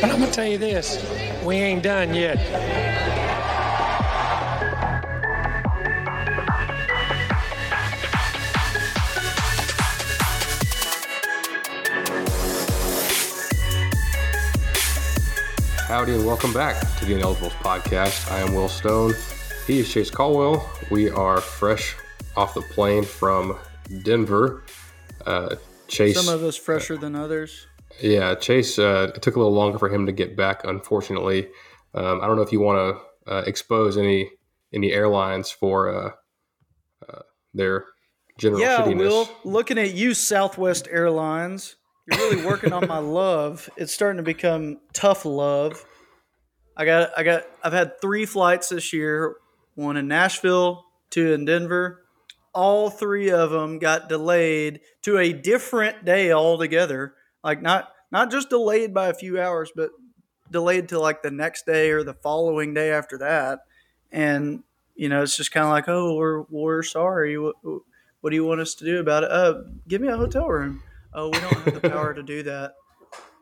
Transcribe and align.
But 0.00 0.10
I'm 0.10 0.18
gonna 0.18 0.32
tell 0.32 0.46
you 0.46 0.56
this: 0.56 0.96
we 1.44 1.56
ain't 1.56 1.82
done 1.82 2.14
yet. 2.14 2.38
Howdy 15.86 16.14
and 16.14 16.24
welcome 16.24 16.54
back 16.54 16.80
to 16.98 17.04
the 17.04 17.12
Ineligibles 17.12 17.50
podcast. 17.60 18.32
I 18.32 18.38
am 18.40 18.54
Will 18.54 18.70
Stone. 18.70 19.12
He 19.66 19.80
is 19.80 19.92
Chase 19.92 20.10
Caldwell. 20.10 20.66
We 20.90 21.10
are 21.10 21.42
fresh 21.42 21.94
off 22.36 22.54
the 22.54 22.62
plane 22.62 23.04
from 23.04 23.58
Denver. 24.02 24.62
Uh, 25.26 25.56
Chase, 25.88 26.16
Some 26.16 26.32
of 26.32 26.42
us 26.42 26.56
fresher 26.56 26.96
than 26.96 27.14
others. 27.14 27.66
Yeah, 28.00 28.34
Chase. 28.34 28.78
Uh, 28.78 29.10
it 29.14 29.22
took 29.22 29.36
a 29.36 29.38
little 29.38 29.54
longer 29.54 29.78
for 29.78 29.88
him 29.88 30.06
to 30.06 30.12
get 30.12 30.36
back. 30.36 30.62
Unfortunately, 30.64 31.48
um, 31.94 32.20
I 32.20 32.26
don't 32.26 32.36
know 32.36 32.42
if 32.42 32.52
you 32.52 32.60
want 32.60 32.96
to 33.26 33.32
uh, 33.32 33.42
expose 33.46 33.96
any 33.96 34.30
any 34.72 34.92
airlines 34.92 35.50
for 35.50 35.94
uh, 35.94 36.10
uh, 37.08 37.22
their 37.54 37.84
general 38.38 38.60
Yeah, 38.60 38.82
shittiness. 38.82 38.98
Will, 38.98 39.28
looking 39.44 39.78
at 39.78 39.94
you, 39.94 40.14
Southwest 40.14 40.88
Airlines, 40.90 41.76
you're 42.10 42.20
really 42.20 42.44
working 42.44 42.72
on 42.72 42.86
my 42.86 42.98
love. 42.98 43.68
It's 43.76 43.92
starting 43.92 44.18
to 44.18 44.22
become 44.22 44.78
tough 44.92 45.24
love. 45.24 45.84
I 46.76 46.84
got, 46.84 47.10
I 47.16 47.22
got, 47.22 47.42
I've 47.62 47.72
had 47.72 48.00
three 48.00 48.26
flights 48.26 48.68
this 48.68 48.92
year. 48.92 49.36
One 49.74 49.96
in 49.96 50.08
Nashville, 50.08 50.84
two 51.10 51.32
in 51.32 51.44
Denver. 51.44 52.04
All 52.54 52.90
three 52.90 53.30
of 53.30 53.50
them 53.50 53.78
got 53.78 54.08
delayed 54.08 54.80
to 55.02 55.18
a 55.18 55.32
different 55.32 56.04
day 56.04 56.32
altogether. 56.32 57.14
Like 57.42 57.62
not, 57.62 57.88
not 58.10 58.30
just 58.30 58.50
delayed 58.50 58.92
by 58.92 59.08
a 59.08 59.14
few 59.14 59.40
hours, 59.40 59.72
but 59.74 59.90
delayed 60.50 60.88
to 60.88 60.98
like 60.98 61.22
the 61.22 61.30
next 61.30 61.66
day 61.66 61.90
or 61.90 62.02
the 62.02 62.14
following 62.14 62.74
day 62.74 62.90
after 62.90 63.18
that. 63.18 63.60
And 64.10 64.62
you 64.94 65.08
know, 65.08 65.22
it's 65.22 65.36
just 65.36 65.52
kind 65.52 65.64
of 65.64 65.70
like, 65.70 65.88
oh, 65.88 66.14
we're 66.14 66.42
we're 66.50 66.82
sorry. 66.82 67.38
What, 67.38 67.54
what 68.20 68.30
do 68.30 68.36
you 68.36 68.44
want 68.44 68.60
us 68.60 68.74
to 68.74 68.84
do 68.84 69.00
about 69.00 69.24
it? 69.24 69.30
Uh, 69.30 69.62
give 69.88 70.00
me 70.00 70.08
a 70.08 70.16
hotel 70.16 70.46
room. 70.46 70.82
Oh, 71.14 71.28
we 71.28 71.40
don't 71.40 71.54
have 71.54 71.74
the 71.74 71.88
power 71.88 72.12
to 72.12 72.22
do 72.22 72.42
that. 72.42 72.74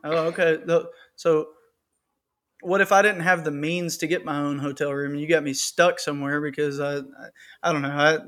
Oh, 0.03 0.27
okay. 0.27 0.57
So, 1.15 1.49
what 2.61 2.81
if 2.81 2.91
I 2.91 3.01
didn't 3.01 3.21
have 3.21 3.43
the 3.43 3.51
means 3.51 3.97
to 3.97 4.07
get 4.07 4.23
my 4.23 4.39
own 4.39 4.59
hotel 4.59 4.93
room 4.93 5.11
and 5.11 5.21
you 5.21 5.27
got 5.27 5.43
me 5.43 5.53
stuck 5.53 5.99
somewhere 5.99 6.39
because 6.41 6.79
I, 6.79 6.97
I, 6.97 7.01
I 7.61 7.73
don't 7.73 7.81
know. 7.81 7.89
I, 7.89 8.19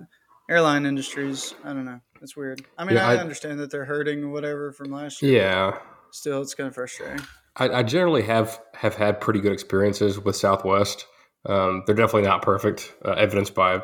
airline 0.50 0.86
industries, 0.86 1.54
I 1.64 1.70
don't 1.74 1.86
know. 1.86 2.02
It's 2.22 2.36
weird. 2.38 2.64
I 2.78 2.86
mean, 2.86 2.96
Yeah, 2.96 3.08
I, 3.08 3.14
I- 3.16 3.18
understand 3.18 3.60
that 3.60 3.72
they're 3.72 3.86
hurting 3.86 4.32
whatever 4.32 4.72
from 4.72 4.92
last 4.92 5.22
year. 5.22 5.42
Yeah, 5.42 5.78
Still, 6.12 6.42
it's 6.42 6.54
kind 6.54 6.68
of 6.68 6.76
frustrating. 6.76 7.26
I, 7.56 7.70
I 7.70 7.84
generally 7.84 8.22
have 8.24 8.62
have 8.76 8.96
had 8.96 9.20
pretty 9.22 9.40
good 9.42 9.52
experiences 9.54 10.20
with 10.20 10.36
Southwest. 10.36 11.06
Um, 11.46 11.84
they're 11.86 11.96
definitely 11.96 12.28
not 12.30 12.42
perfect, 12.42 12.94
uh, 13.04 13.12
evidenced 13.12 13.56
by 13.56 13.82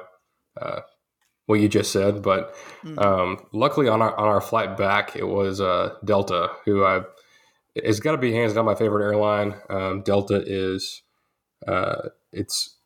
uh, 0.61 0.79
what 1.47 1.59
you 1.59 1.67
just 1.67 1.91
said. 1.91 2.21
But 2.21 2.55
Mm. 2.83 3.01
um, 3.03 3.45
luckily, 3.53 3.87
on 3.89 4.01
our 4.01 4.15
on 4.15 4.27
our 4.27 4.41
flight 4.41 4.77
back, 4.77 5.15
it 5.15 5.25
was 5.27 5.59
uh, 5.59 5.95
Delta, 6.05 6.49
who 6.65 6.85
I 6.85 7.01
it's 7.75 7.99
got 7.99 8.13
to 8.13 8.17
be 8.17 8.33
hands 8.33 8.53
down 8.53 8.65
my 8.65 8.75
favorite 8.75 9.03
airline. 9.03 9.55
Um, 9.69 10.01
Delta 10.03 10.41
is 10.45 11.01
uh, 11.67 12.09
it's 12.31 12.76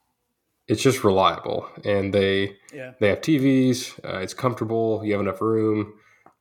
it's 0.68 0.82
just 0.82 1.04
reliable, 1.04 1.68
and 1.84 2.14
they 2.14 2.58
Yeah. 2.74 2.94
they 3.00 3.10
have 3.10 3.22
TVs. 3.22 4.00
Uh, 4.06 4.20
it's 4.20 4.34
comfortable. 4.34 5.04
You 5.04 5.14
have 5.14 5.22
enough 5.22 5.42
room. 5.42 5.94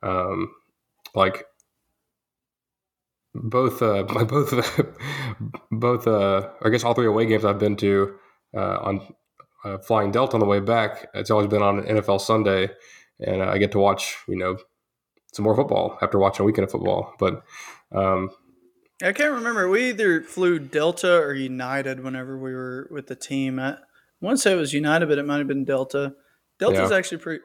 Um, 0.03 0.51
like 1.13 1.45
both, 3.33 3.81
uh, 3.81 4.05
my 4.09 4.23
both, 4.23 4.53
both. 5.71 6.07
Uh, 6.07 6.49
I 6.61 6.69
guess 6.69 6.83
all 6.83 6.93
three 6.93 7.07
away 7.07 7.25
games 7.25 7.45
I've 7.45 7.59
been 7.59 7.75
to 7.77 8.15
uh, 8.55 8.77
on 8.81 9.13
uh, 9.63 9.77
flying 9.79 10.11
Delta 10.11 10.33
on 10.33 10.39
the 10.39 10.45
way 10.45 10.59
back. 10.59 11.07
It's 11.13 11.31
always 11.31 11.47
been 11.47 11.61
on 11.61 11.79
an 11.79 11.97
NFL 11.97 12.21
Sunday, 12.21 12.69
and 13.19 13.41
I 13.43 13.57
get 13.57 13.71
to 13.73 13.79
watch 13.79 14.17
you 14.27 14.37
know 14.37 14.57
some 15.33 15.43
more 15.43 15.55
football 15.55 15.97
after 16.01 16.19
watching 16.19 16.43
a 16.43 16.45
weekend 16.45 16.65
of 16.65 16.71
football. 16.71 17.13
But 17.19 17.43
um, 17.91 18.29
I 19.03 19.11
can't 19.13 19.33
remember. 19.33 19.69
We 19.69 19.89
either 19.89 20.21
flew 20.21 20.59
Delta 20.59 21.17
or 21.17 21.33
United 21.33 22.03
whenever 22.03 22.37
we 22.37 22.53
were 22.53 22.87
with 22.91 23.07
the 23.07 23.15
team. 23.15 23.59
I 23.59 23.77
want 24.21 24.37
to 24.37 24.41
say 24.41 24.51
it 24.53 24.55
was 24.55 24.73
United, 24.73 25.07
but 25.09 25.17
it 25.17 25.25
might 25.25 25.39
have 25.39 25.47
been 25.47 25.65
Delta. 25.65 26.13
Delta's 26.59 26.91
Yeah. 26.91 26.97
actually 26.97 27.17
pretty. 27.19 27.43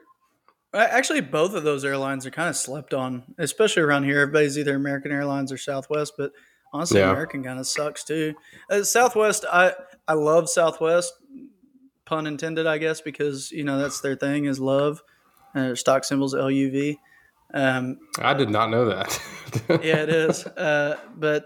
Actually, 0.73 1.21
both 1.21 1.53
of 1.55 1.63
those 1.63 1.83
airlines 1.85 2.25
are 2.25 2.29
kind 2.31 2.49
of 2.49 2.55
slept 2.55 2.93
on, 2.93 3.23
especially 3.39 3.81
around 3.81 4.03
here. 4.03 4.19
Everybody's 4.19 4.57
either 4.59 4.75
American 4.75 5.11
Airlines 5.11 5.51
or 5.51 5.57
Southwest, 5.57 6.13
but 6.17 6.31
honestly, 6.73 6.99
Yeah. 6.99 7.09
American 7.11 7.43
kind 7.43 7.59
of 7.59 7.65
sucks 7.65 8.03
too. 8.03 8.35
Uh, 8.69 8.83
Southwest, 8.83 9.45
I 9.51 9.73
I 10.07 10.13
love 10.13 10.49
Southwest, 10.49 11.13
pun 12.05 12.27
intended, 12.27 12.67
I 12.67 12.77
guess, 12.77 13.01
because 13.01 13.51
you 13.51 13.63
know 13.63 13.79
that's 13.79 14.01
their 14.01 14.15
thing 14.15 14.45
is 14.45 14.59
love. 14.59 15.01
Uh, 15.55 15.73
stock 15.73 16.03
symbols 16.03 16.35
L 16.35 16.51
U 16.51 16.69
V. 16.69 16.99
Um, 17.53 17.97
I 18.19 18.33
did 18.33 18.49
not 18.49 18.69
know 18.69 18.85
that. 18.89 19.19
yeah, 19.81 20.03
it 20.03 20.09
is. 20.09 20.45
Uh, 20.45 20.97
but 21.15 21.45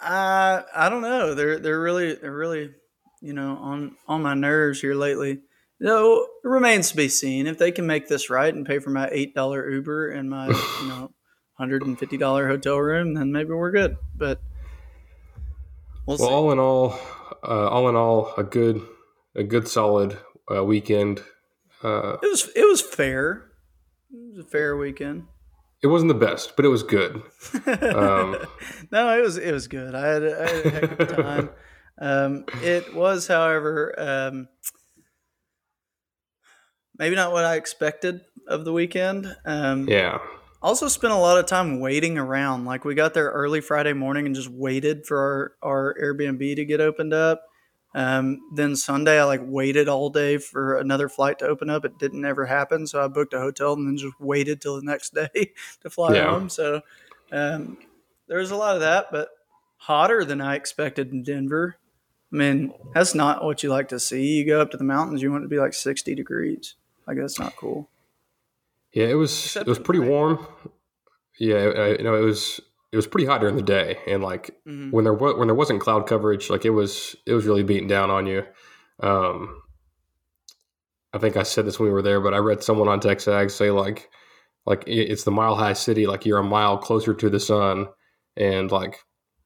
I 0.00 0.62
I 0.74 0.88
don't 0.88 1.02
know. 1.02 1.34
They're 1.34 1.58
they're 1.58 1.80
really 1.80 2.14
they're 2.16 2.34
really 2.34 2.72
you 3.20 3.32
know 3.32 3.56
on 3.60 3.96
on 4.08 4.22
my 4.22 4.34
nerves 4.34 4.80
here 4.80 4.94
lately. 4.94 5.40
Though 5.82 6.24
it 6.44 6.48
remains 6.48 6.90
to 6.90 6.96
be 6.96 7.08
seen 7.08 7.46
if 7.46 7.56
they 7.56 7.72
can 7.72 7.86
make 7.86 8.06
this 8.08 8.28
right 8.28 8.52
and 8.54 8.66
pay 8.66 8.78
for 8.80 8.90
my 8.90 9.08
eight 9.10 9.34
dollar 9.34 9.68
Uber 9.70 10.10
and 10.10 10.28
my 10.28 10.48
you 10.48 10.52
know 10.88 11.10
hundred 11.54 11.82
and 11.82 11.98
fifty 11.98 12.16
dollar 12.18 12.48
hotel 12.48 12.76
room. 12.78 13.14
Then 13.14 13.32
maybe 13.32 13.50
we're 13.50 13.70
good. 13.70 13.96
But 14.14 14.40
we'll 16.06 16.18
Well, 16.18 16.28
all 16.28 16.52
in 16.52 16.58
all, 16.58 16.98
uh, 17.42 17.68
all 17.68 17.88
in 17.88 17.96
all, 17.96 18.32
a 18.36 18.42
good, 18.42 18.82
a 19.34 19.42
good 19.42 19.68
solid 19.68 20.18
uh, 20.54 20.64
weekend. 20.64 21.22
Uh, 21.82 22.16
It 22.22 22.26
was 22.30 22.48
it 22.54 22.68
was 22.68 22.80
fair. 22.82 23.50
It 24.12 24.36
was 24.36 24.44
a 24.44 24.48
fair 24.48 24.76
weekend. 24.76 25.24
it 25.82 25.86
wasn't 25.86 26.08
the 26.08 26.26
best, 26.26 26.56
but 26.56 26.64
it 26.64 26.68
was 26.68 26.82
good. 26.82 27.22
Um, 27.66 28.36
no, 28.92 29.16
it 29.18 29.22
was 29.22 29.38
it 29.38 29.52
was 29.52 29.66
good. 29.68 29.94
I 29.94 30.06
had, 30.06 30.22
a- 30.22 30.42
I 30.42 30.48
had 30.50 30.66
a 30.66 30.70
heck 30.70 30.92
of 30.92 31.00
a 31.00 31.22
time. 31.22 31.50
Um, 32.00 32.44
it 32.62 32.94
was, 32.94 33.26
however, 33.26 33.94
um, 33.98 34.48
maybe 36.98 37.16
not 37.16 37.32
what 37.32 37.44
I 37.44 37.56
expected 37.56 38.22
of 38.46 38.64
the 38.64 38.72
weekend. 38.72 39.34
Um, 39.44 39.88
Yeah, 39.88 40.18
Also, 40.62 40.88
spent 40.88 41.12
a 41.12 41.16
lot 41.16 41.38
of 41.38 41.46
time 41.46 41.80
waiting 41.80 42.18
around. 42.18 42.64
Like 42.66 42.84
we 42.84 42.94
got 42.94 43.14
there 43.14 43.30
early 43.30 43.60
Friday 43.60 43.92
morning 43.94 44.26
and 44.26 44.34
just 44.34 44.50
waited 44.50 45.06
for 45.06 45.56
our, 45.62 45.70
our 45.70 45.96
Airbnb 46.02 46.56
to 46.56 46.64
get 46.64 46.80
opened 46.80 47.14
up. 47.14 47.44
Um, 47.94 48.40
then 48.54 48.76
Sunday, 48.76 49.18
I 49.20 49.24
like 49.24 49.40
waited 49.42 49.88
all 49.88 50.10
day 50.10 50.38
for 50.38 50.78
another 50.78 51.08
flight 51.08 51.38
to 51.40 51.46
open 51.46 51.70
up. 51.70 51.84
It 51.84 51.98
didn't 51.98 52.24
ever 52.24 52.46
happen, 52.46 52.86
so 52.86 53.02
I 53.04 53.08
booked 53.08 53.34
a 53.34 53.40
hotel 53.40 53.72
and 53.72 53.86
then 53.86 53.96
just 53.96 54.20
waited 54.20 54.60
till 54.60 54.76
the 54.76 54.84
next 54.84 55.14
day 55.14 55.52
to 55.82 55.90
fly 55.90 56.16
Yeah. 56.16 56.30
home. 56.30 56.48
So 56.48 56.82
um, 57.32 57.78
there 58.28 58.38
was 58.38 58.50
a 58.52 58.56
lot 58.56 58.74
of 58.76 58.82
that, 58.82 59.06
but 59.10 59.30
hotter 59.78 60.24
than 60.24 60.40
I 60.40 60.54
expected 60.56 61.10
in 61.12 61.22
Denver. 61.24 61.76
I 62.32 62.36
mean, 62.36 62.72
that's 62.94 63.14
not 63.14 63.44
what 63.44 63.62
you 63.62 63.70
like 63.70 63.88
to 63.88 63.98
see. 64.00 64.24
You 64.38 64.46
go 64.46 64.60
up 64.60 64.70
to 64.70 64.76
the 64.76 64.84
mountains, 64.84 65.20
you 65.22 65.30
want 65.30 65.42
it 65.42 65.46
to 65.46 65.48
be 65.50 65.58
like 65.58 65.74
sixty 65.74 66.14
degrees. 66.14 66.74
Like 67.06 67.16
that's 67.16 67.38
not 67.40 67.56
cool. 67.56 67.88
yeah, 68.92 69.06
it 69.06 69.14
was. 69.14 69.32
Except 69.46 69.66
it 69.66 69.70
was 69.70 69.78
pretty 69.78 70.00
night. 70.00 70.08
warm. 70.10 70.46
Yeah, 71.38 71.56
I, 71.56 71.88
you 71.96 72.04
know, 72.04 72.14
it 72.14 72.24
was. 72.24 72.60
It 72.92 72.96
was 72.96 73.06
pretty 73.06 73.26
hot 73.26 73.40
during 73.40 73.54
the 73.56 73.62
day, 73.62 73.98
and 74.08 74.20
like 74.22 74.50
Mhm. 74.66 74.90
when 74.92 75.04
there 75.04 75.14
was 75.14 75.36
when 75.36 75.46
there 75.48 75.54
wasn't 75.54 75.80
cloud 75.80 76.06
coverage, 76.08 76.50
like 76.50 76.64
it 76.64 76.70
was 76.70 77.14
it 77.26 77.32
was 77.34 77.46
really 77.46 77.62
beating 77.62 77.86
down 77.88 78.10
on 78.10 78.26
you. 78.26 78.44
Um, 79.00 79.62
I 81.12 81.18
think 81.18 81.36
I 81.36 81.42
said 81.44 81.66
this 81.66 81.78
when 81.78 81.88
we 81.88 81.92
were 81.92 82.02
there, 82.02 82.20
but 82.20 82.34
I 82.34 82.38
read 82.38 82.62
someone 82.62 82.88
on 82.88 83.00
TexAgs 83.00 83.52
say 83.52 83.70
like 83.70 84.08
like 84.66 84.84
it's 84.86 85.24
the 85.24 85.30
mile 85.30 85.56
high 85.56 85.72
city, 85.72 86.06
like 86.06 86.26
you're 86.26 86.38
a 86.38 86.42
mile 86.44 86.78
closer 86.78 87.14
to 87.14 87.30
the 87.30 87.40
sun, 87.40 87.86
and 88.36 88.70
like 88.70 88.98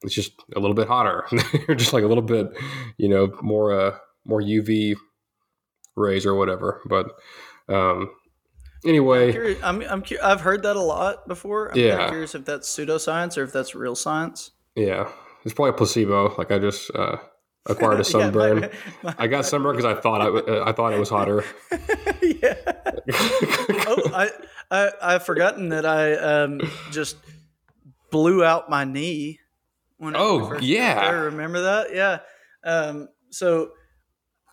it's 0.05 0.15
just 0.15 0.31
a 0.55 0.59
little 0.59 0.73
bit 0.75 0.87
hotter. 0.87 1.25
you're 1.67 1.75
just 1.75 1.91
like 1.93 2.03
a 2.03 2.07
little 2.07 2.23
bit, 2.23 2.47
you 2.97 3.09
know, 3.09 3.31
more 3.41 3.77
uh 3.79 3.97
more 4.25 4.41
UV 4.41 4.95
rays 5.95 6.25
or 6.25 6.35
whatever. 6.35 6.81
But 6.85 7.07
um, 7.69 8.09
anyway, 8.85 9.31
Curious, 9.31 9.59
I'm, 9.63 9.81
I'm, 9.81 10.01
cu- 10.01 10.17
I've 10.23 10.41
heard 10.41 10.63
that 10.63 10.75
a 10.75 10.81
lot 10.81 11.27
before. 11.27 11.71
I'm 11.71 11.77
Yeah. 11.77 12.07
curious 12.09 12.35
if 12.35 12.45
that's 12.45 12.67
pseudoscience 12.75 13.37
or 13.37 13.43
if 13.43 13.51
that's 13.53 13.75
real 13.75 13.95
science. 13.95 14.51
Yeah. 14.75 15.09
it's 15.43 15.53
probably 15.53 15.69
a 15.71 15.73
placebo. 15.73 16.35
Like 16.37 16.51
I 16.51 16.59
just 16.59 16.91
uh, 16.95 17.17
acquired 17.67 17.99
a 17.99 18.03
sunburn. 18.03 18.63
Yeah, 18.63 18.69
my- 19.03 19.09
my- 19.11 19.15
I 19.23 19.27
got 19.27 19.45
sunburn 19.45 19.75
because 19.75 19.95
I 19.97 19.99
thought 20.01 20.21
I, 20.21 20.27
uh, 20.27 20.63
I 20.67 20.71
thought 20.73 20.91
it 20.93 20.99
was 20.99 21.09
hotter. 21.09 21.43
yeah. 22.21 22.55
oh, 23.87 24.09
I, 24.13 24.29
I 24.71 24.91
I've 25.01 25.23
forgotten 25.25 25.69
that 25.69 25.85
I 25.85 26.15
um 26.15 26.61
just 26.91 27.17
blew 28.11 28.43
out 28.43 28.69
my 28.69 28.83
knee. 28.83 29.39
When 29.97 30.15
Oh, 30.15 30.47
first 30.49 30.63
yeah. 30.63 31.09
remember 31.11 31.61
that? 31.61 31.93
Yeah. 31.93 32.19
Um. 32.63 33.07
So 33.31 33.69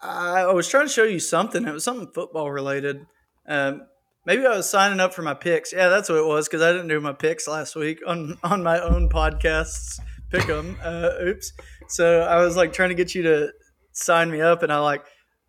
I, 0.03 0.41
I 0.43 0.53
was 0.53 0.69
trying 0.69 0.87
to 0.87 0.93
show 0.93 1.05
you 1.05 1.19
something. 1.21 1.67
It 1.67 1.73
was 1.73 1.85
something 1.85 2.11
football 2.15 2.51
related. 2.51 3.07
Um. 3.47 3.83
Maybe 4.25 4.47
I 4.47 4.57
was 4.57 4.71
signing 4.71 5.01
up 5.01 5.13
for 5.15 5.23
my 5.23 5.35
picks. 5.35 5.73
Yeah, 5.73 5.89
that's 5.89 6.09
what 6.09 6.19
it 6.19 6.25
was 6.27 6.47
because 6.49 6.63
I 6.63 6.71
didn't 6.71 6.87
do 6.87 7.01
my 7.01 7.13
picks 7.13 7.49
last 7.49 7.75
week 7.75 7.99
on 8.07 8.39
on 8.45 8.63
my 8.63 8.81
own 8.81 9.09
podcasts. 9.09 9.99
Pick 10.31 10.47
them. 10.47 10.79
Uh, 10.83 11.11
oops. 11.25 11.53
So 11.89 12.21
I 12.23 12.37
was 12.37 12.57
like 12.57 12.73
trying 12.73 12.91
to 12.91 12.95
get 12.95 13.15
you 13.17 13.23
to 13.25 13.53
sign 13.93 14.31
me 14.31 14.41
up, 14.41 14.63
and 14.63 14.73
I 14.73 14.79
like 14.79 15.05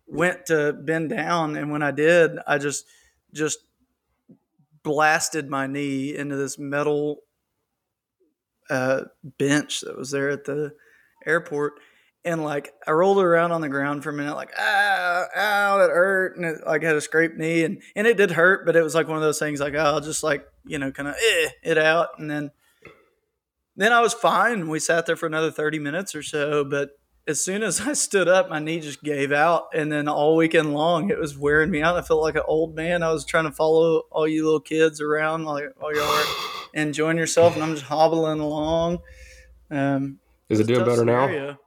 went 0.08 0.46
to 0.46 0.72
bend 0.72 1.10
down, 1.10 1.56
and 1.56 1.70
when 1.70 1.82
I 1.82 1.92
did, 1.92 2.32
I 2.48 2.58
just 2.58 2.84
just 3.32 3.58
blasted 4.82 5.48
my 5.48 5.66
knee 5.66 6.14
into 6.14 6.36
this 6.36 6.58
metal 6.58 7.20
uh, 8.70 9.02
bench 9.38 9.80
that 9.82 9.96
was 9.96 10.10
there 10.10 10.30
at 10.30 10.44
the 10.44 10.74
airport. 11.26 11.74
And 12.24 12.42
like 12.42 12.72
I 12.86 12.92
rolled 12.92 13.18
around 13.18 13.52
on 13.52 13.60
the 13.60 13.68
ground 13.68 14.02
for 14.02 14.10
a 14.10 14.12
minute, 14.14 14.34
like 14.34 14.50
ah, 14.58 15.26
ow, 15.36 15.78
that 15.78 15.90
hurt, 15.90 16.36
and 16.36 16.46
it 16.46 16.66
like 16.66 16.82
had 16.82 16.96
a 16.96 17.00
scraped 17.00 17.36
knee, 17.36 17.64
and 17.64 17.82
and 17.94 18.06
it 18.06 18.16
did 18.16 18.30
hurt, 18.30 18.64
but 18.64 18.76
it 18.76 18.82
was 18.82 18.94
like 18.94 19.08
one 19.08 19.18
of 19.18 19.22
those 19.22 19.38
things, 19.38 19.60
like 19.60 19.74
oh, 19.74 19.78
I'll 19.78 20.00
just 20.00 20.22
like 20.22 20.46
you 20.64 20.78
know, 20.78 20.90
kind 20.90 21.08
of 21.08 21.16
eh, 21.16 21.48
it 21.62 21.76
out, 21.76 22.18
and 22.18 22.30
then 22.30 22.50
then 23.76 23.92
I 23.92 24.00
was 24.00 24.14
fine. 24.14 24.60
And 24.60 24.70
we 24.70 24.78
sat 24.78 25.04
there 25.04 25.16
for 25.16 25.26
another 25.26 25.50
thirty 25.50 25.78
minutes 25.78 26.14
or 26.14 26.22
so, 26.22 26.64
but 26.64 26.92
as 27.26 27.42
soon 27.42 27.62
as 27.62 27.80
I 27.80 27.92
stood 27.94 28.28
up, 28.28 28.50
my 28.50 28.58
knee 28.58 28.80
just 28.80 29.02
gave 29.02 29.32
out, 29.32 29.68
and 29.74 29.90
then 29.90 30.08
all 30.08 30.36
weekend 30.36 30.74
long, 30.74 31.10
it 31.10 31.18
was 31.18 31.36
wearing 31.36 31.70
me 31.70 31.82
out. 31.82 31.96
I 31.96 32.02
felt 32.02 32.22
like 32.22 32.36
an 32.36 32.42
old 32.46 32.74
man. 32.74 33.02
I 33.02 33.12
was 33.12 33.24
trying 33.24 33.44
to 33.44 33.52
follow 33.52 34.02
all 34.10 34.28
you 34.28 34.44
little 34.44 34.60
kids 34.60 35.00
around, 35.00 35.44
like 35.44 35.64
while 35.78 35.94
y'all 35.94 36.04
are 36.04 36.24
enjoying 36.74 37.16
yourself, 37.16 37.54
and 37.54 37.62
I'm 37.62 37.74
just 37.74 37.86
hobbling 37.86 38.40
along. 38.40 38.98
Um, 39.70 40.18
Is 40.48 40.60
it 40.60 40.66
doing 40.66 40.84
better 40.84 41.04
now? 41.04 41.26
scenario. 41.26 41.58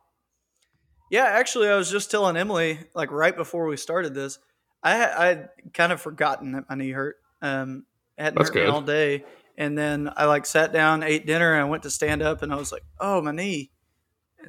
Yeah, 1.10 1.24
actually, 1.24 1.70
I 1.70 1.76
was 1.76 1.90
just 1.90 2.12
telling 2.12 2.36
Emily, 2.36 2.80
like 2.94 3.12
right 3.12 3.36
before 3.36 3.68
we 3.68 3.78
started 3.78 4.14
this, 4.14 4.40
I 4.84 4.96
had, 4.96 5.12
I 5.12 5.46
kind 5.74 5.92
of 5.92 6.02
forgotten 6.02 6.52
that 6.52 6.66
my 6.70 6.76
knee 6.76 6.92
hurt. 6.92 7.16
Um, 7.42 7.86
it 8.18 8.24
hadn't 8.24 8.40
That's 8.40 8.50
hurt 8.50 8.56
me 8.56 8.66
all 8.66 8.82
day, 8.82 9.24
and 9.58 9.78
then 9.78 10.12
I 10.16 10.26
like 10.26 10.46
sat 10.46 10.74
down, 10.74 11.04
ate 11.04 11.26
dinner, 11.26 11.54
and 11.54 11.62
I 11.62 11.70
went 11.70 11.84
to 11.84 11.90
stand 11.90 12.22
up, 12.22 12.42
and 12.42 12.54
I 12.54 12.58
was 12.58 12.72
like, 12.72 12.84
"Oh, 13.00 13.22
my 13.22 13.32
knee." 13.32 13.72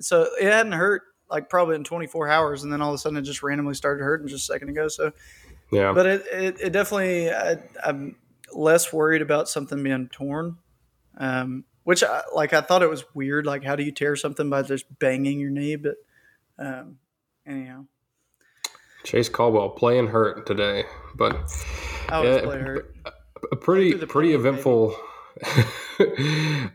So 0.00 0.29
it 0.40 0.50
hadn't 0.52 0.73
hurt 0.73 1.02
like 1.31 1.49
probably 1.49 1.76
in 1.76 1.85
24 1.85 2.29
hours, 2.29 2.62
and 2.62 2.73
then 2.73 2.81
all 2.81 2.90
of 2.90 2.94
a 2.94 2.99
sudden 2.99 3.19
it 3.19 3.23
just 3.23 3.43
randomly 3.43 3.75
started 3.75 4.02
hurting 4.02 4.29
just 4.29 4.49
a 4.49 4.52
second 4.52 4.70
ago. 4.70 4.88
So, 4.88 5.12
Yeah. 5.70 5.93
but 5.93 6.06
it 6.06 6.25
it, 6.32 6.61
it 6.61 6.70
definitely 6.73 7.31
I, 7.31 7.58
I'm 7.85 8.17
less 8.52 8.93
worried 8.93 9.23
about 9.23 9.49
something 9.49 9.82
being 9.82 10.08
torn. 10.08 10.56
Um, 11.19 11.64
which 11.85 12.05
I, 12.05 12.23
like 12.35 12.52
I 12.52 12.61
thought 12.61 12.82
it 12.82 12.90
was 12.90 13.05
weird. 13.14 13.46
Like, 13.46 13.64
how 13.64 13.75
do 13.76 13.82
you 13.82 13.93
tear 13.93 14.14
something 14.14 14.49
by 14.50 14.62
just 14.62 14.85
banging 14.99 15.40
your 15.40 15.50
knee? 15.50 15.76
But 15.76 15.94
um, 16.58 16.99
anyhow, 17.46 17.87
Chase 19.05 19.29
Caldwell 19.29 19.70
playing 19.70 20.08
hurt 20.08 20.46
today, 20.46 20.84
but 21.14 21.34
I 22.08 22.20
was 22.20 22.37
Yeah, 22.37 22.41
play 22.43 22.58
hurt. 22.61 22.94
a 23.52 23.56
pretty 23.56 23.94
pretty 24.06 24.32
eventful 24.34 24.94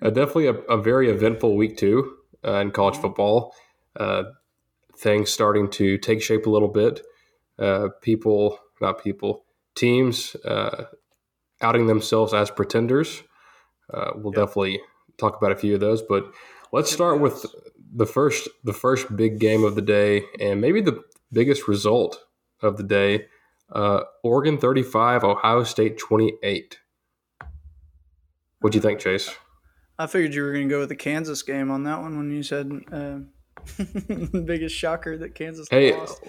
definitely 0.01 0.48
a, 0.48 0.54
a 0.54 0.77
very 0.81 1.09
eventful 1.09 1.56
week 1.56 1.77
two 1.77 2.18
uh, 2.45 2.54
in 2.56 2.72
college 2.72 2.95
football 2.98 3.54
uh, 4.00 4.24
things 4.98 5.30
starting 5.31 5.69
to 5.69 5.98
take 5.98 6.22
shape 6.22 6.45
a 6.45 6.50
little 6.50 6.68
bit 6.68 7.01
uh, 7.60 7.90
people 8.01 8.60
not 8.81 9.04
people 9.04 9.45
teams 9.75 10.36
uh, 10.45 10.86
outing 11.62 11.88
themselves 11.88 12.34
as 12.34 12.50
pretenders 12.51 13.24
uh, 13.94 14.12
we'll 14.16 14.34
Yep. 14.34 14.48
definitely 14.48 14.80
talk 15.18 15.38
about 15.38 15.51
a 15.51 15.56
few 15.56 15.74
of 15.74 15.80
those 15.80 16.01
but 16.01 16.31
let's 16.72 16.92
start 16.92 17.19
with 17.19 17.45
the 17.95 18.06
first 18.06 18.48
the 18.63 18.74
first 18.74 19.16
big 19.16 19.40
game 19.40 19.63
of 19.63 19.75
the 19.75 19.81
day 19.81 20.24
and 20.40 20.60
maybe 20.62 20.81
the 20.81 21.01
biggest 21.31 21.68
result 21.68 22.19
of 22.62 22.78
the 22.78 22.84
day 22.84 23.25
uh, 23.72 24.04
Oregon 24.24 24.57
35, 24.57 25.24
Ohio 25.24 25.63
State 25.63 25.98
28. 25.98 26.80
What 28.60 28.72
do 28.72 28.78
you 28.78 28.81
think, 28.81 29.00
Chase? 29.00 29.36
I 30.00 30.07
figured 30.07 30.34
you 30.34 30.44
were 30.44 30.51
going 30.54 30.68
to 30.68 30.74
go 30.74 30.80
with 30.80 30.90
the 30.90 30.95
Kansas 30.95 31.42
game 31.44 31.69
on 31.72 31.84
that 31.84 32.01
one 32.01 32.18
when 32.18 32.31
you 32.31 32.44
said 32.44 32.72
uh, 32.92 33.19
biggest 34.45 34.75
shocker 34.75 35.18
that 35.18 35.36
Kansas 35.36 35.68
Hey, 35.69 35.94
lost. 35.95 36.22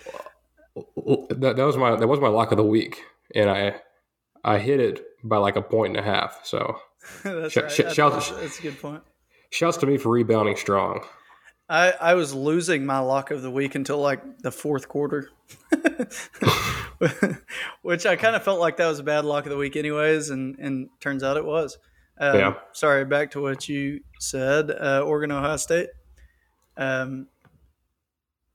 Uh, 0.77 0.81
uh, 0.81 1.13
uh, 1.13 1.17
that, 1.31 1.57
that 1.57 1.65
was 1.65 1.77
my 1.77 1.97
that 1.97 2.07
was 2.07 2.21
my 2.21 2.29
lock 2.29 2.51
of 2.53 2.59
the 2.59 2.65
week, 2.65 3.03
and 3.35 3.49
I 3.51 3.77
I 4.45 4.59
hit 4.59 4.81
it 4.81 5.03
by 5.23 5.39
like 5.39 5.57
a 5.57 5.63
point 5.63 5.97
and 5.97 6.07
a 6.07 6.09
half. 6.09 6.41
So 6.45 6.77
That's 7.25 7.53
sh- 7.53 7.57
right. 7.59 7.71
sh- 7.73 7.79
That's, 7.97 7.97
that's 8.31 8.59
a 8.59 8.63
good 8.63 8.81
point. 8.81 9.03
shouts 9.51 9.77
to 9.79 9.87
me 9.87 9.97
for 9.99 10.11
rebounding 10.11 10.57
strong. 10.57 11.05
I, 11.67 11.93
I 11.93 12.15
was 12.15 12.35
losing 12.35 12.85
my 12.85 12.99
lock 12.99 13.31
of 13.31 13.41
the 13.41 13.51
week 13.51 13.75
until 13.75 13.99
like 13.99 14.21
the 14.41 14.51
fourth 14.53 14.87
quarter, 14.87 15.31
which 17.83 18.07
I 18.07 18.17
kind 18.17 18.37
of 18.37 18.43
felt 18.43 18.61
like 18.61 18.77
that 18.77 18.87
was 18.87 18.99
a 18.99 19.03
bad 19.03 19.25
lock 19.25 19.45
of 19.47 19.51
the 19.51 19.57
week, 19.57 19.77
anyways, 19.77 20.31
and 20.31 20.59
and 20.59 20.89
turns 21.01 21.23
out 21.23 21.37
it 21.37 21.45
was. 21.45 21.79
Um, 22.19 22.39
Yeah. 22.39 22.55
Sorry, 22.73 23.05
back 23.05 23.31
to 23.33 23.41
what 23.41 23.69
you 23.69 24.01
said. 24.21 24.71
Uh, 24.71 25.03
Oregon, 25.05 25.33
Ohio 25.33 25.57
State. 25.57 25.89
Um, 26.77 27.29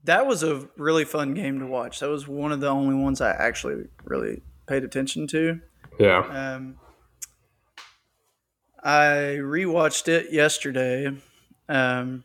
that 0.06 0.26
was 0.26 0.44
a 0.44 0.68
really 0.78 1.06
fun 1.06 1.34
game 1.34 1.60
to 1.60 1.66
watch. 1.68 2.00
That 2.00 2.10
was 2.10 2.28
one 2.28 2.52
of 2.52 2.62
the 2.62 2.70
only 2.70 2.96
ones 2.96 3.20
I 3.22 3.32
actually 3.32 3.86
really 4.04 4.42
paid 4.68 4.84
attention 4.84 5.28
to. 5.28 5.60
Yeah, 6.00 6.20
Um, 6.20 6.78
I 8.82 9.38
rewatched 9.42 10.08
it 10.08 10.32
yesterday. 10.32 11.18
Um, 11.68 12.24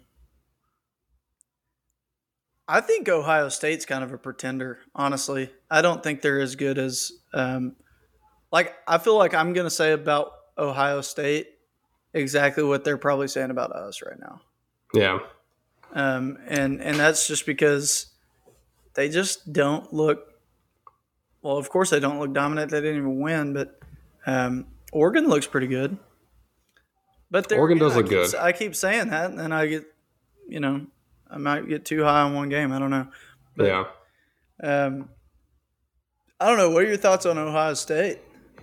I 2.68 2.80
think 2.80 3.08
Ohio 3.08 3.48
State's 3.48 3.84
kind 3.84 4.04
of 4.04 4.12
a 4.12 4.18
pretender, 4.18 4.78
honestly. 4.94 5.50
I 5.70 5.82
don't 5.82 6.02
think 6.02 6.22
they're 6.22 6.40
as 6.40 6.54
good 6.54 6.78
as, 6.78 7.10
um, 7.34 7.74
like, 8.52 8.74
I 8.86 8.98
feel 8.98 9.18
like 9.18 9.34
I'm 9.34 9.52
going 9.52 9.66
to 9.66 9.70
say 9.70 9.92
about 9.92 10.30
Ohio 10.58 11.00
State 11.00 11.48
exactly 12.12 12.62
what 12.62 12.84
they're 12.84 12.96
probably 12.98 13.28
saying 13.28 13.50
about 13.50 13.72
us 13.72 14.00
right 14.02 14.18
now. 14.20 14.40
yeah, 14.94 15.18
Um, 15.92 16.38
and, 16.46 16.80
and 16.80 16.98
that's 16.98 17.26
just 17.26 17.44
because 17.46 18.06
they 18.94 19.08
just 19.08 19.52
don't 19.52 19.92
look, 19.92 20.32
well, 21.42 21.56
of 21.56 21.68
course 21.68 21.90
they 21.90 21.98
don't 22.00 22.20
look 22.20 22.32
dominant. 22.32 22.70
They 22.70 22.80
didn't 22.80 22.98
even 22.98 23.18
win, 23.20 23.52
but 23.52 23.80
um, 24.26 24.66
Oregon 24.92 25.28
looks 25.28 25.46
pretty 25.48 25.66
good. 25.66 25.98
But 27.30 27.50
Oregon 27.52 27.78
does 27.78 27.94
I 27.94 27.96
look 27.96 28.06
keep- 28.06 28.12
good. 28.12 28.34
I 28.36 28.52
keep 28.52 28.76
saying 28.76 29.08
that, 29.08 29.32
and 29.32 29.52
I 29.52 29.66
get, 29.66 29.84
you 30.48 30.60
know, 30.60 30.86
I 31.28 31.38
might 31.38 31.68
get 31.68 31.84
too 31.84 32.04
high 32.04 32.20
on 32.20 32.34
one 32.34 32.48
game. 32.48 32.70
I 32.70 32.78
don't 32.78 32.90
know. 32.90 33.08
But- 33.56 33.66
yeah. 33.66 33.84
Um, 34.62 35.08
I 36.38 36.46
don't 36.46 36.58
know. 36.58 36.70
What 36.70 36.84
are 36.84 36.86
your 36.86 36.96
thoughts 36.96 37.26
on 37.26 37.38
Ohio 37.38 37.74
State? 37.74 38.18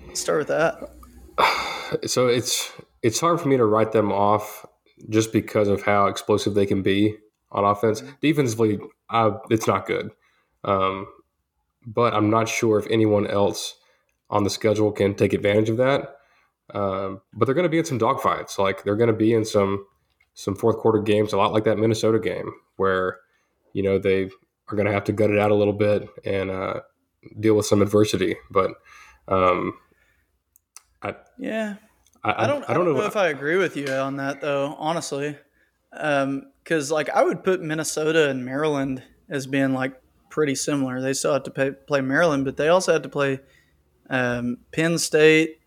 Let's 0.08 0.22
start 0.22 0.40
with 0.40 0.48
that. 0.48 0.90
So 2.06 2.28
it's 2.28 2.72
it's 3.02 3.20
hard 3.20 3.42
for 3.42 3.50
me 3.50 3.58
to 3.58 3.66
write 3.66 3.92
them 3.92 4.14
off 4.14 4.66
just 5.10 5.34
because 5.34 5.68
of 5.68 5.82
how 5.82 6.06
explosive 6.06 6.54
they 6.54 6.66
can 6.66 6.82
be 6.82 7.18
on 7.52 7.66
offense. 7.66 8.02
Defensively, 8.22 8.80
I, 9.10 9.32
it's 9.50 9.68
not 9.68 9.86
good. 9.86 10.12
Um, 10.64 11.08
but 11.86 12.14
I'm 12.14 12.30
not 12.30 12.48
sure 12.48 12.80
if 12.80 12.88
anyone 12.90 13.28
else 13.28 13.76
on 14.30 14.44
the 14.44 14.50
schedule 14.50 14.92
can 14.92 15.16
take 15.16 15.34
advantage 15.34 15.70
of 15.70 15.78
that. 15.78 16.16
Um, 16.74 17.22
but 17.34 17.46
they're 17.46 17.56
going 17.56 17.64
to 17.64 17.70
be 17.70 17.80
in 17.80 17.86
some 17.86 18.00
dogfights. 18.00 18.58
Like 18.58 18.84
they're 18.84 18.96
going 18.96 19.08
to 19.08 19.14
be 19.14 19.34
in 19.34 19.46
some 19.46 19.86
some 20.34 20.56
fourth 20.56 20.78
quarter 20.78 21.02
games, 21.02 21.34
a 21.34 21.38
lot 21.38 21.52
like 21.52 21.66
that 21.66 21.78
Minnesota 21.78 22.20
game, 22.20 22.54
where 22.78 23.18
you 23.74 23.84
know 23.84 24.00
they 24.00 24.30
are 24.70 24.76
going 24.76 24.86
to 24.86 24.94
have 24.94 25.04
to 25.06 25.12
gut 25.12 25.30
it 25.30 25.40
out 25.40 25.52
a 25.52 25.56
little 25.56 25.74
bit 25.74 26.08
and 26.24 26.50
uh, 26.50 26.80
deal 27.40 27.56
with 27.56 27.66
some 27.66 27.82
adversity. 27.82 28.38
But 28.50 28.72
um, 29.28 29.74
Yeah, 31.38 31.76
I, 32.24 32.44
I 32.44 32.48
don't. 32.48 32.64
I 32.70 32.74
don't, 32.74 32.86
know, 32.86 33.02
if 33.02 33.16
I 33.16 33.30
agree 33.30 33.58
with 33.58 33.76
you 33.76 33.90
on 33.90 34.18
that 34.18 34.42
though. 34.42 34.76
Honestly, 34.78 35.38
because 35.92 36.92
like 36.92 37.10
I 37.10 37.24
would 37.24 37.44
put 37.44 37.62
Minnesota 37.62 38.30
and 38.30 38.46
Maryland 38.46 39.04
as 39.30 39.48
being 39.48 39.74
like 39.74 40.00
pretty 40.30 40.56
similar. 40.56 41.02
They 41.02 41.14
still 41.14 41.34
have 41.34 41.44
to 41.44 41.52
pay, 41.52 41.72
play 41.72 42.02
Maryland, 42.02 42.46
but 42.46 42.58
they 42.58 42.70
also 42.70 42.94
had 42.94 43.04
to 43.04 43.10
play 43.10 43.40
um, 44.10 44.58
Penn 44.72 44.98
State, 44.98 45.60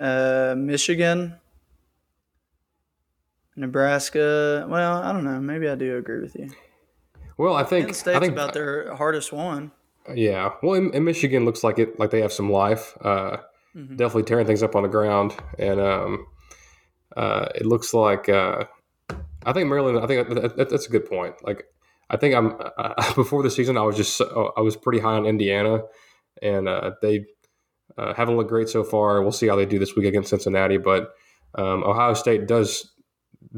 uh, 0.00 0.54
Michigan, 0.56 1.36
Nebraska. 3.56 4.66
Well, 4.68 5.02
I 5.02 5.12
don't 5.12 5.24
know. 5.24 5.40
Maybe 5.40 5.68
I 5.68 5.74
do 5.74 5.96
agree 5.96 6.20
with 6.20 6.36
you. 6.36 6.50
Well, 7.36 7.54
I 7.54 7.64
think 7.64 7.86
Penn 7.86 7.94
State's 7.94 8.16
I 8.16 8.20
think 8.20 8.32
about 8.32 8.54
their 8.54 8.94
hardest 8.94 9.32
one. 9.32 9.72
Yeah. 10.12 10.50
Well, 10.62 10.74
in, 10.74 10.92
in 10.92 11.04
Michigan, 11.04 11.44
looks 11.44 11.62
like 11.62 11.78
it 11.78 11.98
like 11.98 12.10
they 12.10 12.20
have 12.20 12.32
some 12.32 12.50
life. 12.50 12.96
Uh, 13.00 13.38
Mhm. 13.76 13.96
Definitely 13.96 14.22
tearing 14.24 14.46
things 14.46 14.62
up 14.62 14.76
on 14.76 14.84
the 14.84 14.88
ground, 14.88 15.34
and 15.58 15.80
um, 15.80 16.26
uh, 17.16 17.46
it 17.56 17.66
looks 17.66 17.92
like 17.92 18.28
uh, 18.28 18.64
I 19.44 19.52
think 19.52 19.68
Maryland. 19.68 19.98
I 19.98 20.06
think 20.06 20.28
that, 20.28 20.56
that, 20.56 20.68
that's 20.70 20.86
a 20.86 20.90
good 20.90 21.06
point. 21.06 21.34
Like, 21.42 21.64
I 22.08 22.16
think 22.16 22.36
I'm 22.36 22.56
uh, 22.78 23.14
before 23.14 23.42
the 23.42 23.50
season. 23.50 23.76
I 23.76 23.82
was 23.82 23.96
just 23.96 24.20
I 24.20 24.60
was 24.60 24.76
pretty 24.76 25.00
high 25.00 25.14
on 25.14 25.26
Indiana, 25.26 25.82
and 26.40 26.68
uh, 26.68 26.92
they 27.02 27.24
uh, 27.98 28.14
haven't 28.14 28.36
looked 28.36 28.50
great 28.50 28.68
so 28.68 28.84
far. 28.84 29.20
We'll 29.22 29.32
see 29.32 29.48
how 29.48 29.56
they 29.56 29.66
do 29.66 29.80
this 29.80 29.96
week 29.96 30.06
against 30.06 30.30
Cincinnati. 30.30 30.76
But 30.76 31.12
um, 31.56 31.82
Ohio 31.82 32.14
State 32.14 32.46
does 32.46 32.92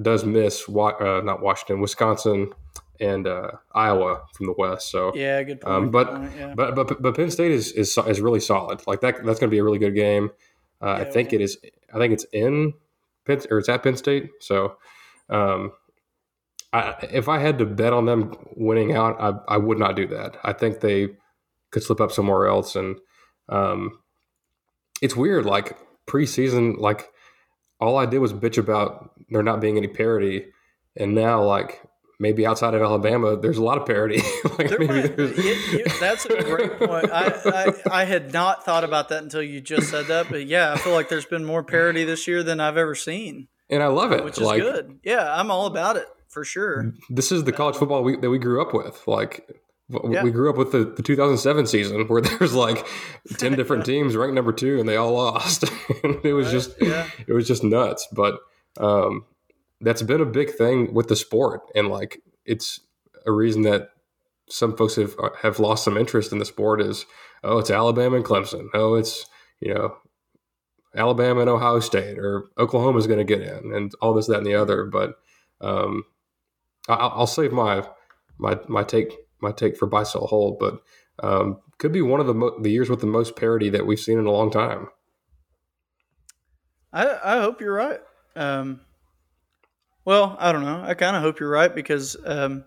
does 0.00 0.24
miss 0.24 0.66
uh, 0.66 1.20
not 1.22 1.42
Washington, 1.42 1.82
Wisconsin, 1.82 2.52
and 3.00 3.26
uh, 3.26 3.52
Iowa 3.74 4.22
from 4.34 4.46
the 4.46 4.54
West. 4.56 4.90
So 4.90 5.12
yeah, 5.14 5.42
good 5.42 5.60
point. 5.60 5.74
Um, 5.74 5.90
but, 5.90 6.08
point, 6.08 6.32
yeah. 6.36 6.54
but 6.54 6.74
but 6.74 7.02
but 7.02 7.16
Penn 7.16 7.30
State 7.30 7.52
is 7.52 7.72
is, 7.72 7.96
is 7.98 8.20
really 8.20 8.40
solid. 8.40 8.86
Like 8.86 9.00
that 9.00 9.24
that's 9.24 9.40
going 9.40 9.50
to 9.50 9.54
be 9.54 9.58
a 9.58 9.64
really 9.64 9.78
good 9.78 9.94
game. 9.94 10.30
Uh, 10.82 10.96
yeah, 10.98 11.04
I 11.08 11.10
think 11.10 11.32
it 11.32 11.40
is. 11.40 11.58
I 11.94 11.98
think 11.98 12.12
it's 12.12 12.26
in 12.32 12.74
Penn 13.26 13.40
or 13.50 13.58
it's 13.58 13.68
at 13.68 13.82
Penn 13.82 13.96
State. 13.96 14.30
So 14.40 14.76
um, 15.28 15.72
I, 16.72 16.94
if 17.10 17.28
I 17.28 17.38
had 17.38 17.58
to 17.58 17.66
bet 17.66 17.92
on 17.92 18.06
them 18.06 18.34
winning 18.54 18.94
out, 18.94 19.16
I, 19.20 19.54
I 19.54 19.56
would 19.56 19.78
not 19.78 19.96
do 19.96 20.06
that. 20.08 20.36
I 20.44 20.52
think 20.52 20.80
they 20.80 21.08
could 21.70 21.82
slip 21.82 22.00
up 22.00 22.12
somewhere 22.12 22.46
else. 22.46 22.76
And 22.76 22.96
um, 23.48 23.98
it's 25.00 25.16
weird. 25.16 25.46
Like 25.46 25.76
preseason, 26.06 26.78
like 26.78 27.08
all 27.80 27.96
I 27.96 28.06
did 28.06 28.18
was 28.18 28.32
bitch 28.32 28.58
about 28.58 29.10
there 29.28 29.42
not 29.42 29.60
being 29.60 29.76
any 29.76 29.88
parity, 29.88 30.46
and 30.96 31.14
now 31.14 31.42
like 31.42 31.82
maybe 32.18 32.46
outside 32.46 32.74
of 32.74 32.82
Alabama, 32.82 33.36
there's 33.36 33.58
a 33.58 33.62
lot 33.62 33.78
of 33.78 33.86
parity. 33.86 34.22
like 34.58 34.70
maybe 34.70 34.86
might, 34.86 35.04
it, 35.04 35.18
it, 35.18 35.92
that's 36.00 36.26
a 36.26 36.42
great 36.42 36.78
point. 36.78 37.10
I, 37.12 37.32
I, 37.44 38.00
I 38.00 38.04
had 38.04 38.32
not 38.32 38.64
thought 38.64 38.84
about 38.84 39.08
that 39.10 39.22
until 39.22 39.42
you 39.42 39.60
just 39.60 39.90
said 39.90 40.06
that, 40.06 40.28
but 40.28 40.46
yeah, 40.46 40.72
I 40.72 40.78
feel 40.78 40.92
like 40.92 41.08
there's 41.08 41.26
been 41.26 41.44
more 41.44 41.62
parity 41.62 42.04
this 42.04 42.26
year 42.26 42.42
than 42.42 42.60
I've 42.60 42.76
ever 42.76 42.94
seen, 42.94 43.48
and 43.68 43.82
I 43.82 43.88
love 43.88 44.12
it, 44.12 44.24
which 44.24 44.38
is 44.38 44.44
like, 44.44 44.62
good. 44.62 45.00
Yeah, 45.02 45.34
I'm 45.34 45.50
all 45.50 45.66
about 45.66 45.96
it 45.96 46.06
for 46.28 46.44
sure. 46.44 46.92
This 47.08 47.32
is 47.32 47.44
the 47.44 47.52
college 47.52 47.76
football 47.76 48.02
we, 48.02 48.16
that 48.16 48.30
we 48.30 48.38
grew 48.38 48.60
up 48.60 48.74
with. 48.74 49.02
Like 49.06 49.48
yeah. 49.88 50.22
we 50.22 50.30
grew 50.30 50.50
up 50.50 50.56
with 50.56 50.72
the, 50.72 50.84
the 50.84 51.02
2007 51.02 51.66
season 51.66 52.06
where 52.08 52.20
there's 52.20 52.54
like 52.54 52.86
10 53.38 53.54
different 53.56 53.86
teams 53.86 54.16
ranked 54.16 54.34
number 54.34 54.52
two 54.52 54.78
and 54.80 54.88
they 54.88 54.96
all 54.96 55.12
lost. 55.12 55.64
it 56.24 56.34
was 56.34 56.46
right. 56.46 56.52
just 56.52 56.74
yeah. 56.80 57.08
it 57.26 57.32
was 57.32 57.46
just 57.46 57.64
nuts. 57.64 58.06
But 58.12 58.38
um, 58.78 59.24
that's 59.80 60.02
been 60.02 60.20
a 60.20 60.26
big 60.26 60.50
thing 60.50 60.92
with 60.94 61.08
the 61.08 61.16
sport, 61.16 61.62
and 61.74 61.88
like 61.88 62.22
it's 62.44 62.80
a 63.26 63.32
reason 63.32 63.62
that 63.62 63.90
some 64.48 64.76
folks 64.76 64.96
have 64.96 65.14
have 65.42 65.58
lost 65.58 65.84
some 65.84 65.96
interest 65.96 66.32
in 66.32 66.38
the 66.38 66.44
sport. 66.44 66.80
Is 66.80 67.06
oh, 67.44 67.58
it's 67.58 67.70
Alabama 67.70 68.16
and 68.16 68.24
Clemson. 68.24 68.68
Oh, 68.74 68.94
it's 68.94 69.26
you 69.60 69.74
know 69.74 69.96
Alabama 70.94 71.40
and 71.40 71.50
Ohio 71.50 71.80
State, 71.80 72.18
or 72.18 72.48
Oklahoma's 72.58 73.06
going 73.06 73.18
to 73.18 73.24
get 73.24 73.42
in, 73.42 73.72
and 73.72 73.92
all 74.00 74.14
this, 74.14 74.26
that, 74.26 74.38
and 74.38 74.46
the 74.46 74.54
other. 74.54 74.84
But 74.84 75.14
um, 75.60 76.04
I, 76.88 77.14
will 77.16 77.26
save 77.26 77.52
my 77.52 77.86
my 78.38 78.58
my 78.68 78.82
take 78.82 79.12
my 79.40 79.52
take 79.52 79.76
for 79.76 79.86
buy 79.86 80.04
sell 80.04 80.26
hold, 80.26 80.58
but 80.58 80.80
um, 81.22 81.60
could 81.78 81.92
be 81.92 82.02
one 82.02 82.20
of 82.20 82.26
the 82.26 82.34
mo- 82.34 82.58
the 82.60 82.70
years 82.70 82.88
with 82.88 83.00
the 83.00 83.06
most 83.06 83.36
parity 83.36 83.68
that 83.70 83.86
we've 83.86 84.00
seen 84.00 84.18
in 84.18 84.26
a 84.26 84.32
long 84.32 84.50
time. 84.50 84.88
I 86.92 87.18
I 87.22 87.40
hope 87.40 87.60
you're 87.60 87.74
right. 87.74 88.00
Um, 88.34 88.80
well, 90.06 90.36
I 90.38 90.52
don't 90.52 90.62
know. 90.62 90.82
I 90.86 90.94
kind 90.94 91.16
of 91.16 91.22
hope 91.22 91.40
you're 91.40 91.50
right 91.50 91.74
because 91.74 92.16
um, 92.24 92.64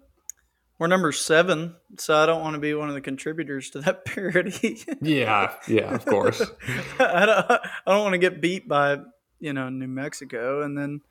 we're 0.77 0.87
number 0.87 1.13
seven, 1.13 1.73
so 1.97 2.15
I 2.15 2.25
don't 2.25 2.41
want 2.41 2.55
to 2.55 2.59
be 2.59 2.73
one 2.73 2.89
of 2.89 2.95
the 2.95 3.01
contributors 3.01 3.69
to 3.71 3.79
that 3.79 4.03
parody. 4.05 4.83
yeah, 5.01 5.53
yeah, 5.67 5.95
of 5.95 6.05
course. 6.05 6.41
I 6.99 7.25
don't. 7.25 7.49
I 7.49 7.59
don't 7.87 8.03
want 8.03 8.13
to 8.13 8.19
get 8.19 8.41
beat 8.41 8.67
by 8.67 8.97
you 9.39 9.53
know 9.53 9.69
New 9.69 9.87
Mexico, 9.87 10.63
and 10.63 10.77
then 10.77 11.01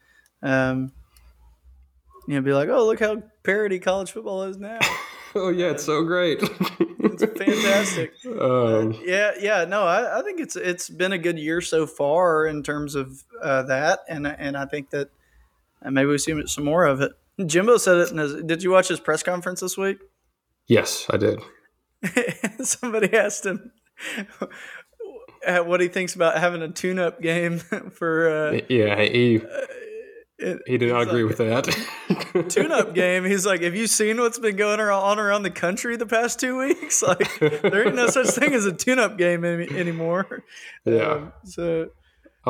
um, 0.42 0.92
you 2.28 2.34
know 2.34 2.42
be 2.42 2.52
like, 2.52 2.68
oh, 2.68 2.84
look 2.84 3.00
how 3.00 3.22
parody 3.42 3.78
college 3.78 4.12
football 4.12 4.42
is 4.42 4.58
now. 4.58 4.78
oh 5.34 5.48
yeah, 5.48 5.70
it's 5.70 5.84
so 5.84 6.04
great. 6.04 6.40
it's 6.42 7.24
fantastic. 7.24 8.12
Um, 8.26 8.92
uh, 8.92 8.98
yeah, 9.02 9.30
yeah. 9.40 9.64
No, 9.64 9.84
I, 9.84 10.18
I, 10.18 10.22
think 10.22 10.40
it's 10.40 10.56
it's 10.56 10.90
been 10.90 11.12
a 11.12 11.18
good 11.18 11.38
year 11.38 11.62
so 11.62 11.86
far 11.86 12.46
in 12.46 12.62
terms 12.62 12.94
of 12.94 13.24
uh, 13.42 13.62
that, 13.62 14.00
and 14.10 14.26
and 14.26 14.58
I 14.58 14.66
think 14.66 14.90
that 14.90 15.08
and 15.82 15.94
maybe 15.94 16.06
we 16.06 16.18
see 16.18 16.40
some 16.46 16.64
more 16.64 16.84
of 16.84 17.00
it. 17.00 17.12
Jimbo 17.44 17.76
said 17.76 17.98
it 17.98 18.10
in 18.10 18.18
his. 18.18 18.34
Did 18.42 18.62
you 18.62 18.70
watch 18.70 18.88
his 18.88 19.00
press 19.00 19.22
conference 19.22 19.60
this 19.60 19.76
week? 19.76 19.98
Yes, 20.66 21.06
I 21.10 21.16
did. 21.16 21.40
Somebody 22.62 23.16
asked 23.16 23.46
him 23.46 23.72
what 25.46 25.80
he 25.80 25.88
thinks 25.88 26.14
about 26.14 26.38
having 26.38 26.62
a 26.62 26.68
tune-up 26.68 27.20
game 27.20 27.58
for. 27.92 28.28
Uh, 28.28 28.60
yeah, 28.68 29.00
he 29.02 29.40
it, 30.38 30.60
he 30.66 30.78
did 30.78 30.92
not 30.92 31.02
agree 31.02 31.24
like, 31.24 31.38
with 31.38 31.48
that. 31.48 32.48
tune-up 32.48 32.94
game. 32.94 33.24
He's 33.24 33.46
like, 33.46 33.62
"Have 33.62 33.74
you 33.74 33.86
seen 33.86 34.18
what's 34.18 34.38
been 34.38 34.56
going 34.56 34.80
on 34.80 35.18
around 35.18 35.42
the 35.42 35.50
country 35.50 35.96
the 35.96 36.06
past 36.06 36.38
two 36.38 36.58
weeks? 36.58 37.02
Like, 37.02 37.38
there 37.40 37.86
ain't 37.86 37.96
no 37.96 38.08
such 38.08 38.28
thing 38.28 38.52
as 38.52 38.64
a 38.64 38.72
tune-up 38.72 39.16
game 39.16 39.44
any, 39.44 39.68
anymore." 39.76 40.44
Yeah. 40.84 41.12
Um, 41.12 41.32
so 41.44 41.88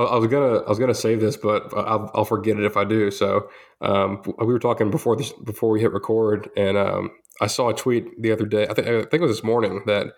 I 0.06 0.16
was 0.16 0.28
gonna 0.28 0.58
I 0.58 0.68
was 0.68 0.78
gonna 0.78 0.94
save 0.94 1.20
this, 1.20 1.36
but 1.36 1.72
I'll, 1.76 2.10
I'll 2.14 2.24
forget 2.24 2.58
it 2.58 2.64
if 2.64 2.76
I 2.76 2.84
do. 2.84 3.10
So 3.10 3.48
um, 3.80 4.22
we 4.38 4.46
were 4.46 4.58
talking 4.58 4.90
before 4.90 5.16
this 5.16 5.32
before 5.44 5.70
we 5.70 5.80
hit 5.80 5.92
record, 5.92 6.48
and 6.56 6.76
um, 6.76 7.10
I 7.40 7.46
saw 7.46 7.68
a 7.68 7.74
tweet 7.74 8.20
the 8.20 8.32
other 8.32 8.46
day. 8.46 8.66
I 8.68 8.74
think 8.74 8.86
I 8.86 9.00
think 9.02 9.14
it 9.14 9.20
was 9.22 9.36
this 9.36 9.44
morning 9.44 9.82
that 9.86 10.08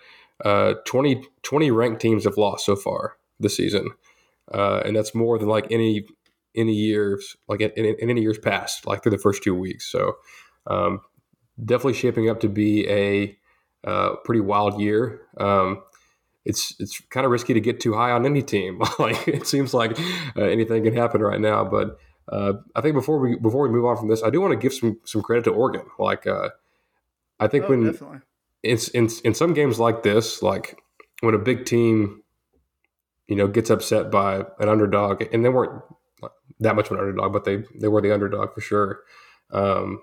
uh, 0.44 0.74
20, 0.86 1.22
20 1.42 1.70
ranked 1.70 2.00
teams 2.00 2.24
have 2.24 2.36
lost 2.36 2.64
so 2.64 2.76
far 2.76 3.16
this 3.38 3.56
season, 3.56 3.90
uh, 4.52 4.82
and 4.84 4.96
that's 4.96 5.14
more 5.14 5.38
than 5.38 5.48
like 5.48 5.66
any 5.70 6.06
any 6.56 6.72
years 6.72 7.36
like 7.48 7.60
in, 7.60 7.70
in, 7.70 8.10
any 8.10 8.22
years 8.22 8.38
past, 8.38 8.86
like 8.86 9.02
through 9.02 9.12
the 9.12 9.18
first 9.18 9.42
two 9.42 9.54
weeks. 9.54 9.90
So 9.90 10.16
um, 10.66 11.00
definitely 11.62 11.94
shaping 11.94 12.28
up 12.28 12.40
to 12.40 12.48
be 12.48 12.88
a 12.88 13.36
uh, 13.84 14.16
pretty 14.24 14.40
wild 14.40 14.80
year. 14.80 15.20
Um, 15.38 15.82
it's 16.50 16.74
it's 16.80 17.00
kind 17.10 17.24
of 17.24 17.30
risky 17.30 17.54
to 17.54 17.60
get 17.60 17.80
too 17.80 17.94
high 17.94 18.10
on 18.10 18.26
any 18.26 18.42
team. 18.42 18.82
like 18.98 19.26
it 19.28 19.46
seems 19.46 19.72
like 19.72 19.98
uh, 20.36 20.42
anything 20.42 20.84
can 20.84 20.94
happen 20.94 21.22
right 21.22 21.40
now. 21.40 21.64
But 21.64 21.98
uh, 22.28 22.54
I 22.74 22.80
think 22.80 22.94
before 22.94 23.18
we 23.18 23.36
before 23.36 23.62
we 23.62 23.70
move 23.70 23.86
on 23.86 23.96
from 23.96 24.08
this, 24.08 24.22
I 24.22 24.30
do 24.30 24.40
want 24.40 24.52
to 24.52 24.58
give 24.58 24.74
some 24.74 24.98
some 25.04 25.22
credit 25.22 25.44
to 25.44 25.50
Oregon. 25.50 25.86
Like 25.98 26.26
uh, 26.26 26.50
I 27.38 27.46
think 27.46 27.64
oh, 27.64 27.68
when 27.68 27.84
definitely. 27.84 28.18
it's 28.62 28.88
in 28.88 29.08
in 29.24 29.34
some 29.34 29.54
games 29.54 29.78
like 29.78 30.02
this, 30.02 30.42
like 30.42 30.82
when 31.20 31.34
a 31.34 31.38
big 31.38 31.64
team, 31.64 32.22
you 33.28 33.36
know, 33.36 33.46
gets 33.46 33.70
upset 33.70 34.10
by 34.10 34.44
an 34.58 34.68
underdog, 34.68 35.22
and 35.32 35.44
they 35.44 35.48
weren't 35.48 35.82
that 36.58 36.74
much 36.74 36.86
of 36.86 36.92
an 36.92 36.98
underdog, 36.98 37.32
but 37.32 37.44
they 37.44 37.62
they 37.78 37.88
were 37.88 38.02
the 38.02 38.12
underdog 38.12 38.52
for 38.54 38.60
sure. 38.60 39.00
Um, 39.52 40.02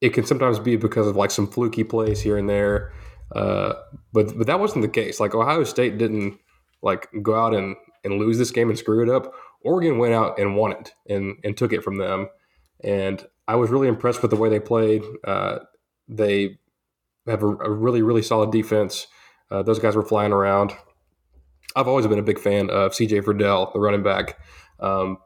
it 0.00 0.10
can 0.10 0.24
sometimes 0.24 0.58
be 0.58 0.76
because 0.76 1.06
of 1.06 1.16
like 1.16 1.30
some 1.30 1.46
fluky 1.46 1.82
plays 1.82 2.20
here 2.20 2.36
and 2.36 2.48
there. 2.48 2.92
Uh, 3.32 3.74
but 4.12 4.36
but 4.36 4.46
that 4.46 4.60
wasn't 4.60 4.82
the 4.82 4.88
case. 4.88 5.20
Like 5.20 5.34
Ohio 5.34 5.64
State 5.64 5.98
didn't 5.98 6.38
like 6.82 7.08
go 7.22 7.34
out 7.34 7.54
and, 7.54 7.76
and 8.04 8.18
lose 8.18 8.38
this 8.38 8.50
game 8.50 8.68
and 8.68 8.78
screw 8.78 9.02
it 9.02 9.08
up. 9.08 9.32
Oregon 9.62 9.98
went 9.98 10.14
out 10.14 10.38
and 10.38 10.56
won 10.56 10.72
it 10.72 10.92
and 11.08 11.36
and 11.44 11.56
took 11.56 11.72
it 11.72 11.82
from 11.82 11.96
them. 11.98 12.28
And 12.82 13.24
I 13.48 13.56
was 13.56 13.70
really 13.70 13.88
impressed 13.88 14.22
with 14.22 14.30
the 14.30 14.36
way 14.36 14.48
they 14.48 14.60
played. 14.60 15.02
Uh, 15.24 15.60
they 16.08 16.58
have 17.26 17.42
a, 17.42 17.48
a, 17.48 17.70
really 17.70 18.02
really 18.02 18.22
solid 18.22 18.52
defense. 18.52 19.06
Uh, 19.50 19.62
those 19.62 19.78
guys 19.78 19.96
were 19.96 20.04
flying 20.04 20.32
around. 20.32 20.72
I've 21.76 21.88
always 21.88 22.06
been 22.06 22.18
a 22.18 22.22
big 22.22 22.38
fan 22.38 22.70
of 22.70 22.94
C.J. 22.94 23.20
Verdell, 23.20 23.72
the 23.72 23.80
running 23.80 24.02
back. 24.02 24.38
Um, 24.80 25.18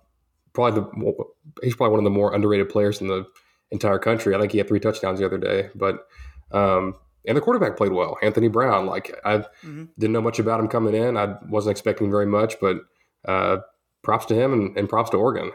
probably 0.52 0.80
the 0.80 1.24
he's 1.62 1.76
probably 1.76 1.92
one 1.92 2.00
of 2.00 2.04
the 2.04 2.10
more 2.10 2.34
underrated 2.34 2.68
players 2.68 3.00
in 3.00 3.08
the 3.08 3.26
entire 3.70 3.98
country. 3.98 4.34
I 4.34 4.40
think 4.40 4.52
he 4.52 4.58
had 4.58 4.68
three 4.68 4.80
touchdowns 4.80 5.18
the 5.18 5.26
other 5.26 5.38
day, 5.38 5.70
but 5.74 6.06
um, 6.52 6.94
and 7.28 7.36
the 7.36 7.40
quarterback 7.40 7.76
played 7.76 7.92
well. 7.92 8.16
Anthony 8.22 8.48
Brown, 8.48 8.86
like 8.86 9.14
I 9.24 9.38
mm-hmm. 9.38 9.84
didn't 9.98 10.12
know 10.12 10.22
much 10.22 10.38
about 10.38 10.58
him 10.58 10.68
coming 10.68 10.94
in. 10.94 11.16
I 11.16 11.36
wasn't 11.48 11.72
expecting 11.72 12.10
very 12.10 12.26
much, 12.26 12.58
but 12.60 12.78
uh, 13.26 13.58
props 14.02 14.26
to 14.26 14.34
him 14.34 14.52
and, 14.52 14.76
and, 14.76 14.88
props 14.88 15.10
to 15.10 15.18
Oregon. 15.18 15.52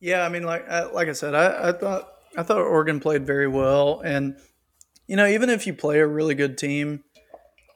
Yeah, 0.00 0.24
I 0.24 0.28
mean, 0.30 0.44
like 0.44 0.68
like 0.92 1.08
I 1.08 1.12
said, 1.12 1.34
I, 1.34 1.68
I 1.68 1.72
thought 1.72 2.08
I 2.36 2.42
thought 2.42 2.58
Oregon 2.58 3.00
played 3.00 3.26
very 3.26 3.48
well, 3.48 4.00
and 4.00 4.36
you 5.06 5.16
know, 5.16 5.26
even 5.26 5.50
if 5.50 5.66
you 5.66 5.74
play 5.74 5.98
a 5.98 6.06
really 6.06 6.34
good 6.34 6.56
team, 6.56 7.04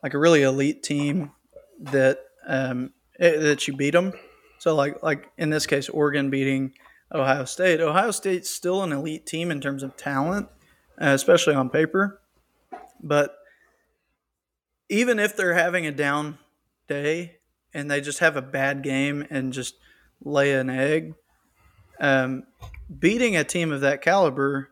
like 0.03 0.15
a 0.15 0.19
really 0.19 0.43
elite 0.43 0.83
team, 0.83 1.33
that 1.81 2.19
um, 2.47 2.93
it, 3.19 3.41
that 3.41 3.69
you 3.69 3.77
beat 3.77 3.91
them. 3.91 4.13
So 4.59 4.75
like 4.75 5.03
like 5.03 5.31
in 5.37 5.51
this 5.51 5.67
case, 5.67 5.89
Oregon 5.89 6.31
beating 6.31 6.73
Ohio 7.13 7.45
State. 7.45 7.81
Ohio 7.81 8.11
State's 8.11 8.49
still 8.49 8.83
an 8.83 8.93
elite 8.93 9.27
team 9.27 9.51
in 9.51 9.61
terms 9.61 9.83
of 9.83 9.97
talent, 9.97 10.49
especially 11.11 11.55
on 11.55 11.69
paper. 11.69 12.21
But 13.03 13.35
even 14.89 15.19
if 15.19 15.37
they're 15.37 15.55
having 15.55 15.87
a 15.87 15.93
down 15.93 16.39
day 16.89 17.39
and 17.75 17.91
they 17.91 18.01
just 18.01 18.21
have 18.21 18.37
a 18.37 18.43
bad 18.43 18.83
game 18.83 19.27
and 19.31 19.53
just 19.53 19.75
lay 20.23 20.55
an 20.55 20.71
egg, 20.71 21.15
um, 22.01 22.45
beating 22.99 23.37
a 23.37 23.45
team 23.45 23.73
of 23.73 23.81
that 23.81 24.03
caliber 24.03 24.71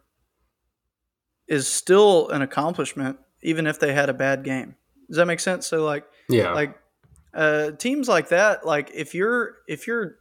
is 1.49 1.67
still 1.67 2.29
an 2.29 2.43
accomplishment, 2.43 3.19
even 3.43 3.67
if 3.67 3.81
they 3.81 3.93
had 3.93 4.09
a 4.09 4.15
bad 4.15 4.45
game. 4.45 4.77
Does 5.09 5.17
that 5.17 5.27
make 5.27 5.41
sense? 5.41 5.67
So 5.67 5.85
like, 5.85 6.05
yeah, 6.29 6.53
like 6.53 6.79
uh, 7.35 7.73
teams 7.73 8.09
like 8.09 8.29
that, 8.29 8.65
like 8.65 8.91
if 8.95 9.15
you're 9.15 9.57
if 9.67 9.89
you're 9.89 10.17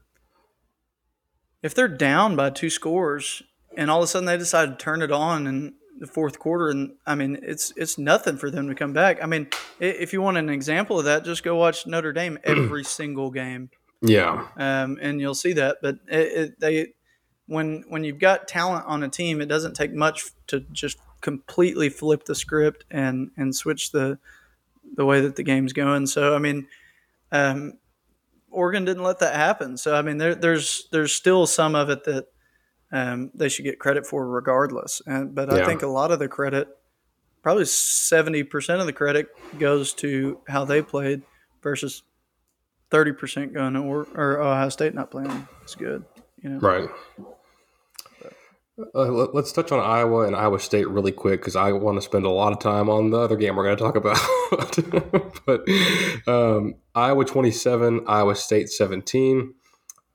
if 1.62 1.76
they're 1.76 1.88
down 1.88 2.36
by 2.36 2.50
two 2.50 2.70
scores 2.70 3.44
and 3.78 3.92
all 3.92 4.00
of 4.00 4.04
a 4.04 4.08
sudden 4.08 4.26
they 4.26 4.38
decide 4.38 4.68
to 4.68 4.84
turn 4.84 5.02
it 5.02 5.12
on 5.12 5.46
in 5.46 5.74
the 6.00 6.08
fourth 6.08 6.40
quarter, 6.40 6.70
and 6.70 6.94
I 7.06 7.16
mean 7.16 7.40
it's 7.42 7.74
it's 7.76 7.98
nothing 7.98 8.38
for 8.38 8.50
them 8.50 8.68
to 8.70 8.76
come 8.76 8.94
back. 8.94 9.22
I 9.22 9.26
mean, 9.26 9.48
if 9.80 10.14
you 10.14 10.22
want 10.22 10.38
an 10.38 10.50
example 10.50 10.98
of 10.98 11.06
that, 11.06 11.26
just 11.26 11.44
go 11.44 11.56
watch 11.56 11.86
Notre 11.86 12.14
Dame 12.14 12.40
every 12.44 12.84
single 12.84 13.30
game. 13.30 13.70
Yeah, 14.02 14.48
um, 14.58 14.98
and 15.02 15.20
you'll 15.20 15.36
see 15.36 15.54
that. 15.54 15.78
But 15.82 15.96
it, 16.08 16.18
it, 16.18 16.60
they 16.60 16.94
when 17.48 17.84
when 17.90 18.04
you've 18.04 18.20
got 18.20 18.48
talent 18.48 18.86
on 18.88 19.04
a 19.04 19.10
team, 19.10 19.42
it 19.42 19.48
doesn't 19.48 19.76
take 19.76 19.94
much 19.94 20.24
to 20.48 20.62
just 20.72 20.98
completely 21.22 21.90
flip 21.90 22.24
the 22.26 22.36
script 22.36 22.86
and 22.90 23.32
and 23.36 23.56
switch 23.56 23.92
the 23.92 24.18
the 24.96 25.06
way 25.06 25.22
that 25.22 25.36
the 25.36 25.44
game's 25.44 25.74
going. 25.74 26.08
So 26.08 26.34
I 26.34 26.40
mean, 26.40 26.68
um, 27.32 27.74
Oregon 28.50 28.86
didn't 28.86 29.04
let 29.04 29.20
that 29.20 29.36
happen. 29.36 29.78
So 29.78 29.96
I 29.96 30.02
mean, 30.02 30.18
there, 30.18 30.36
there's 30.36 30.88
there's 30.92 31.14
still 31.14 31.46
some 31.46 31.76
of 31.76 31.90
it 31.90 32.06
that 32.06 32.28
um, 32.92 33.32
they 33.34 33.50
should 33.50 33.66
get 33.66 33.80
credit 33.80 34.06
for 34.06 34.28
regardless. 34.28 35.02
And 35.06 35.34
but 35.36 35.52
yeah. 35.52 35.60
I 35.60 35.66
think 35.66 35.82
a 35.82 35.88
lot 35.88 36.12
of 36.12 36.20
the 36.20 36.28
credit, 36.28 36.68
probably 37.44 37.66
seventy 37.66 38.44
percent 38.44 38.80
of 38.80 38.86
the 38.86 38.94
credit, 38.94 39.28
goes 39.58 39.94
to 39.96 40.40
how 40.48 40.66
they 40.66 40.82
played 40.82 41.22
versus 41.62 42.04
thirty 42.90 43.12
percent 43.12 43.54
going 43.54 43.74
to 43.74 43.82
or, 43.82 44.08
or 44.16 44.42
Ohio 44.42 44.70
State 44.70 44.94
not 44.94 45.12
playing 45.12 45.48
as 45.64 45.76
good. 45.76 46.04
You 46.42 46.52
know, 46.52 46.60
right. 46.60 46.90
Uh, 48.96 49.28
let's 49.34 49.52
touch 49.52 49.74
on 49.74 49.80
Iowa 49.80 50.26
and 50.26 50.34
Iowa 50.36 50.58
State 50.58 50.88
really 50.88 51.12
quick 51.12 51.42
because 51.42 51.58
I 51.58 51.74
want 51.74 51.98
to 51.98 52.02
spend 52.02 52.26
a 52.26 52.30
lot 52.30 52.54
of 52.54 52.60
time 52.60 52.90
on 52.90 53.10
the 53.10 53.18
other 53.18 53.36
game 53.36 53.58
we're 53.58 53.66
going 53.66 53.76
to 53.76 53.84
talk 53.84 53.96
about. 53.98 55.46
but 55.46 55.68
um, 56.28 56.76
Iowa 56.96 57.26
27, 57.26 58.06
Iowa 58.08 58.36
State 58.36 58.70
17. 58.70 59.54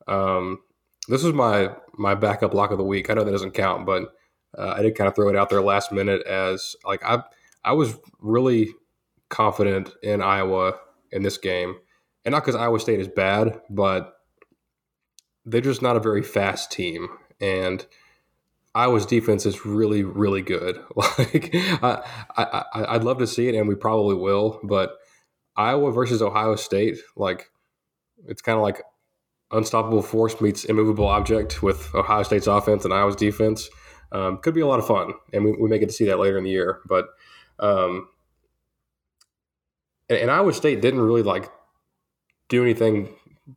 Um, 0.09 0.61
this 1.09 1.23
was 1.23 1.33
my 1.33 1.71
my 1.97 2.15
backup 2.15 2.55
lock 2.55 2.71
of 2.71 2.79
the 2.79 2.85
week. 2.85 3.11
I 3.11 3.15
know 3.15 3.25
that 3.25 3.31
doesn't 3.31 3.53
count, 3.53 3.87
but 3.87 4.15
uh, 4.57 4.75
I 4.77 4.83
did 4.83 4.97
kind 4.97 5.09
of 5.09 5.15
throw 5.15 5.29
it 5.29 5.37
out 5.37 5.51
there 5.51 5.63
last 5.63 5.93
minute 5.93 6.27
as 6.27 6.77
like 6.85 7.05
I 7.05 7.23
I 7.65 7.73
was 7.73 7.99
really 8.21 8.71
confident 9.29 9.93
in 10.03 10.23
Iowa 10.23 10.75
in 11.11 11.23
this 11.23 11.39
game, 11.39 11.77
and 12.25 12.33
not 12.33 12.45
because 12.45 12.57
Iowa 12.57 12.79
State 12.81 13.01
is 13.01 13.09
bad, 13.09 13.61
but 13.71 14.15
they're 15.45 15.61
just 15.61 15.83
not 15.83 15.97
a 15.97 16.01
very 16.01 16.23
fast 16.23 16.73
team 16.73 17.09
and 17.41 17.87
Iowa's 18.75 19.07
defense 19.07 19.47
is 19.47 19.65
really, 19.65 20.03
really 20.03 20.43
good. 20.43 20.81
Like, 20.97 21.51
I, 21.55 22.03
I, 22.37 22.65
I'd 22.95 23.05
love 23.05 23.19
to 23.19 23.27
see 23.27 23.49
it, 23.49 23.55
and 23.55 23.69
we 23.69 23.75
probably 23.75 24.17
will. 24.17 24.61
But 24.65 24.97
Iowa 25.57 25.93
versus 25.93 26.21
Ohio 26.21 26.57
State, 26.57 26.99
like, 27.17 27.51
it's 28.27 28.43
kind 28.43 28.57
of 28.57 28.63
like 28.63 28.83
unstoppable 29.55 30.03
force 30.03 30.41
meets 30.41 30.65
immovable 30.65 31.07
object 31.07 31.63
with 31.63 31.95
Ohio 31.95 32.23
State's 32.23 32.47
offense 32.47 32.85
and 32.85 32.93
Iowa's 32.93 33.17
defense. 33.17 33.69
Um, 34.13 34.39
could 34.39 34.55
be 34.55 34.61
a 34.61 34.67
lot 34.67 34.79
of 34.79 34.87
fun, 34.87 35.15
and 35.33 35.45
we, 35.45 35.53
we 35.53 35.69
may 35.69 35.79
get 35.79 35.89
to 35.89 35.95
see 35.95 36.05
that 36.07 36.19
later 36.19 36.39
in 36.39 36.45
the 36.45 36.51
year. 36.51 36.81
But 36.87 37.07
um, 37.59 38.09
and, 40.09 40.19
and 40.19 40.31
Iowa 40.31 40.53
State 40.53 40.81
didn't 40.81 41.01
really 41.01 41.23
like 41.23 41.51
do 42.49 42.63
anything 42.63 43.15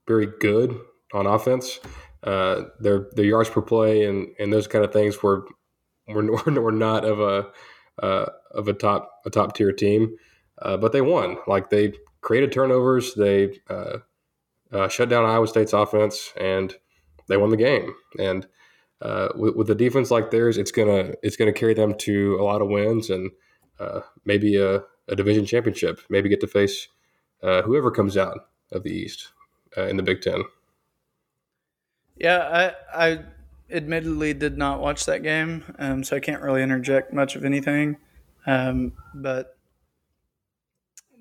very 0.07 0.27
good 0.39 0.79
on 1.13 1.27
offense. 1.27 1.79
Uh, 2.23 2.63
their 2.79 3.07
their 3.13 3.25
yards 3.25 3.49
per 3.49 3.61
play 3.61 4.05
and, 4.05 4.29
and 4.39 4.51
those 4.51 4.67
kind 4.67 4.83
of 4.83 4.91
things 4.91 5.21
were 5.21 5.45
were, 6.07 6.23
were 6.61 6.71
not 6.71 7.05
of 7.05 7.19
a 7.19 7.49
uh, 8.03 8.25
of 8.51 8.67
a 8.67 8.73
top 8.73 9.11
a 9.25 9.29
top 9.29 9.55
tier 9.55 9.71
team, 9.71 10.15
uh, 10.61 10.77
but 10.77 10.91
they 10.91 11.01
won. 11.01 11.37
Like 11.47 11.69
they 11.69 11.93
created 12.21 12.51
turnovers, 12.51 13.13
they 13.13 13.59
uh, 13.69 13.99
uh, 14.71 14.87
shut 14.87 15.09
down 15.09 15.25
Iowa 15.25 15.47
State's 15.47 15.73
offense, 15.73 16.33
and 16.39 16.75
they 17.27 17.37
won 17.37 17.49
the 17.49 17.57
game. 17.57 17.93
And 18.19 18.47
with, 19.35 19.55
with, 19.55 19.69
a 19.69 19.75
defense 19.75 20.11
like 20.11 20.31
theirs, 20.31 20.57
it's 20.57 20.71
gonna 20.71 21.13
it's 21.23 21.35
gonna 21.37 21.53
carry 21.53 21.73
them 21.73 21.95
to 21.99 22.37
a 22.39 22.43
lot 22.43 22.61
of 22.61 22.69
wins 22.69 23.09
and 23.09 23.31
maybe 24.25 24.55
a, 24.57 24.83
a, 25.07 25.15
division 25.15 25.45
championship. 25.45 25.99
Maybe 26.09 26.29
get 26.29 26.41
to 26.41 26.47
face 26.47 26.87
whoever 27.41 27.91
comes 27.91 28.17
out 28.17 28.49
of 28.71 28.83
the 28.83 28.91
East 28.91 29.29
in 29.77 29.97
the 29.97 30.03
Big 30.03 30.21
Ten. 30.21 30.43
Yeah, 32.19 32.73
I 32.93 33.11
I 33.11 33.19
admittedly 33.71 34.33
did 34.33 34.57
not 34.57 34.79
watch 34.79 35.05
that 35.05 35.23
game, 35.23 35.63
um, 35.77 36.03
so 36.03 36.15
I 36.15 36.19
can't 36.19 36.41
really 36.41 36.63
interject 36.63 37.13
much 37.13 37.35
of 37.35 37.45
anything. 37.45 37.97
Um, 38.45 38.93
but 39.13 39.57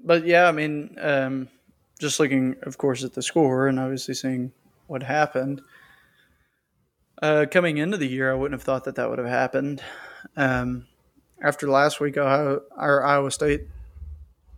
but 0.04 0.26
yeah, 0.26 0.48
I 0.48 0.52
mean, 0.52 0.96
um, 1.00 1.48
just 1.98 2.20
looking, 2.20 2.56
of 2.62 2.78
course, 2.78 3.04
at 3.04 3.14
the 3.14 3.22
score 3.22 3.68
and 3.68 3.80
obviously 3.80 4.14
seeing 4.14 4.52
what 4.86 5.02
happened. 5.02 5.62
Uh, 7.22 7.46
coming 7.50 7.78
into 7.78 7.96
the 7.96 8.06
year, 8.06 8.30
I 8.30 8.34
wouldn't 8.34 8.58
have 8.58 8.64
thought 8.64 8.84
that 8.84 8.96
that 8.96 9.08
would 9.08 9.18
have 9.18 9.28
happened. 9.28 9.82
Um, 10.36 10.86
after 11.42 11.68
last 11.68 12.00
week, 12.00 12.16
Ohio, 12.16 12.62
our 12.76 13.04
Iowa 13.04 13.30
State 13.30 13.62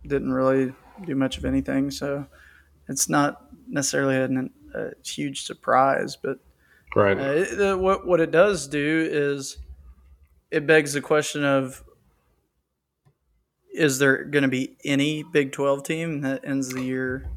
didn't 0.05 0.33
really 0.33 0.73
do 1.05 1.15
much 1.15 1.37
of 1.37 1.45
anything, 1.45 1.91
so 1.91 2.25
it's 2.87 3.07
not 3.07 3.45
necessarily 3.67 4.17
an 4.17 4.51
a 4.73 4.91
huge 5.05 5.43
surprise. 5.43 6.15
But 6.15 6.39
right, 6.95 7.17
uh, 7.17 7.77
what 7.77 8.05
what 8.05 8.19
it 8.19 8.31
does 8.31 8.67
do 8.67 9.07
is 9.09 9.57
it 10.51 10.67
begs 10.67 10.93
the 10.93 11.01
question 11.01 11.43
of 11.43 11.83
is 13.73 13.99
there 13.99 14.23
going 14.23 14.43
to 14.43 14.49
be 14.49 14.77
any 14.83 15.23
Big 15.23 15.51
Twelve 15.51 15.83
team 15.83 16.21
that 16.21 16.45
ends 16.45 16.69
the 16.69 16.81
year 16.81 17.29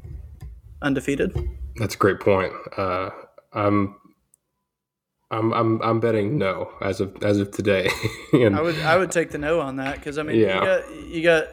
undefeated? 0.81 1.35
That's 1.75 1.95
a 1.95 1.97
great 1.97 2.19
point. 2.19 2.53
Uh, 2.77 3.09
I'm 3.53 3.95
I'm 5.31 5.53
I'm 5.53 5.81
I'm 5.81 5.99
betting 5.99 6.37
no 6.37 6.71
as 6.81 7.01
of 7.01 7.21
as 7.23 7.39
of 7.39 7.51
today. 7.51 7.89
and, 8.33 8.55
I 8.55 8.61
would 8.61 8.79
I 8.79 8.97
would 8.97 9.11
take 9.11 9.31
the 9.31 9.37
no 9.37 9.59
on 9.59 9.77
that 9.77 9.95
because 9.95 10.17
I 10.17 10.23
mean 10.23 10.39
yeah. 10.39 10.55
you 10.55 10.61
got 10.61 11.05
you 11.07 11.23
got. 11.23 11.47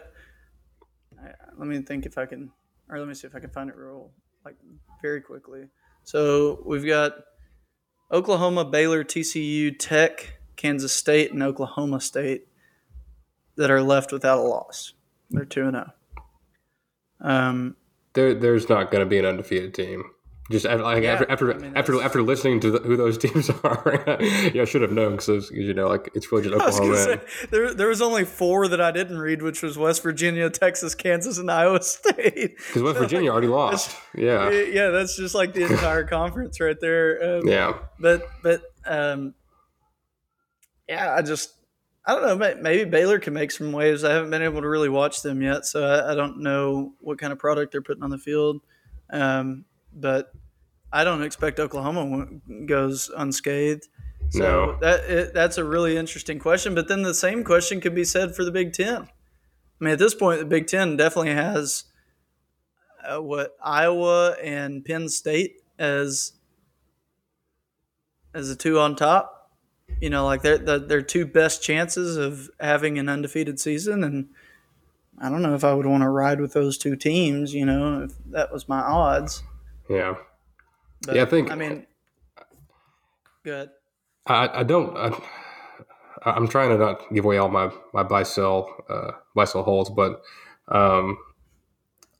Let 1.58 1.68
me 1.68 1.80
think 1.82 2.06
if 2.06 2.16
I 2.16 2.24
can, 2.24 2.50
or 2.88 2.98
let 2.98 3.06
me 3.06 3.12
see 3.12 3.26
if 3.26 3.34
I 3.34 3.38
can 3.38 3.50
find 3.50 3.68
it 3.68 3.76
real 3.76 4.12
like 4.44 4.56
very 5.02 5.20
quickly. 5.20 5.68
So 6.04 6.62
we've 6.64 6.86
got 6.86 7.12
Oklahoma, 8.10 8.64
Baylor, 8.64 9.04
TCU, 9.04 9.78
Tech, 9.78 10.38
Kansas 10.56 10.92
State, 10.92 11.32
and 11.32 11.42
Oklahoma 11.42 12.00
State 12.00 12.48
that 13.56 13.70
are 13.70 13.82
left 13.82 14.12
without 14.12 14.38
a 14.38 14.42
loss. 14.42 14.94
They're 15.30 15.44
two 15.44 15.64
and 15.64 15.72
zero. 15.72 15.92
Oh. 17.22 17.30
Um, 17.30 17.76
there, 18.14 18.34
there's 18.34 18.68
not 18.68 18.90
going 18.90 19.04
to 19.04 19.08
be 19.08 19.18
an 19.18 19.26
undefeated 19.26 19.74
team. 19.74 20.04
Just 20.50 20.64
like 20.64 21.04
yeah, 21.04 21.12
after 21.12 21.30
after 21.30 21.54
I 21.54 21.58
mean, 21.58 21.76
after, 21.76 22.02
after 22.02 22.22
listening 22.22 22.58
to 22.60 22.72
the, 22.72 22.78
who 22.80 22.96
those 22.96 23.16
teams 23.18 23.48
are, 23.62 24.04
yeah, 24.52 24.62
I 24.62 24.64
should 24.64 24.82
have 24.82 24.90
known 24.90 25.12
because 25.12 25.48
you 25.52 25.72
know 25.72 25.86
like 25.86 26.10
it's 26.16 26.32
really 26.32 26.48
just 26.48 26.54
Oklahoma. 26.60 26.96
Say, 26.96 27.20
there 27.50 27.72
there 27.72 27.86
was 27.86 28.02
only 28.02 28.24
four 28.24 28.66
that 28.66 28.80
I 28.80 28.90
didn't 28.90 29.18
read, 29.18 29.42
which 29.42 29.62
was 29.62 29.78
West 29.78 30.02
Virginia, 30.02 30.50
Texas, 30.50 30.96
Kansas, 30.96 31.38
and 31.38 31.48
Iowa 31.52 31.80
State. 31.82 32.56
Because 32.56 32.82
West 32.82 32.98
Virginia 32.98 33.30
already 33.30 33.46
lost. 33.46 33.96
Yeah, 34.12 34.50
yeah, 34.50 34.88
that's 34.88 35.16
just 35.16 35.36
like 35.36 35.54
the 35.54 35.62
entire 35.62 36.02
conference 36.02 36.58
right 36.58 36.80
there. 36.80 37.38
Um, 37.38 37.46
yeah, 37.46 37.78
but 38.00 38.24
but 38.42 38.62
um, 38.86 39.34
yeah, 40.88 41.14
I 41.14 41.22
just 41.22 41.54
I 42.10 42.14
don't 42.14 42.40
know. 42.40 42.54
Maybe 42.60 42.90
Baylor 42.90 43.20
can 43.20 43.34
make 43.34 43.52
some 43.52 43.70
waves. 43.70 44.02
I 44.02 44.12
haven't 44.12 44.30
been 44.30 44.42
able 44.42 44.62
to 44.62 44.68
really 44.68 44.88
watch 44.88 45.22
them 45.22 45.42
yet, 45.42 45.64
so 45.64 45.86
I, 45.86 46.10
I 46.10 46.14
don't 46.16 46.40
know 46.40 46.94
what 46.98 47.18
kind 47.18 47.32
of 47.32 47.38
product 47.38 47.70
they're 47.70 47.82
putting 47.82 48.02
on 48.02 48.10
the 48.10 48.18
field. 48.18 48.60
Um, 49.10 49.64
but 49.92 50.32
I 50.92 51.04
don't 51.04 51.22
expect 51.22 51.60
Oklahoma 51.60 52.26
goes 52.66 53.10
unscathed. 53.16 53.86
So 54.30 54.40
no. 54.40 54.78
that 54.80 55.04
it, 55.04 55.34
that's 55.34 55.56
a 55.56 55.64
really 55.64 55.96
interesting 55.96 56.40
question. 56.40 56.74
But 56.74 56.88
then 56.88 57.02
the 57.02 57.14
same 57.14 57.44
question 57.44 57.80
could 57.80 57.94
be 57.94 58.04
said 58.04 58.34
for 58.34 58.44
the 58.44 58.50
Big 58.50 58.72
Ten. 58.72 59.02
I 59.02 59.08
mean, 59.84 59.92
at 59.92 60.00
this 60.00 60.14
point, 60.14 60.40
the 60.40 60.46
Big 60.46 60.66
Ten 60.66 60.96
definitely 60.96 61.34
has 61.34 61.84
uh, 63.08 63.22
what 63.22 63.56
Iowa 63.62 64.32
and 64.42 64.84
Penn 64.84 65.08
State 65.08 65.62
as 65.78 66.32
as 68.34 68.48
the 68.48 68.56
two 68.56 68.80
on 68.80 68.96
top. 68.96 69.39
You 70.00 70.10
know, 70.10 70.24
like 70.24 70.42
they're 70.42 70.58
their 70.58 71.02
two 71.02 71.26
best 71.26 71.62
chances 71.62 72.16
of 72.16 72.50
having 72.58 72.98
an 72.98 73.08
undefeated 73.08 73.60
season, 73.60 74.02
and 74.02 74.28
I 75.18 75.28
don't 75.28 75.42
know 75.42 75.54
if 75.54 75.64
I 75.64 75.74
would 75.74 75.86
want 75.86 76.02
to 76.02 76.08
ride 76.08 76.40
with 76.40 76.54
those 76.54 76.78
two 76.78 76.96
teams. 76.96 77.52
You 77.52 77.66
know, 77.66 78.04
if 78.04 78.12
that 78.30 78.52
was 78.52 78.68
my 78.68 78.80
odds. 78.80 79.42
Yeah. 79.88 80.14
But, 81.06 81.16
yeah, 81.16 81.22
I 81.22 81.26
think. 81.26 81.50
I 81.50 81.54
mean, 81.54 81.86
good. 83.44 83.70
I, 84.26 84.60
I 84.60 84.62
don't. 84.62 84.96
I, 84.96 85.18
I'm 86.22 86.48
trying 86.48 86.70
to 86.70 86.78
not 86.78 87.02
give 87.12 87.24
away 87.24 87.38
all 87.38 87.48
my 87.48 87.70
my 87.92 88.02
buy 88.02 88.22
sell 88.22 88.84
uh, 88.88 89.12
buy 89.34 89.44
sell 89.44 89.62
holds, 89.62 89.90
but 89.90 90.22
um, 90.68 91.18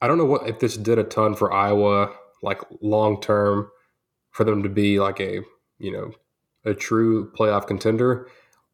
I 0.01 0.09
don't 0.09 0.19
know 0.19 0.25
what 0.25 0.49
if 0.49 0.59
this 0.59 0.77
did 0.77 0.99
a 0.99 1.05
ton 1.05 1.35
for 1.35 1.53
Iowa, 1.53 2.13
like 2.43 2.61
long 2.81 3.21
term, 3.21 3.71
for 4.31 4.45
them 4.45 4.63
to 4.63 4.69
be 4.69 4.99
like 4.99 5.21
a 5.21 5.41
you 5.79 5.93
know 5.93 6.13
a 6.65 6.75
true 6.75 7.31
playoff 7.33 7.67
contender. 7.67 8.29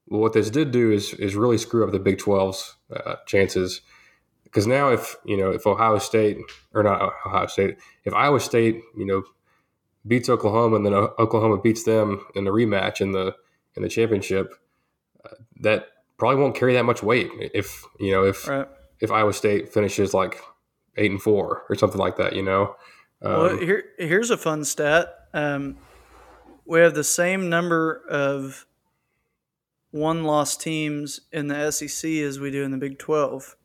what 0.06 0.32
this 0.32 0.50
did 0.50 0.70
do 0.70 0.92
is 0.92 1.14
is 1.14 1.34
really 1.34 1.58
screw 1.58 1.84
up 1.84 1.92
the 1.92 1.98
Big 1.98 2.18
12's 2.18 2.76
uh, 2.94 3.16
chances 3.26 3.80
because 4.56 4.66
now 4.66 4.88
if 4.88 5.16
you 5.24 5.36
know 5.36 5.50
if 5.50 5.66
Ohio 5.66 5.98
State 5.98 6.38
or 6.72 6.82
not 6.82 7.12
Ohio 7.26 7.46
State, 7.46 7.76
if 8.04 8.14
Iowa 8.14 8.40
State 8.40 8.80
you 8.96 9.04
know 9.04 9.22
beats 10.06 10.30
Oklahoma, 10.30 10.76
and 10.76 10.86
then 10.86 10.94
Oklahoma 10.94 11.58
beats 11.58 11.82
them 11.82 12.24
in 12.34 12.44
the 12.44 12.50
rematch 12.50 13.02
in 13.02 13.12
the 13.12 13.34
in 13.74 13.82
the 13.82 13.88
championship, 13.90 14.54
uh, 15.24 15.34
that 15.60 15.88
probably 16.16 16.40
won't 16.40 16.54
carry 16.54 16.72
that 16.72 16.84
much 16.84 17.02
weight. 17.02 17.28
If 17.38 17.84
you 18.00 18.12
know 18.12 18.24
if 18.24 18.48
right. 18.48 18.66
if 18.98 19.10
Iowa 19.10 19.34
State 19.34 19.74
finishes 19.74 20.14
like 20.14 20.40
eight 20.96 21.10
and 21.10 21.20
four 21.20 21.64
or 21.68 21.76
something 21.76 22.00
like 22.00 22.16
that, 22.16 22.34
you 22.34 22.42
know. 22.42 22.76
Um, 23.20 23.32
well, 23.32 23.58
here 23.58 23.84
here's 23.98 24.30
a 24.30 24.38
fun 24.38 24.64
stat. 24.64 25.28
Um, 25.34 25.76
we 26.66 26.80
have 26.80 26.94
the 26.94 27.04
same 27.04 27.48
number 27.48 28.02
of 28.08 28.66
one 29.90 30.24
loss 30.24 30.56
teams 30.56 31.20
in 31.32 31.48
the 31.48 31.70
SEC 31.70 32.10
as 32.10 32.38
we 32.38 32.50
do 32.50 32.62
in 32.62 32.70
the 32.70 32.76
Big 32.76 32.98
12. 32.98 33.56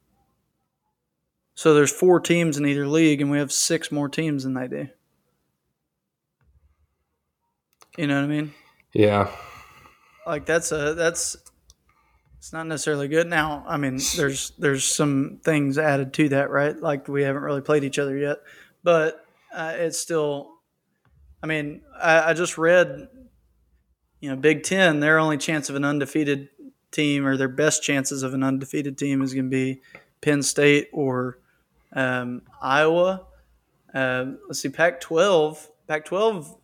So 1.54 1.74
there's 1.74 1.92
four 1.92 2.20
teams 2.20 2.58
in 2.58 2.66
either 2.66 2.88
league, 2.88 3.22
and 3.22 3.30
we 3.30 3.38
have 3.38 3.52
six 3.52 3.92
more 3.92 4.10
teams 4.10 4.44
than 4.44 4.54
they 4.54 4.68
do. 4.68 4.88
You 7.98 8.08
know 8.08 8.16
what 8.16 8.24
I 8.24 8.28
mean? 8.28 8.54
Yeah. 8.94 9.30
Like 10.26 10.46
that's 10.46 10.72
a 10.72 10.94
that's 10.94 11.36
it's 12.38 12.54
not 12.54 12.66
necessarily 12.68 13.08
good. 13.08 13.28
Now, 13.28 13.64
I 13.68 13.78
mean, 13.78 14.00
there's 14.16 14.52
there's 14.58 14.84
some 14.84 15.40
things 15.44 15.78
added 15.78 16.14
to 16.14 16.30
that, 16.30 16.50
right? 16.50 16.76
Like 16.76 17.08
we 17.08 17.24
haven't 17.24 17.44
really 17.44 17.62
played 17.62 17.84
each 17.84 18.00
other 18.00 18.18
yet, 18.18 18.38
but 18.84 19.26
uh, 19.54 19.74
it's 19.76 20.00
still. 20.00 20.51
I 21.44 21.48
mean, 21.48 21.82
I, 22.00 22.30
I 22.30 22.34
just 22.34 22.58
read 22.58 23.08
you 24.22 24.30
know, 24.30 24.36
Big 24.36 24.64
Ten, 24.64 25.00
their 25.00 25.18
only 25.18 25.38
chance 25.38 25.70
of 25.70 25.76
an 25.76 25.84
undefeated 25.84 26.50
team 26.92 27.26
or 27.26 27.36
their 27.36 27.48
best 27.48 27.84
chances 27.84 28.24
of 28.24 28.34
an 28.34 28.44
undefeated 28.44 28.98
team 28.98 29.22
is 29.22 29.34
going 29.34 29.46
to 29.46 29.50
be 29.50 29.82
Penn 30.22 30.44
State 30.44 30.90
or 30.94 31.40
um, 31.94 32.44
Iowa. 32.62 33.26
Uh, 33.94 34.26
let's 34.48 34.60
see, 34.60 34.70
Pac-12. 34.70 35.68
Pac-12, 35.88 36.56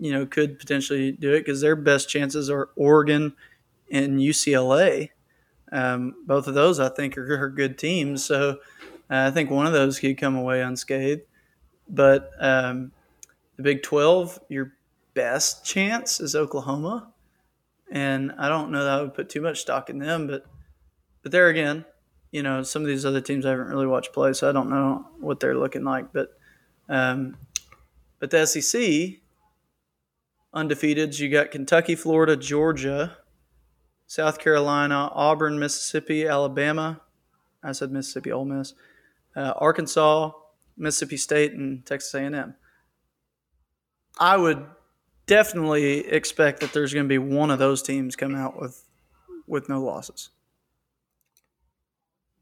you 0.00 0.12
know, 0.12 0.26
could 0.26 0.58
potentially 0.58 1.12
do 1.12 1.34
it 1.34 1.40
because 1.40 1.60
their 1.60 1.76
best 1.76 2.08
chances 2.08 2.50
are 2.50 2.70
Oregon 2.74 3.34
and 3.90 4.18
UCLA. 4.18 5.10
Um, 5.70 6.14
both 6.26 6.46
of 6.46 6.54
those, 6.54 6.80
I 6.80 6.88
think, 6.88 7.18
are, 7.18 7.44
are 7.44 7.50
good 7.50 7.78
teams. 7.78 8.24
So 8.24 8.58
uh, 9.10 9.28
I 9.28 9.30
think 9.30 9.50
one 9.50 9.66
of 9.66 9.72
those 9.72 10.00
could 10.00 10.16
come 10.16 10.34
away 10.34 10.62
unscathed. 10.62 11.22
But 11.88 12.30
um, 12.40 12.92
the 13.56 13.62
Big 13.62 13.82
12, 13.82 14.38
you're 14.48 14.72
best 15.14 15.64
chance 15.64 16.20
is 16.20 16.34
Oklahoma, 16.34 17.12
and 17.90 18.32
I 18.36 18.48
don't 18.48 18.70
know 18.70 18.84
that 18.84 18.98
I 18.98 19.02
would 19.02 19.14
put 19.14 19.28
too 19.28 19.40
much 19.40 19.60
stock 19.60 19.88
in 19.88 19.98
them. 19.98 20.26
But 20.26 20.44
but 21.22 21.32
there 21.32 21.48
again, 21.48 21.84
you 22.32 22.42
know, 22.42 22.62
some 22.62 22.82
of 22.82 22.88
these 22.88 23.06
other 23.06 23.20
teams 23.20 23.46
I 23.46 23.50
haven't 23.50 23.68
really 23.68 23.86
watched 23.86 24.12
play, 24.12 24.32
so 24.32 24.48
I 24.48 24.52
don't 24.52 24.68
know 24.68 25.08
what 25.20 25.40
they're 25.40 25.56
looking 25.56 25.84
like. 25.84 26.12
But 26.12 26.30
um, 26.88 27.36
but 28.18 28.30
the 28.30 28.46
SEC 28.46 29.20
undefeated, 30.52 31.18
you 31.18 31.30
got 31.30 31.50
Kentucky, 31.50 31.94
Florida, 31.94 32.36
Georgia, 32.36 33.18
South 34.06 34.38
Carolina, 34.38 35.10
Auburn, 35.12 35.58
Mississippi, 35.58 36.26
Alabama. 36.26 37.00
I 37.62 37.72
said 37.72 37.90
Mississippi, 37.90 38.30
Ole 38.30 38.44
Miss, 38.44 38.74
uh, 39.34 39.54
Arkansas, 39.56 40.32
Mississippi 40.76 41.16
State, 41.16 41.52
and 41.52 41.84
Texas 41.86 42.12
A&M. 42.14 42.54
I 44.18 44.36
would 44.36 44.64
definitely 45.26 46.06
expect 46.06 46.60
that 46.60 46.72
there's 46.72 46.92
going 46.92 47.04
to 47.04 47.08
be 47.08 47.18
one 47.18 47.50
of 47.50 47.58
those 47.58 47.82
teams 47.82 48.16
come 48.16 48.34
out 48.34 48.60
with 48.60 48.84
with 49.46 49.68
no 49.68 49.82
losses. 49.82 50.30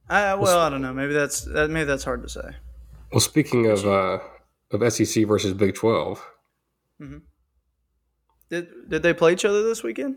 I, 0.09 0.35
well, 0.35 0.59
I 0.59 0.69
don't 0.69 0.83
know. 0.83 0.93
Maybe 0.93 1.15
that's 1.15 1.43
that, 1.43 1.71
maybe 1.71 1.85
that's 1.85 2.05
hard 2.05 2.23
to 2.23 2.29
say. 2.29 2.57
Well, 3.13 3.21
speaking 3.21 3.67
of 3.67 3.87
uh, 3.87 4.19
of 4.71 4.93
SEC 4.93 5.27
versus 5.27 5.55
Big 5.55 5.75
12 5.75 6.27
mm-hmm. 7.01 7.19
did 8.51 8.69
did 8.89 9.03
they 9.03 9.15
play 9.15 9.33
each 9.33 9.45
other 9.45 9.63
this 9.63 9.83
weekend? 9.83 10.17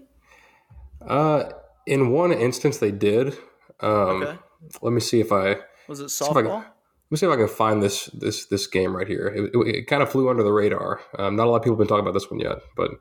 Uh, 1.02 1.50
in 1.86 2.12
one 2.12 2.32
instance, 2.32 2.78
they 2.78 2.92
did. 2.92 3.38
Um, 3.80 4.24
okay. 4.24 4.38
Let 4.82 4.94
me 4.94 5.02
see 5.02 5.20
if 5.20 5.32
I 5.32 5.58
was 5.88 6.00
it 6.00 6.06
softball. 6.06 6.66
Let 7.06 7.12
me 7.12 7.18
see 7.18 7.26
if 7.28 7.32
I 7.32 7.36
can 7.36 7.48
find 7.48 7.84
this 7.84 8.06
this 8.08 8.48
this 8.48 8.66
game 8.66 8.96
right 8.96 9.08
here. 9.08 9.28
It, 9.28 9.52
it, 9.54 9.76
it 9.76 9.88
kind 9.88 10.02
of 10.02 10.12
flew 10.12 10.28
under 10.30 10.42
the 10.42 10.52
radar. 10.52 11.02
Um, 11.20 11.36
not 11.36 11.46
a 11.46 11.50
lot 11.50 11.58
of 11.58 11.64
people 11.64 11.76
have 11.76 11.80
been 11.80 11.88
talking 11.88 12.04
about 12.04 12.14
this 12.16 12.32
one 12.32 12.40
yet, 12.40 12.58
but 12.76 12.92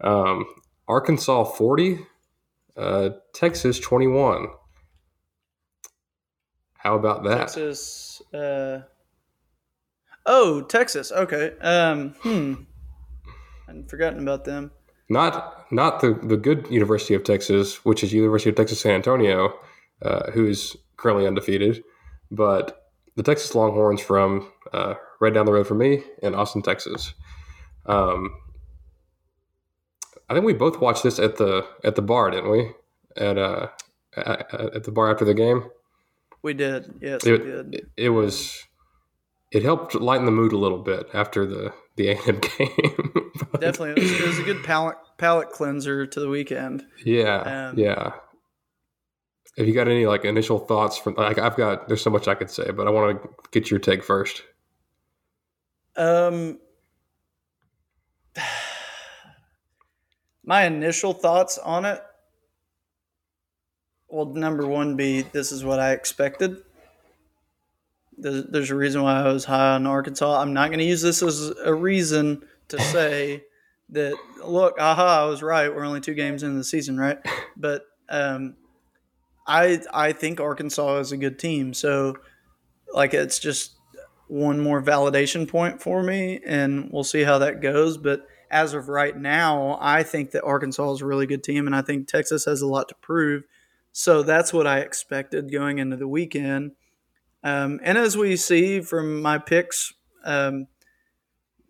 um, 0.00 0.44
Arkansas 0.88 1.44
forty, 1.44 2.00
uh, 2.76 3.10
Texas 3.34 3.78
twenty 3.78 4.08
one. 4.08 4.48
How 6.78 6.96
about 6.96 7.24
that? 7.24 7.38
Texas. 7.38 8.22
Uh... 8.34 8.80
Oh, 10.26 10.62
Texas. 10.62 11.12
Okay. 11.12 11.52
Um, 11.60 12.14
hmm. 12.20 12.54
I'd 13.68 13.88
forgotten 13.88 14.20
about 14.20 14.44
them. 14.44 14.72
Not 15.08 15.72
not 15.72 16.00
the 16.00 16.18
the 16.22 16.36
good 16.36 16.66
University 16.70 17.14
of 17.14 17.22
Texas, 17.24 17.84
which 17.84 18.02
is 18.02 18.12
University 18.12 18.50
of 18.50 18.56
Texas 18.56 18.80
San 18.80 18.92
Antonio, 18.92 19.54
uh, 20.02 20.30
who 20.32 20.46
is 20.46 20.76
currently 20.96 21.26
undefeated, 21.26 21.84
but 22.30 22.87
the 23.18 23.24
Texas 23.24 23.52
Longhorns 23.52 24.00
from 24.00 24.50
uh, 24.72 24.94
right 25.20 25.34
down 25.34 25.44
the 25.44 25.52
road 25.52 25.66
from 25.66 25.78
me 25.78 26.04
in 26.22 26.36
Austin, 26.36 26.62
Texas. 26.62 27.12
Um, 27.84 28.30
I 30.28 30.34
think 30.34 30.46
we 30.46 30.52
both 30.52 30.80
watched 30.80 31.02
this 31.02 31.18
at 31.18 31.36
the 31.36 31.66
at 31.82 31.96
the 31.96 32.02
bar, 32.02 32.30
didn't 32.30 32.50
we? 32.50 32.70
At 33.16 33.36
uh 33.36 33.68
at, 34.16 34.54
at 34.54 34.84
the 34.84 34.92
bar 34.92 35.10
after 35.10 35.24
the 35.24 35.34
game. 35.34 35.64
We 36.42 36.54
did. 36.54 36.94
Yes, 37.00 37.26
it, 37.26 37.32
we 37.32 37.38
did. 37.38 37.74
It, 37.74 37.88
it, 37.96 38.08
was. 38.10 38.64
It 39.50 39.64
helped 39.64 39.96
lighten 39.96 40.24
the 40.24 40.32
mood 40.32 40.52
a 40.52 40.58
little 40.58 40.78
bit 40.78 41.08
after 41.12 41.44
the 41.44 41.72
the 41.96 42.10
A&M 42.10 42.40
game. 42.58 43.32
Definitely, 43.58 43.90
it 43.90 43.98
was, 43.98 44.12
it 44.12 44.26
was, 44.28 44.38
a 44.38 44.42
good 44.44 44.62
palate 44.62 44.98
palate 45.16 45.50
cleanser 45.50 46.06
to 46.06 46.20
the 46.20 46.28
weekend. 46.28 46.84
Yeah, 47.04 47.70
um, 47.70 47.78
yeah. 47.78 48.12
Have 49.58 49.66
you 49.66 49.74
got 49.74 49.88
any 49.88 50.06
like 50.06 50.24
initial 50.24 50.60
thoughts 50.60 50.96
from 50.96 51.14
like 51.14 51.38
I've 51.38 51.56
got 51.56 51.88
there's 51.88 52.00
so 52.00 52.10
much 52.10 52.28
I 52.28 52.34
could 52.36 52.48
say, 52.48 52.70
but 52.70 52.86
I 52.86 52.90
want 52.90 53.20
to 53.20 53.28
get 53.50 53.70
your 53.70 53.80
take 53.80 54.04
first. 54.04 54.42
Um 55.96 56.60
my 60.44 60.64
initial 60.64 61.12
thoughts 61.12 61.58
on 61.58 61.84
it 61.84 62.00
well 64.08 64.26
number 64.26 64.64
one 64.64 64.94
be 64.94 65.22
this 65.22 65.50
is 65.50 65.64
what 65.64 65.80
i 65.80 65.90
expected. 65.90 66.58
There's, 68.16 68.44
there's 68.44 68.70
a 68.70 68.76
reason 68.76 69.02
why 69.02 69.20
i 69.20 69.32
was 69.32 69.44
high 69.44 69.74
on 69.74 69.88
arkansas. 69.88 70.40
I'm 70.40 70.52
not 70.52 70.68
going 70.68 70.78
to 70.78 70.84
use 70.84 71.02
this 71.02 71.20
as 71.20 71.52
a 71.64 71.74
reason 71.74 72.44
to 72.68 72.80
say 72.92 73.42
that 73.88 74.16
look 74.44 74.78
aha 74.78 75.24
i 75.24 75.24
was 75.24 75.42
right. 75.42 75.74
We're 75.74 75.84
only 75.84 76.00
two 76.00 76.14
games 76.14 76.44
into 76.44 76.58
the 76.58 76.64
season 76.64 76.96
right? 76.96 77.18
But 77.56 77.82
um, 78.08 78.54
I 79.48 79.80
I 79.92 80.12
think 80.12 80.40
Arkansas 80.40 80.98
is 80.98 81.12
a 81.12 81.16
good 81.16 81.38
team. 81.38 81.74
So 81.74 82.16
like 82.92 83.14
it's 83.14 83.38
just 83.38 83.74
one 84.28 84.60
more 84.60 84.82
validation 84.82 85.48
point 85.48 85.82
for 85.82 86.02
me 86.02 86.40
and 86.46 86.90
we'll 86.92 87.04
see 87.04 87.22
how 87.22 87.38
that 87.38 87.60
goes, 87.62 87.96
but 87.96 88.26
as 88.50 88.74
of 88.74 88.88
right 88.88 89.16
now, 89.16 89.78
I 89.80 90.02
think 90.02 90.30
that 90.30 90.44
Arkansas 90.44 90.92
is 90.92 91.00
a 91.00 91.06
really 91.06 91.26
good 91.26 91.42
team 91.42 91.66
and 91.66 91.74
I 91.74 91.82
think 91.82 92.06
Texas 92.06 92.44
has 92.44 92.62
a 92.62 92.66
lot 92.66 92.88
to 92.88 92.94
prove. 92.96 93.44
So 93.92 94.22
that's 94.22 94.52
what 94.52 94.66
I 94.66 94.80
expected 94.80 95.50
going 95.50 95.78
into 95.78 95.96
the 95.96 96.08
weekend. 96.08 96.72
Um, 97.42 97.80
and 97.82 97.96
as 97.96 98.16
we 98.16 98.36
see 98.36 98.80
from 98.80 99.20
my 99.22 99.38
picks, 99.38 99.94
um, 100.24 100.66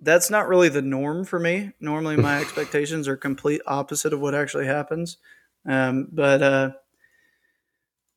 that's 0.01 0.31
not 0.31 0.49
really 0.49 0.69
the 0.69 0.83
norm 0.83 1.25
for 1.25 1.39
me. 1.39 1.73
Normally, 1.81 2.17
my 2.17 2.39
expectations 2.41 3.09
are 3.09 3.17
complete 3.17 3.61
opposite 3.67 4.13
of 4.13 4.21
what 4.21 4.35
actually 4.35 4.67
happens. 4.67 5.19
Um, 5.67 6.09
but 6.13 6.43
uh, 6.43 6.71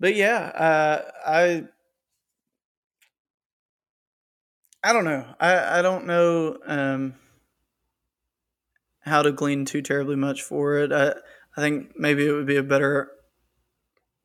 but 0.02 0.16
yeah, 0.16 0.40
uh, 0.40 1.12
I 1.28 1.64
I 4.84 4.94
don't 4.94 5.06
know. 5.06 5.26
I 5.40 5.80
I 5.80 5.82
don't 5.84 6.08
know 6.08 6.58
um, 6.66 7.14
how 9.02 9.22
to 9.22 9.32
glean 9.32 9.64
too 9.64 9.84
terribly 9.84 10.16
much 10.16 10.42
for 10.42 10.80
it. 10.80 10.92
I 10.92 11.14
I 11.56 11.62
think 11.62 11.92
maybe 11.96 12.28
it 12.28 12.32
would 12.32 12.48
be 12.48 12.58
a 12.58 12.64
better 12.64 13.12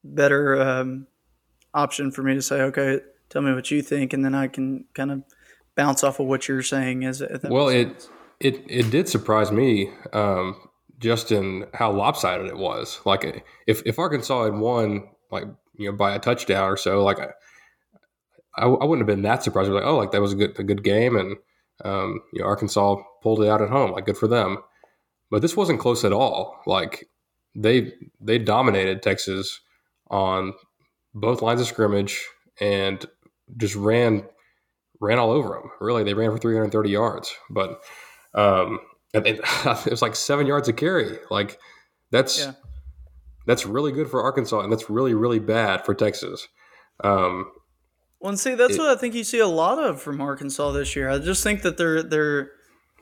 better 0.03 0.61
um, 0.63 1.09
option 1.75 2.11
for 2.11 2.23
me 2.23 2.35
to 2.35 2.43
say, 2.43 2.63
okay, 2.63 3.01
tell 3.29 3.43
me 3.43 3.53
what 3.53 3.71
you 3.71 3.83
think, 3.83 4.15
and 4.15 4.25
then 4.25 4.35
I 4.35 4.49
can 4.49 4.87
kind 4.95 5.13
of 5.13 5.25
bounce 5.75 6.03
off 6.03 6.21
of 6.21 6.27
what 6.27 6.49
you're 6.49 6.63
saying. 6.63 7.03
Is 7.03 7.23
well, 7.45 7.69
it 7.69 8.09
it 8.41 8.65
it 8.67 8.91
did 8.91 9.11
surprise 9.11 9.53
me 9.53 9.91
um, 10.15 10.57
just 10.99 11.33
in 11.33 11.67
how 11.75 11.93
lopsided 11.93 12.47
it 12.47 12.57
was. 12.57 12.99
Like 13.05 13.45
if 13.67 13.83
if 13.85 13.99
Arkansas 13.99 14.45
had 14.45 14.55
won 14.55 15.11
like 15.31 15.45
you 15.79 15.91
know 15.91 15.97
by 15.97 16.15
a 16.15 16.19
touchdown 16.19 16.69
or 16.69 16.77
so. 16.77 17.03
Like 17.05 17.19
I, 17.21 17.29
I, 18.57 18.67
I 18.67 18.85
wouldn't 18.85 19.09
have 19.09 19.15
been 19.15 19.23
that 19.23 19.43
surprised. 19.43 19.71
Like 19.71 19.85
oh, 19.85 19.97
like 19.97 20.13
that 20.13 20.21
was 20.21 20.33
a 20.33 20.37
good 20.37 20.59
a 20.59 20.65
good 20.65 20.83
game, 20.83 21.17
and 21.17 21.37
um, 21.85 22.21
you 22.33 22.41
know 22.41 22.47
Arkansas 22.47 22.97
pulled 23.23 23.43
it 23.43 23.49
out 23.49 23.63
at 23.63 23.71
home. 23.71 23.93
Like 23.93 24.07
good 24.07 24.19
for 24.19 24.29
them. 24.29 24.59
But 25.31 25.43
this 25.43 25.57
wasn't 25.57 25.81
close 25.81 26.05
at 26.05 26.13
all. 26.13 26.61
Like 26.67 27.09
they 27.55 27.93
they 28.21 28.39
dominated 28.39 29.03
Texas 29.03 29.61
on 30.11 30.53
both 31.15 31.43
lines 31.43 31.61
of 31.61 31.67
scrimmage 31.67 32.25
and 32.61 33.05
just 33.57 33.75
ran 33.75 34.25
ran 35.01 35.19
all 35.19 35.31
over 35.31 35.49
them. 35.51 35.71
Really, 35.81 36.05
they 36.05 36.15
ran 36.15 36.31
for 36.31 36.39
330 36.39 36.91
yards. 36.91 37.35
But 37.51 37.81
Um, 38.35 38.81
it, 39.15 39.27
it 39.87 39.91
was 39.91 40.03
like 40.03 40.15
seven 40.15 40.47
yards 40.47 40.69
a 40.69 40.73
carry. 40.73 41.19
Like 41.31 41.59
that's 42.11 42.41
Yeah. 42.41 42.53
That's 43.47 43.65
really 43.67 43.93
good 43.93 44.09
for 44.11 44.23
Arkansas, 44.23 44.61
and 44.61 44.71
that's 44.73 44.91
really 44.91 45.15
really 45.15 45.39
bad 45.39 45.85
for 45.85 45.95
Texas. 45.95 46.49
Um, 47.03 47.51
Well, 48.21 48.31
and 48.31 48.41
see, 48.41 48.55
that's 48.55 48.75
It- 48.75 48.79
what 48.79 48.89
I 48.89 48.97
think 48.97 49.15
you 49.15 49.25
see 49.25 49.39
a 49.41 49.47
lot 49.47 49.79
of 49.79 50.01
from 50.01 50.21
Arkansas 50.21 50.73
this 50.73 50.97
year. 50.97 51.09
I 51.11 51.19
just 51.19 51.43
think 51.43 51.63
that 51.63 51.77
they're 51.77 52.03
they're 52.03 52.51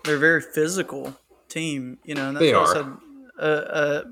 they're 0.04 0.16
a 0.16 0.18
very 0.18 0.40
physical 0.40 1.16
team, 1.48 1.98
you 2.04 2.14
know. 2.14 2.28
And 2.28 2.37
that's 2.37 2.44
They 2.46 2.52
what 2.54 2.68
are. 2.68 2.70
I 2.70 2.74
said 2.74 2.92
uh, 3.38 3.42
uh, 3.42 4.02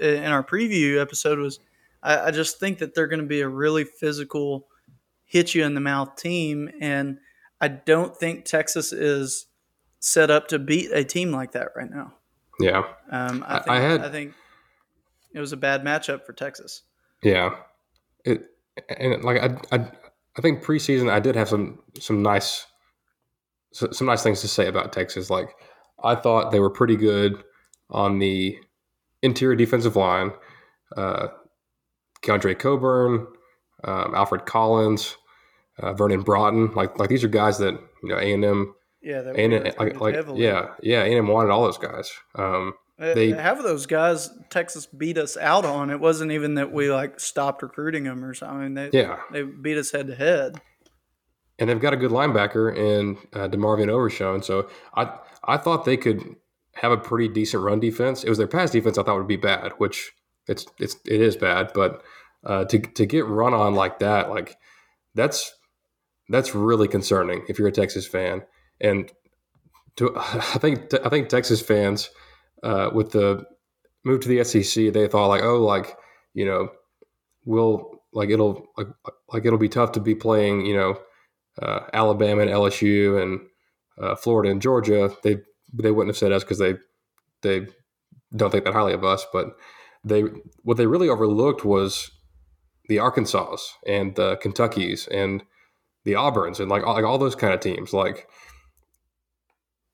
in 0.00 0.30
our 0.32 0.44
preview 0.44 1.00
episode 1.00 1.38
was 1.38 1.58
I, 2.02 2.26
I 2.26 2.30
just 2.30 2.58
think 2.60 2.78
that 2.78 2.94
they're 2.94 3.06
going 3.08 3.20
to 3.20 3.26
be 3.26 3.40
a 3.40 3.48
really 3.48 3.84
physical, 3.84 4.68
hit 5.24 5.54
you 5.54 5.64
in 5.64 5.74
the 5.74 5.80
mouth 5.80 6.16
team, 6.16 6.70
and 6.80 7.18
I 7.60 7.68
don't 7.68 8.16
think 8.16 8.44
Texas 8.44 8.92
is 8.92 9.46
set 9.98 10.30
up 10.30 10.48
to 10.48 10.58
beat 10.58 10.90
a 10.92 11.04
team 11.04 11.30
like 11.32 11.52
that 11.52 11.68
right 11.76 11.90
now. 11.90 12.14
yeah, 12.58 12.84
Um, 13.10 13.44
I, 13.46 13.58
think, 13.58 13.68
I 13.68 13.80
had- 13.80 14.00
I 14.02 14.08
think 14.10 14.34
it 15.34 15.40
was 15.40 15.52
a 15.52 15.56
bad 15.56 15.82
matchup 15.82 16.24
for 16.24 16.32
Texas. 16.32 16.82
yeah. 17.22 17.50
It 18.24 18.46
and 18.98 19.24
like 19.24 19.40
I, 19.42 19.76
I 19.76 19.90
I 20.36 20.40
think 20.40 20.62
preseason 20.62 21.10
I 21.10 21.20
did 21.20 21.36
have 21.36 21.48
some 21.48 21.80
some 21.98 22.22
nice 22.22 22.66
some 23.72 24.06
nice 24.06 24.22
things 24.22 24.40
to 24.40 24.48
say 24.48 24.66
about 24.66 24.92
Texas. 24.92 25.30
Like 25.30 25.50
I 26.02 26.14
thought 26.14 26.50
they 26.50 26.60
were 26.60 26.70
pretty 26.70 26.96
good 26.96 27.42
on 27.90 28.18
the 28.18 28.58
interior 29.22 29.56
defensive 29.56 29.96
line. 29.96 30.32
Uh, 30.96 31.28
Keondre 32.22 32.58
Coburn, 32.58 33.26
um, 33.84 34.14
Alfred 34.14 34.46
Collins, 34.46 35.16
uh, 35.78 35.92
Vernon 35.92 36.22
Broughton. 36.22 36.72
Like 36.74 36.98
like 36.98 37.08
these 37.08 37.24
are 37.24 37.28
guys 37.28 37.58
that 37.58 37.74
you 38.02 38.08
know 38.08 38.18
A 38.18 38.32
and 38.32 38.44
M 38.44 38.74
Yeah, 39.02 39.20
and 39.36 39.52
were 39.52 39.74
like 39.78 40.00
like 40.00 40.16
yeah 40.34 40.68
yeah 40.82 41.02
A 41.02 41.06
and 41.06 41.18
M 41.18 41.28
wanted 41.28 41.50
all 41.50 41.64
those 41.64 41.78
guys. 41.78 42.10
Um, 42.34 42.74
They- 43.00 43.30
half 43.30 43.56
of 43.58 43.64
those 43.64 43.86
guys 43.86 44.30
Texas 44.50 44.86
beat 44.86 45.16
us 45.18 45.36
out 45.36 45.64
on. 45.64 45.90
It 45.90 46.00
wasn't 46.00 46.32
even 46.32 46.54
that 46.54 46.70
we 46.72 46.90
like 46.92 47.18
stopped 47.18 47.62
recruiting 47.62 48.04
them 48.04 48.24
or 48.24 48.34
something. 48.34 48.58
I 48.58 48.62
mean, 48.62 48.74
they 48.74 48.90
yeah, 48.92 49.18
they 49.32 49.42
beat 49.42 49.78
us 49.78 49.90
head 49.90 50.06
to 50.08 50.14
head. 50.14 50.60
and 51.58 51.68
they've 51.70 51.80
got 51.80 51.92
a 51.92 51.96
good 51.96 52.10
linebacker 52.10 52.74
in 52.76 53.16
uh, 53.32 53.48
DeMarvion 53.48 53.88
Overshown. 53.88 54.42
So 54.42 54.68
I 54.94 55.18
I 55.44 55.56
thought 55.56 55.84
they 55.84 55.96
could 55.96 56.36
have 56.74 56.92
a 56.92 56.96
pretty 56.96 57.28
decent 57.28 57.62
run 57.62 57.80
defense. 57.80 58.22
It 58.22 58.28
was 58.28 58.38
their 58.38 58.46
pass 58.46 58.70
defense 58.70 58.96
I 58.98 59.02
thought 59.02 59.16
would 59.16 59.26
be 59.26 59.36
bad, 59.36 59.72
which 59.78 60.12
it's 60.46 60.66
it's 60.78 60.96
it 61.06 61.20
is 61.20 61.36
bad, 61.36 61.70
but 61.74 62.02
uh, 62.44 62.64
to 62.66 62.78
to 62.78 63.06
get 63.06 63.26
run 63.26 63.54
on 63.54 63.74
like 63.74 63.98
that, 64.00 64.30
like 64.30 64.56
that's 65.14 65.52
that's 66.28 66.54
really 66.54 66.86
concerning 66.88 67.44
if 67.48 67.58
you're 67.58 67.68
a 67.68 67.72
Texas 67.72 68.06
fan. 68.06 68.42
And 68.80 69.10
to 69.96 70.12
I 70.16 70.58
think 70.58 70.92
I 71.04 71.08
think 71.08 71.28
Texas 71.28 71.60
fans 71.60 72.10
uh, 72.62 72.90
with 72.92 73.12
the 73.12 73.44
move 74.04 74.20
to 74.20 74.28
the 74.28 74.44
SEC, 74.44 74.92
they 74.92 75.06
thought 75.08 75.28
like, 75.28 75.42
oh, 75.42 75.62
like 75.62 75.96
you 76.34 76.44
know, 76.44 76.70
we'll 77.44 78.02
like 78.12 78.30
it'll 78.30 78.66
like 78.76 78.88
like 79.32 79.44
it'll 79.44 79.58
be 79.58 79.68
tough 79.68 79.92
to 79.92 80.00
be 80.00 80.14
playing, 80.14 80.66
you 80.66 80.76
know, 80.76 80.98
uh, 81.62 81.80
Alabama 81.92 82.42
and 82.42 82.50
LSU 82.50 83.22
and 83.22 83.40
uh, 84.00 84.14
Florida 84.14 84.50
and 84.50 84.62
Georgia. 84.62 85.10
They 85.22 85.38
they 85.72 85.90
wouldn't 85.90 86.10
have 86.10 86.18
said 86.18 86.32
us 86.32 86.44
because 86.44 86.58
they 86.58 86.74
they 87.42 87.66
don't 88.34 88.50
think 88.50 88.64
that 88.64 88.74
highly 88.74 88.92
of 88.92 89.04
us. 89.04 89.26
But 89.32 89.56
they 90.04 90.22
what 90.62 90.76
they 90.76 90.86
really 90.86 91.08
overlooked 91.08 91.64
was 91.64 92.10
the 92.88 92.98
Arkansas 92.98 93.56
and 93.86 94.14
the 94.16 94.36
Kentuckies 94.36 95.08
and 95.08 95.42
the 96.04 96.12
Auburns 96.12 96.58
and 96.58 96.70
like 96.70 96.84
all, 96.84 96.94
like 96.94 97.04
all 97.04 97.18
those 97.18 97.36
kind 97.36 97.54
of 97.54 97.60
teams. 97.60 97.92
Like 97.92 98.28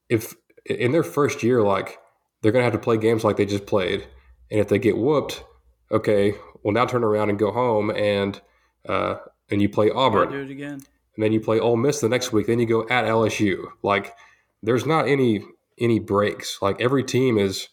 if 0.09 0.35
in 0.64 0.92
their 0.92 1.02
first 1.02 1.42
year, 1.42 1.62
like 1.62 1.98
they're 2.46 2.52
gonna 2.52 2.62
have 2.64 2.72
to 2.72 2.78
play 2.78 2.96
games 2.96 3.24
like 3.24 3.37
they 3.37 3.44
just 3.44 3.66
played, 3.66 4.06
and 4.52 4.61
if 4.61 4.68
they 4.68 4.78
get 4.78 4.96
whooped, 4.96 5.42
okay, 5.90 6.35
well 6.62 6.72
now 6.72 6.87
turn 6.87 7.02
around 7.02 7.28
and 7.30 7.38
go 7.40 7.50
home 7.50 7.90
and 7.90 8.40
uh, 8.88 9.16
and 9.50 9.61
you 9.61 9.68
play 9.68 9.90
Auburn 9.90 10.30
Do 10.30 10.42
it 10.42 10.50
again. 10.50 10.74
and 10.74 11.18
then 11.24 11.32
you 11.32 11.40
play 11.40 11.59
Ole 11.59 11.76
Miss 11.76 12.00
the 12.00 12.09
next 12.09 12.32
week. 12.32 12.46
Then 12.46 12.61
you 12.61 12.66
go 12.66 12.82
at 12.88 13.04
LSU. 13.04 13.64
Like 13.82 14.14
there's 14.62 14.87
not 14.87 15.09
any 15.09 15.42
any 15.78 15.98
breaks. 15.98 16.62
Like 16.62 16.80
every 16.80 17.02
team 17.02 17.37
is 17.37 17.68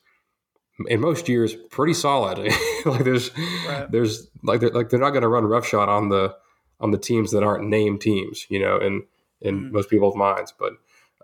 in 0.87 0.99
most 1.01 1.29
years 1.29 1.53
pretty 1.69 1.93
solid. 1.93 2.37
like 2.85 3.03
there's 3.03 3.29
Right. 3.67 3.85
there's 3.91 4.27
like 4.43 4.59
they're, 4.59 4.71
like 4.71 4.89
they're 4.89 4.99
not 4.99 5.11
going 5.11 5.21
to 5.21 5.27
run 5.27 5.45
roughshod 5.45 5.87
on 5.87 6.09
the 6.09 6.35
on 6.79 6.89
the 6.89 6.97
teams 6.97 7.31
that 7.31 7.43
aren't 7.43 7.65
named 7.67 8.01
teams. 8.01 8.45
You 8.49 8.59
know, 8.59 8.77
in 8.79 9.03
in 9.39 9.65
Mhm. 9.65 9.71
most 9.71 9.89
people's 9.89 10.15
minds, 10.15 10.51
but. 10.57 10.73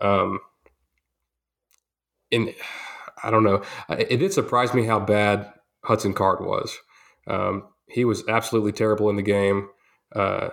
um 0.00 0.38
in 2.30 2.54
I 3.22 3.30
don't 3.30 3.44
know. 3.44 3.62
It 3.88 4.18
did 4.18 4.32
surprise 4.32 4.74
me 4.74 4.84
how 4.84 5.00
bad 5.00 5.52
Hudson 5.84 6.14
Card 6.14 6.40
was. 6.40 6.76
Um, 7.26 7.68
he 7.88 8.04
was 8.04 8.26
absolutely 8.28 8.72
terrible 8.72 9.10
in 9.10 9.16
the 9.16 9.22
game. 9.22 9.68
Uh, 10.14 10.50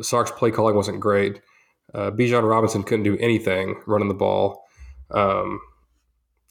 Sark's 0.00 0.30
play 0.30 0.50
calling 0.50 0.74
wasn't 0.74 1.00
great. 1.00 1.40
Uh, 1.94 2.10
Bijan 2.10 2.48
Robinson 2.48 2.82
couldn't 2.82 3.04
do 3.04 3.16
anything 3.18 3.80
running 3.86 4.08
the 4.08 4.14
ball. 4.14 4.64
Um, 5.10 5.60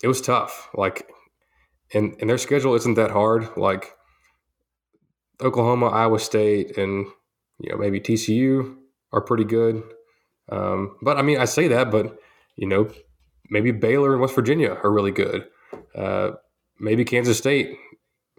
it 0.01 0.07
was 0.07 0.21
tough. 0.21 0.69
Like, 0.73 1.07
and 1.93 2.15
and 2.19 2.29
their 2.29 2.37
schedule 2.37 2.75
isn't 2.75 2.95
that 2.95 3.11
hard. 3.11 3.49
Like 3.57 3.91
Oklahoma, 5.41 5.87
Iowa 5.87 6.19
State, 6.19 6.77
and 6.77 7.07
you 7.59 7.69
know 7.69 7.77
maybe 7.77 7.99
TCU 7.99 8.75
are 9.11 9.21
pretty 9.21 9.43
good. 9.43 9.83
Um, 10.49 10.97
but 11.01 11.17
I 11.17 11.21
mean, 11.21 11.39
I 11.39 11.45
say 11.45 11.67
that, 11.69 11.91
but 11.91 12.17
you 12.55 12.67
know, 12.67 12.89
maybe 13.53 13.71
Baylor 13.71 14.13
and 14.13 14.21
West 14.21 14.33
Virginia 14.33 14.77
are 14.83 14.91
really 14.91 15.11
good. 15.11 15.47
Uh, 15.95 16.31
maybe 16.79 17.05
Kansas 17.05 17.37
State, 17.37 17.77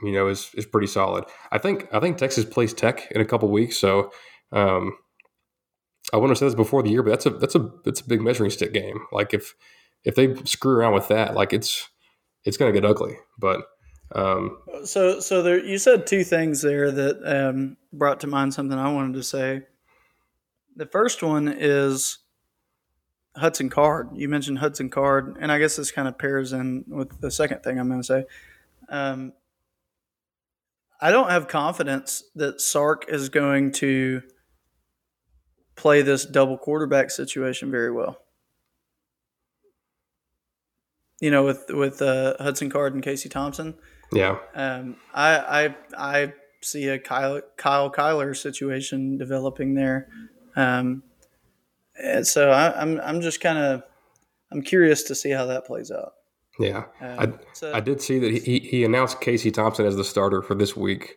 you 0.02 0.12
know, 0.12 0.26
is 0.26 0.50
is 0.54 0.66
pretty 0.66 0.88
solid. 0.88 1.24
I 1.52 1.58
think 1.58 1.86
I 1.92 2.00
think 2.00 2.18
Texas 2.18 2.44
plays 2.44 2.74
Tech 2.74 3.10
in 3.12 3.20
a 3.20 3.24
couple 3.24 3.48
weeks, 3.48 3.78
so 3.78 4.10
um, 4.52 4.96
I 6.12 6.16
wouldn't 6.16 6.30
have 6.30 6.38
said 6.38 6.48
this 6.48 6.54
before 6.54 6.82
the 6.82 6.90
year, 6.90 7.02
but 7.02 7.10
that's 7.10 7.26
a 7.26 7.30
that's 7.30 7.54
a 7.54 7.70
that's 7.84 8.00
a 8.00 8.08
big 8.08 8.20
measuring 8.20 8.50
stick 8.50 8.72
game. 8.74 9.06
Like 9.12 9.32
if 9.32 9.54
if 10.02 10.16
they 10.16 10.34
screw 10.44 10.76
around 10.76 10.94
with 10.94 11.08
that, 11.08 11.34
like 11.34 11.52
it's 11.52 11.88
it's 12.44 12.56
going 12.56 12.74
to 12.74 12.78
get 12.78 12.88
ugly. 12.88 13.16
But 13.38 13.60
um, 14.14 14.58
So, 14.84 15.20
so 15.20 15.42
there, 15.42 15.64
you 15.64 15.78
said 15.78 16.06
two 16.06 16.24
things 16.24 16.60
there 16.60 16.90
that 16.90 17.22
um, 17.24 17.76
brought 17.92 18.20
to 18.20 18.26
mind 18.26 18.52
something 18.52 18.78
I 18.78 18.92
wanted 18.92 19.14
to 19.14 19.22
say. 19.22 19.62
The 20.76 20.86
first 20.86 21.22
one 21.22 21.48
is 21.48 22.18
Hudson 23.36 23.68
Card. 23.68 24.10
You 24.14 24.28
mentioned 24.28 24.58
Hudson 24.58 24.90
Card, 24.90 25.36
and 25.40 25.50
I 25.50 25.58
guess 25.58 25.76
this 25.76 25.90
kind 25.90 26.06
of 26.06 26.18
pairs 26.18 26.52
in 26.52 26.84
with 26.86 27.20
the 27.20 27.30
second 27.30 27.62
thing 27.62 27.78
I'm 27.78 27.88
going 27.88 28.00
to 28.00 28.06
say. 28.06 28.24
Um, 28.88 29.32
I 31.00 31.10
don't 31.10 31.30
have 31.30 31.48
confidence 31.48 32.24
that 32.36 32.60
Sark 32.60 33.06
is 33.08 33.28
going 33.28 33.72
to 33.72 34.22
play 35.76 36.02
this 36.02 36.24
double 36.24 36.56
quarterback 36.56 37.10
situation 37.10 37.70
very 37.70 37.90
well. 37.90 38.20
You 41.20 41.30
know, 41.30 41.44
with 41.44 41.64
with 41.70 42.02
uh, 42.02 42.34
Hudson 42.38 42.70
Card 42.70 42.94
and 42.94 43.02
Casey 43.02 43.28
Thompson. 43.28 43.74
yeah, 44.12 44.38
Um, 44.54 44.96
I, 45.12 45.36
I 45.64 45.76
I 46.22 46.32
see 46.62 46.88
a 46.88 46.98
Kyle 46.98 47.40
Kyle 47.56 47.90
Kyler 47.90 48.36
situation 48.36 49.16
developing 49.18 49.74
there. 49.74 50.08
Um, 50.56 51.02
and 52.02 52.26
so 52.26 52.50
I, 52.50 52.80
I'm 52.80 53.00
I'm 53.00 53.20
just 53.20 53.40
kind 53.40 53.58
of 53.58 53.82
I'm 54.52 54.62
curious 54.62 55.02
to 55.04 55.14
see 55.14 55.30
how 55.30 55.46
that 55.46 55.66
plays 55.66 55.90
out. 55.90 56.12
yeah. 56.58 56.84
Um, 57.00 57.18
I 57.18 57.32
so, 57.52 57.72
I 57.74 57.80
did 57.80 58.00
see 58.00 58.18
that 58.18 58.30
he 58.44 58.60
he 58.60 58.84
announced 58.84 59.20
Casey 59.20 59.50
Thompson 59.50 59.86
as 59.86 59.96
the 59.96 60.04
starter 60.04 60.42
for 60.42 60.54
this 60.54 60.76
week. 60.76 61.16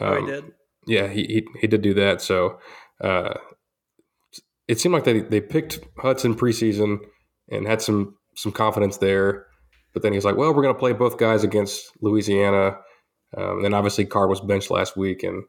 oh, 0.00 0.16
Um, 0.16 0.26
he 0.26 0.30
did. 0.32 0.44
Yeah, 0.86 1.08
he, 1.08 1.22
he 1.24 1.46
he 1.60 1.66
did 1.66 1.82
do 1.82 1.94
that. 1.94 2.20
So 2.20 2.58
uh, 3.00 3.34
it 4.68 4.80
seemed 4.80 4.94
like 4.94 5.04
they 5.04 5.20
they 5.20 5.40
picked 5.40 5.80
Hudson 5.98 6.34
preseason 6.34 6.98
and 7.50 7.66
had 7.66 7.82
some 7.82 8.16
some 8.36 8.52
confidence 8.52 8.96
there. 8.98 9.46
But 9.92 10.02
then 10.02 10.14
he's 10.14 10.24
like, 10.24 10.36
well, 10.36 10.54
we're 10.54 10.62
going 10.62 10.74
to 10.74 10.78
play 10.78 10.94
both 10.94 11.18
guys 11.18 11.44
against 11.44 11.92
Louisiana. 12.00 12.78
Um, 13.36 13.56
and 13.56 13.64
then 13.64 13.74
obviously 13.74 14.06
Card 14.06 14.30
was 14.30 14.40
benched 14.40 14.70
last 14.70 14.96
week, 14.96 15.22
and 15.22 15.44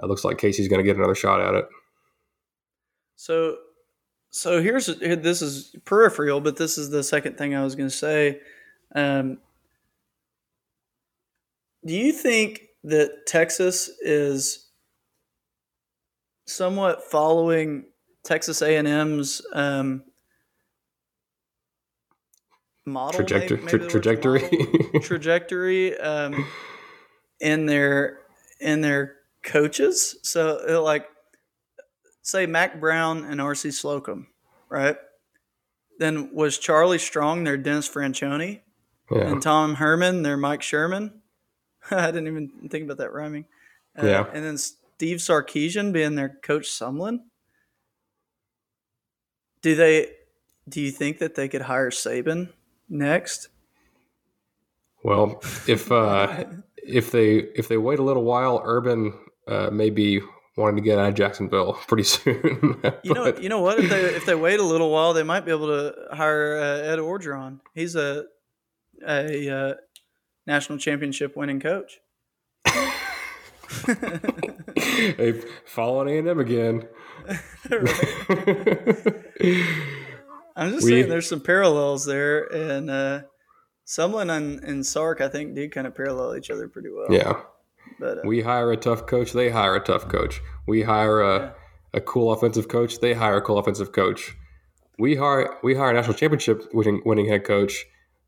it 0.00 0.06
looks 0.06 0.24
like 0.24 0.38
Casey's 0.38 0.68
going 0.68 0.78
to 0.78 0.84
get 0.84 0.96
another 0.96 1.16
shot 1.16 1.40
at 1.40 1.54
it. 1.54 1.66
So 3.16 3.56
so 4.30 4.62
here's 4.62 4.86
this 4.86 5.42
is 5.42 5.74
peripheral, 5.84 6.40
but 6.40 6.56
this 6.56 6.78
is 6.78 6.90
the 6.90 7.02
second 7.02 7.38
thing 7.38 7.54
I 7.54 7.62
was 7.62 7.74
going 7.74 7.88
to 7.88 7.94
say. 7.94 8.40
Um, 8.94 9.38
do 11.84 11.94
you 11.94 12.12
think 12.12 12.62
that 12.84 13.26
Texas 13.26 13.88
is 14.00 14.68
somewhat 16.46 17.04
following 17.04 17.84
Texas 18.24 18.62
A 18.62 18.76
and 18.76 18.88
M's 18.88 19.42
um, 19.52 20.02
model 22.84 23.18
Trajectory, 23.18 23.58
maybe 23.58 23.78
word's 23.78 23.92
trajectory. 23.92 24.42
model? 24.42 25.00
trajectory 25.02 25.98
um, 25.98 26.46
in 27.40 27.66
their 27.66 28.18
in 28.60 28.80
their 28.80 29.16
coaches. 29.42 30.16
So 30.22 30.80
like 30.84 31.06
say 32.28 32.44
Mack 32.46 32.78
Brown 32.78 33.24
and 33.24 33.40
RC 33.40 33.72
Slocum, 33.72 34.26
right? 34.68 34.96
then 36.00 36.32
was 36.32 36.58
Charlie 36.58 36.96
Strong 36.98 37.42
their 37.42 37.56
Dennis 37.56 37.88
Franchione, 37.88 38.60
Yeah. 39.10 39.32
and 39.32 39.42
Tom 39.42 39.74
Herman 39.74 40.22
their 40.22 40.36
Mike 40.36 40.62
Sherman. 40.62 41.22
I 41.90 42.06
didn't 42.12 42.28
even 42.28 42.68
think 42.70 42.84
about 42.84 42.98
that 42.98 43.12
rhyming. 43.12 43.46
Uh, 44.00 44.06
Yeah. 44.06 44.26
And 44.32 44.44
then 44.44 44.58
Steve 44.58 45.16
Sarkisian 45.18 45.92
being 45.92 46.14
their 46.14 46.28
coach 46.42 46.68
Sumlin. 46.68 47.20
Do 49.62 49.74
they? 49.74 50.10
Do 50.68 50.80
you 50.80 50.92
think 50.92 51.18
that 51.18 51.34
they 51.34 51.48
could 51.48 51.62
hire 51.62 51.90
Saban 51.90 52.50
next? 52.88 53.48
Well, 55.02 55.40
if 55.66 55.90
uh, 55.90 56.44
if 56.76 57.10
they 57.10 57.38
if 57.56 57.66
they 57.66 57.76
wait 57.76 57.98
a 57.98 58.04
little 58.04 58.24
while, 58.24 58.62
Urban 58.64 59.14
uh, 59.48 59.70
may 59.70 59.90
be 59.90 60.20
wanting 60.58 60.76
to 60.76 60.82
get 60.82 60.98
out 60.98 61.08
of 61.08 61.14
Jacksonville 61.14 61.72
pretty 61.88 62.02
soon. 62.04 62.80
You 63.02 63.14
know, 63.14 63.34
you 63.40 63.48
know 63.48 63.60
what? 63.60 63.78
If 63.78 63.88
they 63.88 64.00
if 64.16 64.26
they 64.26 64.34
wait 64.34 64.60
a 64.60 64.64
little 64.64 64.90
while, 64.90 65.14
they 65.14 65.22
might 65.22 65.44
be 65.46 65.50
able 65.52 65.68
to 65.68 65.94
hire 66.12 66.58
uh, 66.58 66.78
Ed 66.86 66.98
Orgeron. 66.98 67.60
He's 67.74 67.94
a 67.96 68.24
a 69.06 69.48
uh, 69.48 69.74
national 70.46 70.78
championship 70.78 71.36
winning 71.36 71.60
coach. 71.60 71.98
hey, 74.76 75.40
following 75.66 76.14
A 76.14 76.18
and 76.18 76.28
M 76.28 76.40
again. 76.40 76.88
I'm 80.56 80.70
just 80.72 80.84
We- 80.84 80.90
saying, 80.90 81.08
there's 81.08 81.28
some 81.28 81.40
parallels 81.40 82.04
there, 82.04 82.44
and 82.52 82.90
uh, 82.90 83.20
Sumlin 83.86 84.34
and, 84.34 84.62
and 84.64 84.84
Sark, 84.84 85.20
I 85.20 85.28
think, 85.28 85.54
do 85.54 85.68
kind 85.70 85.86
of 85.86 85.94
parallel 85.94 86.36
each 86.36 86.50
other 86.50 86.68
pretty 86.68 86.88
well. 86.90 87.06
yeah, 87.10 87.40
but 87.98 88.18
uh, 88.18 88.20
we 88.24 88.42
hire 88.42 88.72
a 88.72 88.76
tough 88.76 89.06
coach. 89.06 89.32
They 89.32 89.50
hire 89.50 89.74
a 89.74 89.80
tough 89.80 90.08
coach. 90.08 90.40
We 90.66 90.82
hire 90.82 91.20
a, 91.20 91.54
a 91.92 92.00
cool 92.00 92.32
offensive 92.32 92.68
coach. 92.68 93.00
They 93.00 93.14
hire 93.14 93.36
a 93.36 93.42
cool 93.42 93.58
offensive 93.58 93.92
coach. 93.92 94.36
We 94.98 95.16
hire 95.16 95.56
we 95.62 95.74
hire 95.74 95.90
a 95.90 95.94
national 95.94 96.14
championship 96.14 96.62
winning, 96.72 97.02
winning 97.04 97.28
head 97.28 97.44
coach. 97.44 97.86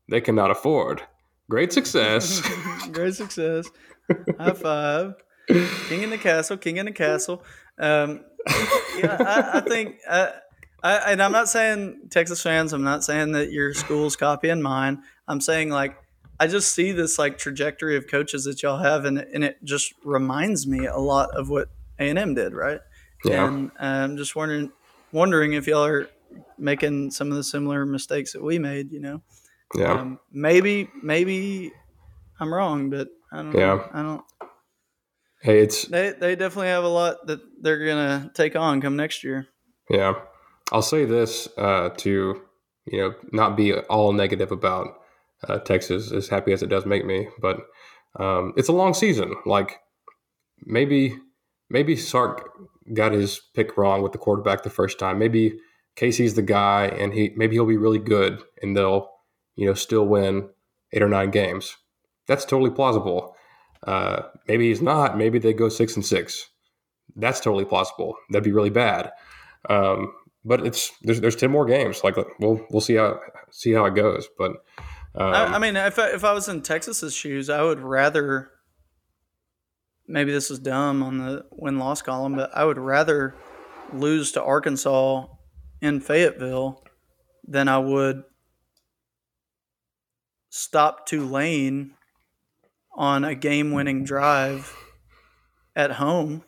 They 0.09 0.21
cannot 0.21 0.51
afford. 0.51 1.03
Great 1.49 1.73
success. 1.73 2.41
great 2.91 3.15
success. 3.15 3.69
High 4.39 4.53
five. 4.53 5.15
King 5.47 6.03
in 6.03 6.09
the 6.09 6.17
castle. 6.17 6.57
King 6.57 6.77
in 6.77 6.85
the 6.85 6.91
castle. 6.91 7.43
Um, 7.77 8.23
yeah, 8.97 9.17
I, 9.19 9.57
I 9.57 9.61
think. 9.61 9.97
I, 10.09 10.33
I, 10.83 11.11
and 11.11 11.21
I'm 11.21 11.31
not 11.31 11.47
saying 11.47 12.07
Texas 12.09 12.41
fans. 12.41 12.73
I'm 12.73 12.83
not 12.83 13.03
saying 13.03 13.33
that 13.33 13.51
your 13.51 13.73
school's 13.73 14.15
copying 14.15 14.61
mine. 14.61 15.03
I'm 15.27 15.41
saying 15.41 15.69
like 15.69 15.95
I 16.41 16.47
just 16.47 16.73
see 16.73 16.91
this 16.91 17.19
like 17.19 17.37
trajectory 17.37 17.95
of 17.95 18.07
coaches 18.07 18.45
that 18.45 18.63
y'all 18.63 18.79
have, 18.79 19.05
and 19.05 19.19
and 19.19 19.43
it 19.43 19.63
just 19.63 19.93
reminds 20.03 20.65
me 20.65 20.87
a 20.87 20.97
lot 20.97 21.29
of 21.35 21.51
what 21.51 21.69
A 21.99 22.09
and 22.09 22.17
M 22.17 22.33
did, 22.33 22.55
right? 22.55 22.79
Yeah. 23.23 23.47
And 23.47 23.69
I'm 23.77 24.17
just 24.17 24.35
wondering 24.35 24.71
wondering 25.11 25.53
if 25.53 25.67
y'all 25.67 25.85
are 25.85 26.09
making 26.57 27.11
some 27.11 27.29
of 27.29 27.37
the 27.37 27.43
similar 27.43 27.85
mistakes 27.85 28.33
that 28.33 28.41
we 28.41 28.57
made. 28.57 28.91
You 28.91 29.01
know, 29.01 29.21
yeah. 29.75 29.93
um, 29.93 30.19
maybe 30.31 30.89
maybe 31.03 31.73
I'm 32.39 32.51
wrong, 32.51 32.89
but 32.89 33.09
I 33.31 33.43
don't. 33.43 33.53
Yeah. 33.53 33.75
know. 33.75 33.89
I 33.93 34.01
don't. 34.01 34.23
Hey, 35.43 35.59
it's 35.59 35.85
They 35.85 36.09
they 36.09 36.35
definitely 36.35 36.69
have 36.69 36.83
a 36.83 36.89
lot 36.89 37.27
that 37.27 37.39
they're 37.61 37.85
gonna 37.85 38.31
take 38.33 38.55
on 38.55 38.81
come 38.81 38.95
next 38.95 39.23
year. 39.23 39.45
Yeah, 39.91 40.15
I'll 40.71 40.81
say 40.81 41.05
this 41.05 41.47
uh, 41.55 41.89
to 41.97 42.41
you 42.85 42.97
know 42.97 43.13
not 43.31 43.55
be 43.55 43.75
all 43.75 44.11
negative 44.11 44.51
about 44.51 45.00
uh, 45.47 45.59
Texas, 45.59 46.11
as 46.11 46.27
happy 46.27 46.51
as 46.53 46.61
it 46.61 46.69
does 46.69 46.85
make 46.85 47.05
me, 47.05 47.27
but 47.39 47.61
um, 48.19 48.53
it's 48.57 48.69
a 48.69 48.73
long 48.73 48.93
season. 48.93 49.35
Like 49.45 49.79
maybe 50.65 51.17
maybe 51.69 51.95
Sark 51.95 52.49
got 52.93 53.13
his 53.13 53.41
pick 53.53 53.77
wrong 53.77 54.01
with 54.01 54.11
the 54.11 54.17
quarterback 54.17 54.63
the 54.63 54.69
first 54.69 54.99
time. 54.99 55.19
Maybe 55.19 55.57
Casey's 55.95 56.35
the 56.35 56.41
guy, 56.41 56.87
and 56.87 57.13
he 57.13 57.31
maybe 57.35 57.55
he'll 57.55 57.65
be 57.65 57.77
really 57.77 57.99
good, 57.99 58.41
and 58.61 58.75
they'll 58.75 59.09
you 59.55 59.65
know 59.65 59.73
still 59.73 60.05
win 60.05 60.49
eight 60.93 61.01
or 61.01 61.09
nine 61.09 61.31
games. 61.31 61.77
That's 62.27 62.45
totally 62.45 62.71
plausible. 62.71 63.35
Uh, 63.85 64.23
maybe 64.47 64.69
he's 64.69 64.81
not. 64.81 65.17
Maybe 65.17 65.39
they 65.39 65.53
go 65.53 65.69
six 65.69 65.95
and 65.95 66.05
six. 66.05 66.49
That's 67.15 67.39
totally 67.39 67.65
plausible. 67.65 68.15
That'd 68.29 68.43
be 68.43 68.51
really 68.51 68.69
bad. 68.69 69.11
Um, 69.69 70.13
but 70.45 70.65
it's 70.65 70.91
there's 71.01 71.21
there's 71.21 71.35
ten 71.35 71.51
more 71.51 71.65
games. 71.65 72.03
Like 72.03 72.15
we'll 72.39 72.65
we'll 72.69 72.81
see 72.81 72.95
how 72.95 73.19
see 73.51 73.73
how 73.73 73.85
it 73.85 73.95
goes. 73.95 74.27
But 74.37 74.53
um, 75.15 75.33
I, 75.33 75.45
I 75.45 75.59
mean, 75.59 75.75
if 75.75 75.99
I, 75.99 76.09
if 76.09 76.23
I 76.23 76.33
was 76.33 76.47
in 76.47 76.61
Texas's 76.61 77.13
shoes, 77.13 77.49
I 77.49 77.61
would 77.61 77.79
rather. 77.79 78.49
Maybe 80.07 80.31
this 80.31 80.51
is 80.51 80.59
dumb 80.59 81.03
on 81.03 81.19
the 81.19 81.45
win 81.51 81.79
loss 81.79 82.01
column, 82.01 82.35
but 82.35 82.51
I 82.53 82.65
would 82.65 82.77
rather 82.77 83.33
lose 83.93 84.33
to 84.33 84.43
Arkansas 84.43 85.25
in 85.81 86.01
Fayetteville 86.01 86.83
than 87.47 87.69
I 87.69 87.77
would 87.77 88.23
stop 90.49 91.05
Tulane 91.05 91.93
on 92.93 93.23
a 93.23 93.35
game 93.35 93.71
winning 93.71 94.03
drive 94.03 94.75
at 95.75 95.91
home. 95.93 96.43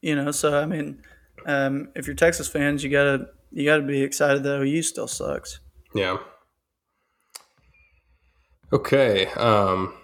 You 0.00 0.14
know, 0.14 0.30
so 0.30 0.60
I 0.60 0.66
mean, 0.66 1.02
um, 1.44 1.88
if 1.96 2.06
you're 2.06 2.14
Texas 2.14 2.46
fans, 2.46 2.84
you 2.84 2.90
gotta 2.90 3.26
you 3.50 3.64
gotta 3.64 3.82
be 3.82 4.02
excited 4.02 4.44
that 4.44 4.60
OU 4.60 4.82
still 4.82 5.08
sucks. 5.08 5.60
yeah. 5.94 6.18
Okay. 8.72 9.26
Um, 9.26 9.94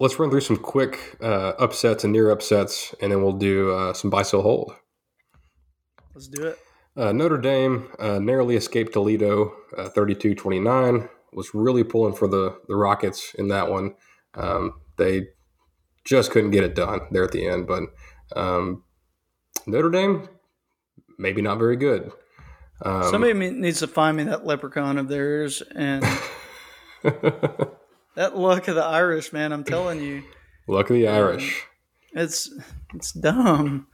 let's 0.00 0.18
run 0.18 0.30
through 0.30 0.40
some 0.40 0.56
quick 0.56 1.16
uh, 1.20 1.52
upsets 1.58 2.04
and 2.04 2.12
near 2.12 2.30
upsets, 2.30 2.94
and 3.00 3.10
then 3.10 3.22
we'll 3.22 3.32
do 3.32 3.72
uh, 3.72 3.92
some 3.92 4.10
buy 4.10 4.22
sell 4.22 4.42
hold. 4.42 4.72
Let's 6.14 6.28
do 6.28 6.46
it. 6.46 6.58
Uh, 6.96 7.12
Notre 7.12 7.38
Dame 7.38 7.88
uh, 7.98 8.18
narrowly 8.18 8.56
escaped 8.56 8.92
Toledo, 8.92 9.54
uh, 9.76 9.88
32-29. 9.90 11.08
Was 11.32 11.50
really 11.54 11.84
pulling 11.84 12.14
for 12.14 12.26
the 12.26 12.58
the 12.68 12.74
Rockets 12.74 13.34
in 13.34 13.48
that 13.48 13.70
one. 13.70 13.94
Um, 14.34 14.80
they 14.96 15.28
just 16.04 16.30
couldn't 16.30 16.52
get 16.52 16.64
it 16.64 16.74
done 16.74 17.00
there 17.10 17.22
at 17.22 17.32
the 17.32 17.46
end. 17.46 17.66
But 17.66 17.82
um, 18.34 18.82
Notre 19.66 19.90
Dame, 19.90 20.28
maybe 21.18 21.42
not 21.42 21.58
very 21.58 21.76
good. 21.76 22.10
Um, 22.82 23.04
Somebody 23.04 23.34
needs 23.34 23.80
to 23.80 23.86
find 23.86 24.16
me 24.16 24.24
that 24.24 24.46
leprechaun 24.46 24.96
of 24.98 25.08
theirs 25.08 25.62
and 25.74 26.02
that 28.14 28.36
luck 28.36 28.68
of 28.68 28.74
the 28.74 28.84
Irish, 28.84 29.32
man. 29.32 29.52
I'm 29.52 29.64
telling 29.64 30.02
you, 30.02 30.22
luck 30.66 30.90
of 30.90 30.94
the 30.96 31.08
Irish. 31.08 31.64
it's 32.12 32.50
it's 32.94 33.12
dumb. 33.12 33.86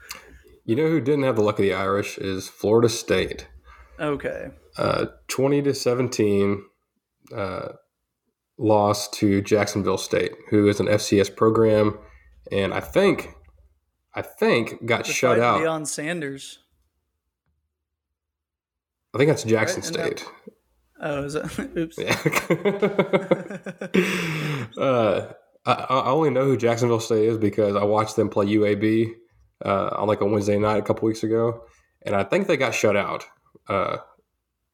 You 0.64 0.76
know 0.76 0.88
who 0.88 1.00
didn't 1.00 1.24
have 1.24 1.36
the 1.36 1.42
luck 1.42 1.58
of 1.58 1.62
the 1.64 1.74
Irish 1.74 2.16
is 2.18 2.48
Florida 2.48 2.88
State. 2.88 3.48
Okay, 4.00 4.48
Uh, 4.78 5.06
20 5.28 5.62
to 5.62 5.74
17 5.74 6.64
uh, 7.36 7.68
loss 8.58 9.08
to 9.10 9.40
Jacksonville 9.42 9.98
State, 9.98 10.32
who 10.50 10.66
is 10.68 10.80
an 10.80 10.86
FCS 10.86 11.36
program, 11.36 11.98
and 12.50 12.72
I 12.74 12.80
think 12.80 13.34
I 14.14 14.22
think 14.22 14.84
got 14.86 15.06
shut 15.06 15.38
out. 15.38 15.60
Deion 15.60 15.86
Sanders. 15.86 16.60
I 19.14 19.18
think 19.18 19.28
that's 19.28 19.44
Jackson 19.44 19.80
Right, 19.82 19.86
and 19.86 19.96
that- 19.96 20.18
State. 20.18 20.30
Oh, 21.04 21.22
is 21.22 21.34
it? 21.34 21.44
Oops. 21.76 21.98
Yeah. 21.98 22.18
uh, 24.82 25.32
I, 25.66 25.72
I 25.72 26.10
only 26.10 26.30
know 26.30 26.46
who 26.46 26.56
Jacksonville 26.56 26.98
State 26.98 27.28
is 27.28 27.36
because 27.36 27.76
I 27.76 27.84
watched 27.84 28.16
them 28.16 28.30
play 28.30 28.46
UAB 28.46 29.12
uh, 29.62 29.90
on 29.98 30.08
like 30.08 30.22
a 30.22 30.26
Wednesday 30.26 30.58
night 30.58 30.78
a 30.78 30.82
couple 30.82 31.06
weeks 31.06 31.22
ago, 31.22 31.62
and 32.06 32.16
I 32.16 32.24
think 32.24 32.46
they 32.46 32.56
got 32.56 32.74
shut 32.74 32.96
out 32.96 33.26
uh, 33.68 33.98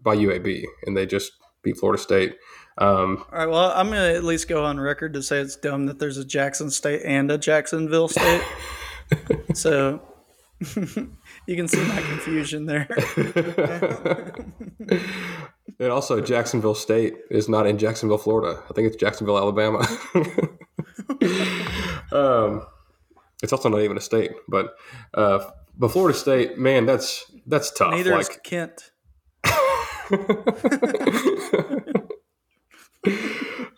by 0.01 0.15
UAB, 0.17 0.65
and 0.87 0.97
they 0.97 1.05
just 1.05 1.33
beat 1.65 1.77
Florida 1.77 2.01
State. 2.01 2.37
Um, 2.79 3.25
All 3.33 3.39
right. 3.39 3.49
Well, 3.49 3.73
I'm 3.75 3.89
gonna 3.89 4.15
at 4.15 4.23
least 4.23 4.47
go 4.49 4.65
on 4.65 4.79
record 4.79 5.15
to 5.15 5.25
say 5.25 5.41
it's 5.41 5.57
dumb 5.57 5.87
that 5.87 5.99
there's 5.99 6.17
a 6.17 6.25
Jackson 6.25 6.71
State 6.71 7.03
and 7.05 7.29
a 7.33 7.39
Jacksonville 7.39 8.07
State. 8.09 8.43
so 9.55 10.01
you 10.61 11.57
can 11.57 11.67
see 11.67 11.85
my 11.89 12.01
confusion 12.01 12.67
there. 12.67 12.87
And 15.81 15.91
also, 15.91 16.21
Jacksonville 16.21 16.75
State 16.75 17.15
is 17.31 17.49
not 17.49 17.67
in 17.67 17.79
Jacksonville, 17.79 18.19
Florida. 18.19 18.63
I 18.69 18.75
think 18.75 18.87
it's 18.87 18.97
Jacksonville, 18.97 19.39
Alabama. 19.39 19.79
um, 22.13 22.67
it's 23.43 23.55
also 23.55 23.71
not 23.71 23.81
even 23.81 23.97
a 23.97 24.01
state, 24.01 24.33
but 24.47 24.75
uh, 25.15 25.39
but 25.79 25.91
Florida 25.91 26.17
State, 26.17 26.59
man, 26.59 26.85
that's 26.85 27.25
that's 27.47 27.71
tough. 27.71 27.93
Neither 27.93 28.19
is 28.19 28.29
Kent. 28.45 28.91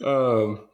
um, 0.05 0.67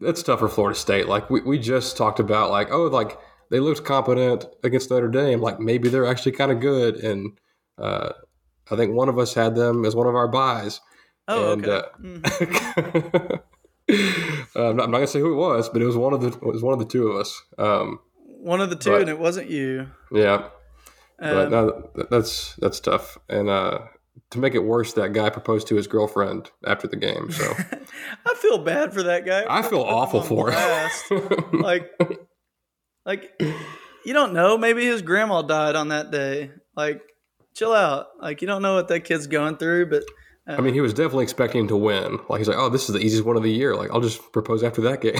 it's 0.00 0.24
tough 0.24 0.40
for 0.40 0.48
Florida 0.48 0.76
State. 0.76 1.06
Like 1.06 1.30
we, 1.30 1.42
we 1.42 1.60
just 1.60 1.96
talked 1.96 2.18
about, 2.18 2.50
like 2.50 2.72
oh, 2.72 2.86
like 2.86 3.16
they 3.52 3.60
looked 3.60 3.84
competent 3.84 4.46
against 4.64 4.90
Notre 4.90 5.06
Dame. 5.06 5.40
Like 5.40 5.60
maybe 5.60 5.88
they're 5.88 6.06
actually 6.06 6.32
kind 6.32 6.50
of 6.50 6.58
good, 6.58 6.96
and 6.96 7.38
uh, 7.78 8.14
I 8.70 8.76
think 8.76 8.94
one 8.94 9.08
of 9.08 9.18
us 9.18 9.34
had 9.34 9.54
them 9.54 9.84
as 9.84 9.94
one 9.94 10.06
of 10.06 10.14
our 10.14 10.28
buys. 10.28 10.80
Oh, 11.28 11.52
and, 11.52 11.66
okay. 11.66 11.86
uh, 11.86 11.98
Mhm. 12.00 13.40
Uh, 14.56 14.68
I'm, 14.70 14.76
not, 14.76 14.84
I'm 14.84 14.90
not 14.90 14.98
gonna 14.98 15.06
say 15.06 15.20
who 15.20 15.32
it 15.32 15.36
was, 15.36 15.68
but 15.68 15.82
it 15.82 15.84
was 15.84 15.96
one 15.96 16.14
of 16.14 16.22
the 16.22 16.28
it 16.28 16.42
was 16.42 16.62
one 16.62 16.72
of 16.72 16.78
the 16.78 16.86
two 16.86 17.08
of 17.08 17.16
us. 17.20 17.42
Um, 17.58 17.98
One 18.40 18.60
of 18.62 18.70
the 18.70 18.76
two, 18.76 18.90
but- 18.92 19.00
and 19.02 19.10
it 19.10 19.18
wasn't 19.18 19.50
you. 19.50 19.88
yeah, 20.10 20.48
but 21.18 21.46
Um, 21.46 21.50
no, 21.50 21.90
that's 22.10 22.54
that's 22.56 22.80
tough. 22.80 23.18
And 23.28 23.50
uh, 23.50 23.80
to 24.30 24.38
make 24.38 24.54
it 24.54 24.60
worse, 24.64 24.94
that 24.94 25.12
guy 25.12 25.28
proposed 25.28 25.66
to 25.68 25.74
his 25.76 25.86
girlfriend 25.86 26.50
after 26.66 26.86
the 26.88 26.96
game. 26.96 27.30
So 27.30 27.44
I 28.26 28.34
feel 28.36 28.58
bad 28.58 28.94
for 28.94 29.02
that 29.02 29.26
guy. 29.26 29.44
I 29.48 29.60
feel 29.62 29.82
awful 29.82 30.22
for 30.22 30.50
him. 30.50 31.50
like, 31.60 31.90
like 33.04 33.38
you 34.06 34.14
don't 34.14 34.32
know. 34.32 34.56
Maybe 34.56 34.84
his 34.86 35.02
grandma 35.02 35.42
died 35.42 35.74
on 35.76 35.88
that 35.88 36.10
day. 36.10 36.52
Like, 36.74 37.02
chill 37.54 37.72
out. 37.72 38.08
Like, 38.20 38.42
you 38.42 38.46
don't 38.46 38.62
know 38.62 38.74
what 38.74 38.88
that 38.88 39.00
kid's 39.00 39.26
going 39.26 39.56
through, 39.56 39.86
but. 39.86 40.04
Uh, 40.46 40.56
I 40.58 40.60
mean, 40.60 40.74
he 40.74 40.80
was 40.80 40.92
definitely 40.92 41.24
expecting 41.24 41.68
to 41.68 41.76
win. 41.76 42.18
Like 42.28 42.38
he's 42.38 42.48
like, 42.48 42.58
"Oh, 42.58 42.68
this 42.68 42.88
is 42.88 42.94
the 42.94 43.00
easiest 43.00 43.24
one 43.24 43.38
of 43.38 43.42
the 43.42 43.50
year. 43.50 43.74
Like, 43.74 43.90
I'll 43.90 44.02
just 44.02 44.30
propose 44.30 44.62
after 44.62 44.82
that 44.82 45.00
game." 45.00 45.18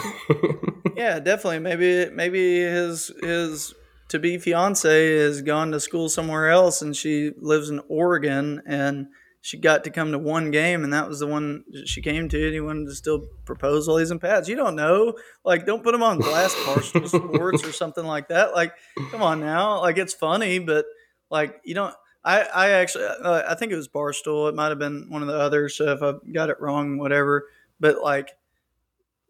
yeah, 0.97 1.18
definitely. 1.18 1.61
Maybe, 1.61 2.11
maybe 2.11 2.61
his 2.61 3.11
his 3.22 3.74
to 4.09 4.18
be 4.18 4.37
fiance 4.37 5.16
has 5.16 5.41
gone 5.41 5.70
to 5.70 5.80
school 5.80 6.11
somewhere 6.11 6.51
else, 6.51 6.82
and 6.82 6.95
she 6.95 7.32
lives 7.41 7.70
in 7.70 7.80
Oregon, 7.89 8.61
and 8.66 9.07
she 9.45 9.59
got 9.59 9.85
to 9.85 9.91
come 9.91 10.12
to 10.12 10.18
one 10.18 10.51
game, 10.51 10.85
and 10.85 10.93
that 10.95 11.07
was 11.07 11.18
the 11.18 11.26
one 11.26 11.64
she 11.85 12.01
came 12.01 12.30
to. 12.30 12.45
And 12.45 12.55
he 12.55 12.61
wanted 12.61 12.87
to 12.87 12.95
still 12.95 13.26
propose 13.45 13.87
while 13.87 13.99
he's 13.99 14.11
in 14.11 14.18
pads. 14.18 14.49
You 14.49 14.57
don't 14.57 14.74
know. 14.74 15.14
Like, 15.45 15.66
don't 15.66 15.82
put 15.82 15.95
him 15.95 16.03
on 16.03 16.18
blast, 16.18 16.57
Barstool 16.64 17.07
Sports 17.07 17.62
or 17.62 17.72
something 17.72 18.07
like 18.07 18.28
that. 18.28 18.55
Like, 18.55 18.72
come 19.11 19.22
on 19.22 19.41
now. 19.41 19.80
Like, 19.80 19.99
it's 19.99 20.14
funny, 20.14 20.61
but 20.61 20.87
like, 21.30 21.61
you 21.62 21.74
don't. 21.74 21.95
I, 22.25 22.41
I 22.43 22.70
actually, 22.70 23.05
uh, 23.05 23.43
I 23.47 23.55
think 23.55 23.72
it 23.72 23.77
was 23.77 23.89
Barstool. 23.89 24.49
It 24.49 24.55
might 24.55 24.68
have 24.68 24.79
been 24.79 25.07
one 25.11 25.22
of 25.22 25.29
the 25.29 25.39
others. 25.39 25.77
So 25.77 25.93
if 25.93 26.03
I 26.03 26.14
got 26.33 26.51
it 26.51 26.61
wrong, 26.61 26.97
whatever. 26.99 27.49
But 27.81 28.01
like, 28.03 28.31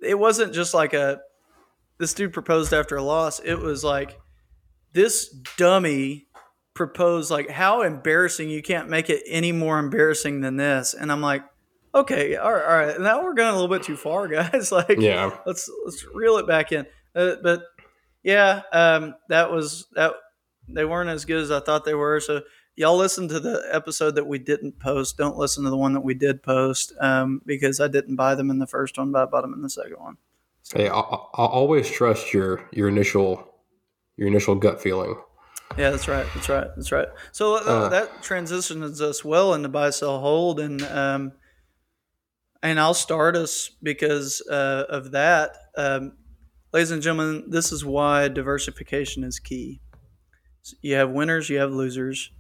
it 0.01 0.19
wasn't 0.19 0.55
just 0.55 0.75
like 0.75 0.95
a 0.95 1.21
this 1.99 2.15
dude 2.15 2.33
proposed 2.33 2.73
after 2.73 2.97
a 2.97 3.03
loss. 3.03 3.41
It 3.41 3.59
was 3.59 3.83
like 3.83 4.21
this 4.93 5.29
dummy 5.57 6.29
proposed 6.75 7.31
like 7.31 7.49
how 7.51 7.83
embarrassing 7.83 8.51
you 8.51 8.61
can't 8.61 8.89
make 8.89 9.09
it 9.09 9.23
any 9.27 9.53
more 9.53 9.79
embarrassing 9.79 10.41
than 10.41 10.57
this 10.57 10.93
and 10.93 11.13
i'm 11.13 11.21
like 11.21 11.45
okay 11.95 12.35
all 12.35 12.53
right, 12.53 12.65
all 12.65 12.87
right. 12.87 13.01
now 13.01 13.23
we're 13.23 13.35
going 13.35 13.49
a 13.49 13.53
little 13.53 13.69
bit 13.69 13.85
too 13.85 13.97
far 13.97 14.27
guys 14.29 14.73
like 14.73 14.99
yeah 14.99 15.37
let's 15.47 15.71
let's 15.85 16.05
reel 16.13 16.37
it 16.39 16.49
back 16.49 16.73
in 16.73 16.85
uh, 17.15 17.37
but 17.43 17.63
yeah 18.25 18.63
um, 18.73 19.15
that 19.29 19.53
was 19.53 19.87
that 19.95 20.15
they 20.69 20.85
weren't 20.85 21.11
as 21.11 21.25
good 21.25 21.41
as 21.41 21.53
i 21.53 21.61
thought 21.61 21.85
they 21.85 21.95
were 21.95 22.19
so 22.19 22.41
y'all 22.77 22.97
listen 22.97 23.29
to 23.29 23.41
the 23.41 23.67
episode 23.71 24.15
that 24.15 24.27
we 24.27 24.39
didn't 24.39 24.79
post 24.79 25.17
don't 25.17 25.37
listen 25.37 25.65
to 25.65 25.71
the 25.71 25.77
one 25.77 25.93
that 25.93 26.01
we 26.01 26.15
did 26.15 26.43
post 26.43 26.93
um, 27.01 27.41
because 27.47 27.81
i 27.81 27.89
didn't 27.89 28.17
buy 28.17 28.35
them 28.35 28.51
in 28.51 28.59
the 28.59 28.67
first 28.67 28.99
one 28.99 29.13
but 29.13 29.23
i 29.23 29.25
bought 29.27 29.43
them 29.43 29.55
in 29.55 29.63
the 29.63 29.71
second 29.71 29.97
one 29.99 30.17
so. 30.63 30.79
hey 30.79 30.89
I, 30.89 30.99
I 30.99 31.45
always 31.45 31.91
trust 31.91 32.33
your 32.33 32.69
your 32.73 32.89
initial 32.89 33.55
your 34.17 34.29
initial 34.29 34.55
gut 34.55 34.81
feeling. 34.81 35.17
Yeah, 35.77 35.91
that's 35.91 36.09
right. 36.09 36.27
That's 36.35 36.49
right. 36.49 36.69
That's 36.77 36.93
right. 36.93 37.09
So 37.33 37.57
uh, 37.57 37.59
uh, 37.59 37.89
that 37.89 38.23
transitions 38.23 39.01
us 39.01 39.25
well 39.25 39.55
into 39.55 39.69
buy, 39.69 39.91
sell, 39.91 40.21
hold, 40.21 40.61
and 40.61 40.83
um, 40.83 41.33
and 42.63 42.79
I'll 42.79 42.95
start 42.95 43.37
us 43.37 43.71
because 43.83 44.41
uh, 44.49 44.85
of 44.89 45.11
that, 45.13 45.57
um, 45.77 46.13
ladies 46.73 46.91
and 46.91 47.03
gentlemen. 47.03 47.45
This 47.49 47.73
is 47.73 47.85
why 47.85 48.29
diversification 48.29 49.25
is 49.25 49.39
key. 49.39 49.81
You 50.81 50.95
have 50.95 51.11
winners, 51.11 51.51
you 51.51 51.59
have 51.59 51.73
losers, 51.73 52.31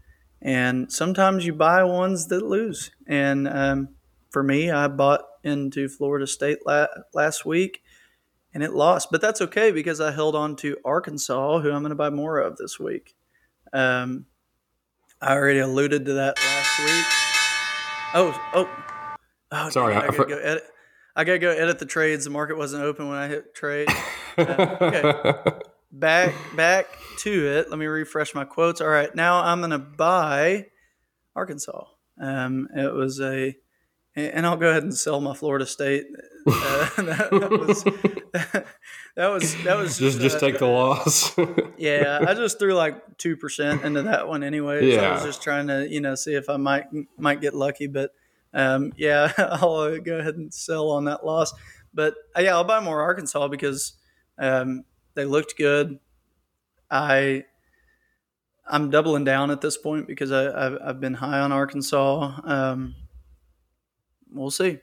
and 0.45 0.92
sometimes 0.92 1.47
you 1.47 1.55
buy 1.55 1.82
ones 1.84 2.26
that 2.26 2.45
lose. 2.45 2.90
And 3.07 3.49
um, 3.49 3.88
for 4.30 4.42
me, 4.42 4.70
I 4.70 4.88
bought 4.88 5.22
into 5.42 5.88
Florida 5.88 6.26
State 6.26 6.59
la- 6.66 6.86
last 7.14 7.47
week 7.47 7.82
and 8.53 8.62
it 8.62 8.74
lost. 8.74 9.09
But 9.11 9.22
that's 9.22 9.40
okay 9.40 9.72
because 9.72 10.03
I 10.03 10.12
held 10.12 10.36
on 10.36 10.55
to 10.57 10.76
Arkansas, 10.84 11.61
who 11.61 11.72
I'm 11.72 11.80
going 11.80 11.90
to 11.90 11.97
buy 11.97 12.11
more 12.11 12.38
of 12.38 12.59
this 12.59 12.78
week. 12.78 13.16
Um, 13.72 14.26
I 15.20 15.34
already 15.34 15.61
alluded 15.61 16.05
to 16.05 16.12
that 16.12 16.36
last 16.36 16.78
week. 16.80 17.07
Oh, 18.16 18.51
oh, 18.55 19.16
oh 19.51 19.70
sorry, 19.70 19.95
I, 19.95 20.01
I 20.01 20.07
gotta 20.09 20.24
go 20.26 20.38
edit. 20.38 20.64
I 21.16 21.24
gotta 21.24 21.38
go 21.38 21.51
edit 21.51 21.78
the 21.78 21.86
trades. 21.86 22.24
The 22.24 22.30
market 22.30 22.59
wasn't 22.59 22.84
open 22.84 23.09
when 23.09 23.16
I 23.16 23.28
hit 23.28 23.55
trade. 23.55 23.88
Uh, 24.36 24.76
okay, 24.80 25.61
back 25.99 26.34
back 26.57 26.86
to 27.18 27.47
it. 27.47 27.70
Let 27.70 27.78
me 27.78 27.86
refresh 27.86 28.34
my 28.34 28.45
quotes. 28.45 28.80
All 28.80 28.88
right, 28.88 29.14
now 29.14 29.42
I'm 29.42 29.61
gonna 29.61 29.78
buy 29.78 30.66
Arkansas. 31.34 31.84
Um, 32.20 32.68
it 32.76 32.92
was 32.92 33.20
a 33.20 33.57
and 34.16 34.47
I'll 34.47 34.57
go 34.57 34.70
ahead 34.70 34.84
and 34.84 34.97
sell 34.97 35.20
my 35.20 35.34
Florida 35.34 35.66
State. 35.66 36.07
Uh, 36.47 36.88
that, 37.03 37.28
that, 37.30 37.51
was 37.51 37.84
that 39.16 39.28
was 39.28 39.64
that 39.64 39.76
was 39.76 39.99
just 39.99 40.20
just, 40.20 40.36
uh, 40.36 40.40
take 40.40 40.59
the 40.59 40.66
loss. 40.66 41.36
yeah, 41.78 42.20
I 42.26 42.34
just 42.34 42.59
threw 42.59 42.74
like 42.74 43.18
two 43.18 43.36
percent 43.36 43.84
into 43.84 44.03
that 44.03 44.28
one 44.28 44.42
anyway. 44.42 44.88
Yeah, 44.88 44.97
so 44.97 45.05
I 45.05 45.12
was 45.14 45.22
just 45.24 45.42
trying 45.42 45.66
to 45.68 45.88
you 45.88 46.01
know 46.01 46.14
see 46.14 46.34
if 46.34 46.49
I 46.49 46.57
might 46.57 46.86
might 47.16 47.40
get 47.40 47.55
lucky, 47.55 47.86
but 47.86 48.12
um, 48.53 48.92
yeah, 48.97 49.32
I'll 49.38 49.74
uh, 49.74 49.99
go 49.99 50.18
ahead 50.18 50.36
and 50.36 50.53
sell 50.53 50.90
on 50.90 51.07
that 51.07 51.26
loss. 51.26 51.53
But 51.92 52.14
uh, 52.36 52.42
yeah, 52.42 52.55
I'll 52.55 52.64
buy 52.64 52.80
more 52.80 53.01
Arkansas 53.01 53.49
because 53.49 53.95
um, 54.38 54.84
they 55.15 55.25
looked 55.25 55.57
good. 55.57 55.99
I 56.91 57.45
I'm 58.67 58.91
doubling 58.91 59.25
down 59.25 59.51
at 59.51 59.61
this 59.61 59.77
point 59.77 60.07
because 60.07 60.33
I, 60.33 60.43
have 60.43 60.79
I've 60.83 61.01
been 61.01 61.15
high 61.15 61.41
on 61.41 61.53
Arkansas. 61.53 62.41
Um, 62.45 62.95
we'll 64.33 64.51
see. 64.51 64.79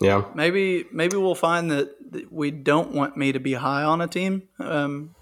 Yeah. 0.00 0.24
Maybe 0.34 0.84
maybe 0.92 1.16
we'll 1.16 1.34
find 1.34 1.70
that 1.70 1.94
we 2.30 2.50
don't 2.50 2.92
want 2.92 3.16
me 3.16 3.32
to 3.32 3.40
be 3.40 3.54
high 3.54 3.82
on 3.82 4.00
a 4.00 4.06
team. 4.06 4.44
Um, 4.60 5.14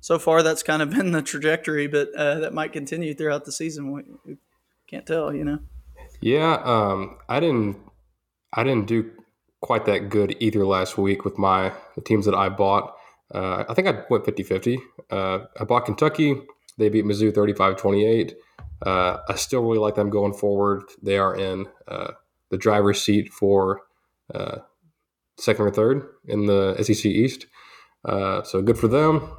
so 0.00 0.18
far, 0.18 0.42
that's 0.42 0.62
kind 0.62 0.82
of 0.82 0.90
been 0.96 1.12
the 1.12 1.22
trajectory, 1.22 1.86
but 1.86 2.14
uh, 2.14 2.40
that 2.40 2.54
might 2.54 2.72
continue 2.72 3.14
throughout 3.14 3.44
the 3.44 3.52
season. 3.52 3.92
We, 3.92 4.02
we 4.24 4.36
can't 4.88 5.06
tell, 5.06 5.34
you 5.34 5.44
know. 5.44 5.58
Yeah, 6.20 6.60
um, 6.64 7.18
I 7.28 7.40
didn't. 7.40 7.78
I 8.52 8.64
didn't 8.64 8.86
do 8.86 9.10
quite 9.60 9.86
that 9.86 10.10
good 10.10 10.36
either 10.40 10.66
last 10.66 10.98
week 10.98 11.24
with 11.24 11.38
my 11.38 11.72
the 11.94 12.00
teams 12.00 12.26
that 12.26 12.34
I 12.34 12.48
bought. 12.48 12.94
Uh, 13.34 13.64
I 13.68 13.74
think 13.74 13.88
I 13.88 14.02
went 14.10 14.24
50-50. 14.24 14.78
Uh, 15.10 15.38
I 15.58 15.64
bought 15.64 15.86
Kentucky. 15.86 16.36
They 16.78 16.88
beat 16.88 17.04
Mizzou 17.04 17.32
35-28. 17.32 18.34
Uh, 18.84 19.18
I 19.28 19.34
still 19.36 19.62
really 19.62 19.78
like 19.78 19.94
them 19.94 20.10
going 20.10 20.34
forward. 20.34 20.82
They 21.02 21.16
are 21.16 21.34
in 21.34 21.66
uh, 21.88 22.12
the 22.50 22.58
driver's 22.58 23.00
seat 23.00 23.32
for 23.32 23.82
uh, 24.34 24.58
second 25.38 25.66
or 25.66 25.70
third 25.70 26.06
in 26.26 26.46
the 26.46 26.76
SEC 26.82 27.06
East. 27.06 27.46
So 28.06 28.62
good 28.62 28.78
for 28.78 28.88
them. 28.88 29.30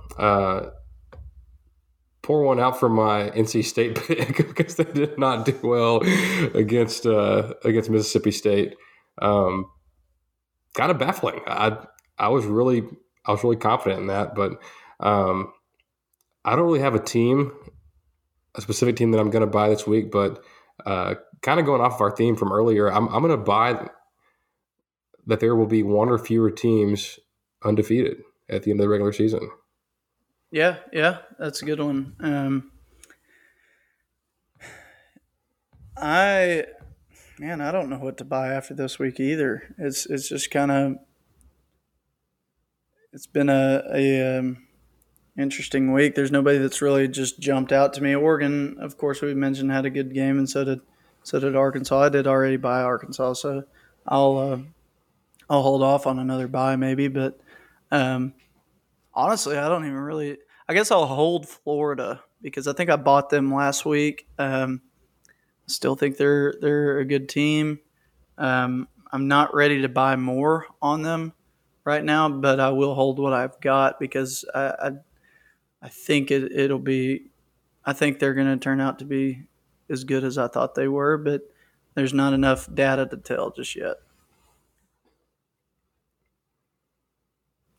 Pour 2.22 2.44
one 2.44 2.58
out 2.58 2.80
for 2.80 2.88
my 2.88 3.32
NC 3.32 3.66
State 3.66 3.96
pick 4.08 4.38
because 4.38 4.78
they 4.78 4.86
did 4.86 5.20
not 5.20 5.46
do 5.46 5.60
well 5.62 5.98
against 6.56 7.06
against 7.06 7.90
Mississippi 7.90 8.32
State. 8.32 8.76
Um, 9.22 9.66
kind 10.74 10.90
of 10.90 10.98
baffling. 10.98 11.42
I 11.46 11.78
I 12.18 12.30
was 12.30 12.46
really 12.46 12.84
I 13.26 13.32
was 13.32 13.44
really 13.44 13.56
confident 13.56 14.02
in 14.02 14.08
that, 14.08 14.36
but 14.36 14.62
um, 15.00 15.54
I 16.44 16.56
don't 16.56 16.66
really 16.66 16.80
have 16.80 16.96
a 16.96 17.00
team, 17.00 17.52
a 18.56 18.62
specific 18.62 18.96
team 18.96 19.12
that 19.12 19.20
I'm 19.20 19.30
going 19.30 19.46
to 19.46 19.48
buy 19.48 19.70
this 19.70 19.88
week. 19.88 20.12
But 20.12 20.44
uh, 20.86 21.16
kind 21.42 21.60
of 21.60 21.66
going 21.66 21.82
off 21.82 21.96
of 21.96 22.02
our 22.02 22.12
theme 22.12 22.36
from 22.36 22.52
earlier, 22.52 22.92
I'm, 22.92 23.08
I'm 23.08 23.22
going 23.22 23.38
to 23.38 23.38
buy 23.38 23.90
that 25.26 25.40
there 25.40 25.56
will 25.56 25.68
be 25.68 25.84
one 25.84 26.10
or 26.10 26.18
fewer 26.18 26.52
teams 26.52 27.20
undefeated 27.64 28.18
at 28.50 28.64
the 28.64 28.72
end 28.72 28.80
of 28.80 28.86
the 28.86 28.90
regular 28.90 29.14
season. 29.14 29.50
Yeah, 30.52 30.78
yeah, 30.92 31.20
that's 31.40 31.62
a 31.62 31.66
good 31.66 31.80
one. 31.80 32.16
Um, 32.20 32.72
I, 35.96 36.66
man, 37.40 37.62
I 37.62 37.72
don't 37.72 37.90
know 37.90 37.98
what 37.98 38.18
to 38.18 38.26
buy 38.26 38.54
after 38.54 38.74
this 38.74 39.00
week 39.00 39.20
either. 39.20 39.74
It's 39.78 40.06
it's 40.06 40.28
just 40.28 40.52
kind 40.52 40.72
of, 40.72 40.96
it's 43.14 43.28
been 43.28 43.50
a 43.50 43.84
a 43.94 44.40
um, 44.40 44.64
interesting 45.38 45.94
week. 45.94 46.16
There's 46.16 46.32
nobody 46.32 46.58
that's 46.58 46.82
really 46.82 47.08
just 47.08 47.40
jumped 47.40 47.72
out 47.72 47.94
to 47.94 48.04
me. 48.04 48.16
Oregon, 48.16 48.78
of 48.80 48.98
course, 48.98 49.22
we 49.22 49.34
mentioned 49.34 49.72
had 49.72 49.86
a 49.86 49.92
good 49.92 50.14
game, 50.14 50.38
and 50.38 50.50
so 50.50 50.64
did 50.64 50.82
so 51.24 51.40
did 51.40 51.56
Arkansas. 51.56 52.02
I 52.02 52.10
did 52.10 52.28
already 52.28 52.58
buy 52.58 52.82
Arkansas, 52.82 53.34
so 53.34 53.64
I'll 54.08 54.38
uh, 54.38 54.58
I'll 55.50 55.62
hold 55.62 55.84
off 55.84 56.08
on 56.08 56.20
another 56.20 56.48
buy 56.48 56.76
maybe. 56.76 57.08
But 57.08 57.40
um, 57.92 58.34
honestly, 59.14 59.58
I 59.58 59.70
don't 59.70 59.86
even 59.86 59.98
really. 59.98 60.38
I 60.68 60.74
guess 60.74 60.92
I'll 60.92 61.06
hold 61.06 61.48
Florida 61.48 62.24
because 62.42 62.68
I 62.68 62.74
think 62.74 62.90
I 62.90 62.96
bought 62.96 63.30
them 63.30 63.54
last 63.54 63.86
week. 63.86 64.28
Um, 64.40 64.82
still 65.68 65.96
think 65.96 66.18
they're 66.18 66.56
they're 66.60 66.98
a 66.98 67.06
good 67.06 67.30
team. 67.30 67.80
Um, 68.40 68.88
I'm 69.12 69.28
not 69.28 69.54
ready 69.54 69.82
to 69.84 69.90
buy 69.90 70.16
more 70.16 70.66
on 70.82 71.04
them 71.04 71.34
right 71.86 72.04
now, 72.04 72.30
but 72.30 72.60
I 72.60 72.70
will 72.70 72.96
hold 72.96 73.20
what 73.20 73.34
I've 73.34 73.60
got 73.60 74.00
because 74.00 74.46
I 74.54 74.60
I, 74.60 74.92
I 75.82 75.90
think 75.90 76.32
it, 76.32 76.52
it'll 76.52 76.80
be. 76.80 77.28
I 77.86 77.94
think 77.94 78.20
they're 78.20 78.34
going 78.34 78.48
to 78.48 78.58
turn 78.58 78.80
out 78.80 79.00
to 79.00 79.06
be 79.06 79.44
as 79.90 80.06
good 80.06 80.24
as 80.24 80.38
I 80.38 80.48
thought 80.48 80.76
they 80.76 80.88
were, 80.88 81.18
but 81.18 81.42
there's 81.96 82.14
not 82.14 82.34
enough 82.34 82.74
data 82.74 83.06
to 83.08 83.18
tell 83.18 83.52
just 83.52 83.76
yet. 83.76 83.98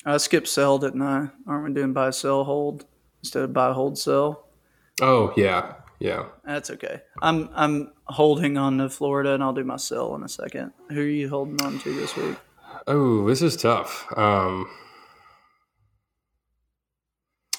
I 0.04 0.18
skipped 0.18 0.48
sell, 0.48 0.78
didn't 0.78 1.00
I? 1.02 1.28
Aren't 1.46 1.64
we 1.64 1.72
doing 1.72 1.94
buy, 1.94 2.10
sell, 2.10 2.44
hold 2.44 2.84
instead 3.22 3.42
of 3.42 3.52
buy, 3.54 3.72
hold, 3.72 3.98
sell? 3.98 4.48
Oh 5.00 5.32
yeah, 5.36 5.74
Yeah. 5.98 6.26
That's 6.44 6.70
okay. 6.70 7.00
I'm 7.22 7.48
I'm 7.54 7.92
holding 8.04 8.56
on 8.58 8.78
to 8.78 8.90
Florida, 8.90 9.32
and 9.34 9.42
I'll 9.42 9.54
do 9.54 9.64
my 9.64 9.76
sell 9.76 10.14
in 10.14 10.22
a 10.22 10.28
second. 10.28 10.72
Who 10.90 11.00
are 11.00 11.04
you 11.04 11.28
holding 11.28 11.60
on 11.62 11.78
to 11.80 11.94
this 11.94 12.14
week? 12.16 12.36
Oh, 12.86 13.26
this 13.26 13.40
is 13.42 13.56
tough. 13.56 14.06
Um, 14.16 14.68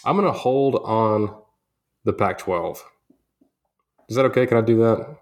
I'm 0.06 0.16
going 0.16 0.32
to 0.32 0.38
hold 0.38 0.76
on 0.84 1.36
the 2.04 2.14
Pac-12. 2.14 2.80
Is 4.10 4.16
that 4.16 4.26
okay? 4.26 4.46
Can 4.46 4.58
I 4.58 4.62
do 4.62 4.78
that? 4.78 5.18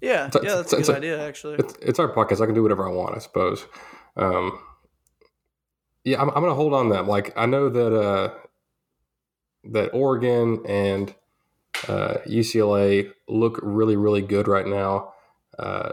Yeah, 0.00 0.26
It's 0.26 0.36
yeah, 0.42 0.56
that's 0.56 0.72
a 0.72 0.76
good 0.76 0.88
a- 0.88 0.96
idea, 0.96 1.26
actually. 1.26 1.56
It's, 1.58 1.74
it's 1.80 1.98
our 1.98 2.12
podcast. 2.12 2.40
I 2.40 2.46
can 2.46 2.54
do 2.54 2.62
whatever 2.62 2.88
I 2.88 2.92
want, 2.92 3.14
I 3.16 3.18
suppose. 3.20 3.66
Um, 4.16 4.58
yeah, 6.04 6.20
I'm, 6.20 6.28
I'm 6.30 6.34
going 6.42 6.50
to 6.50 6.54
hold 6.54 6.74
on 6.74 6.88
that. 6.90 7.06
Like, 7.06 7.32
I 7.36 7.46
know 7.46 7.68
that 7.68 7.96
uh, 7.96 8.30
that 9.70 9.90
Oregon 9.92 10.64
and 10.66 11.14
uh, 11.88 12.18
UCLA 12.26 13.12
look 13.28 13.60
really, 13.62 13.96
really 13.96 14.22
good 14.22 14.48
right 14.48 14.66
now. 14.66 15.12
Uh, 15.58 15.92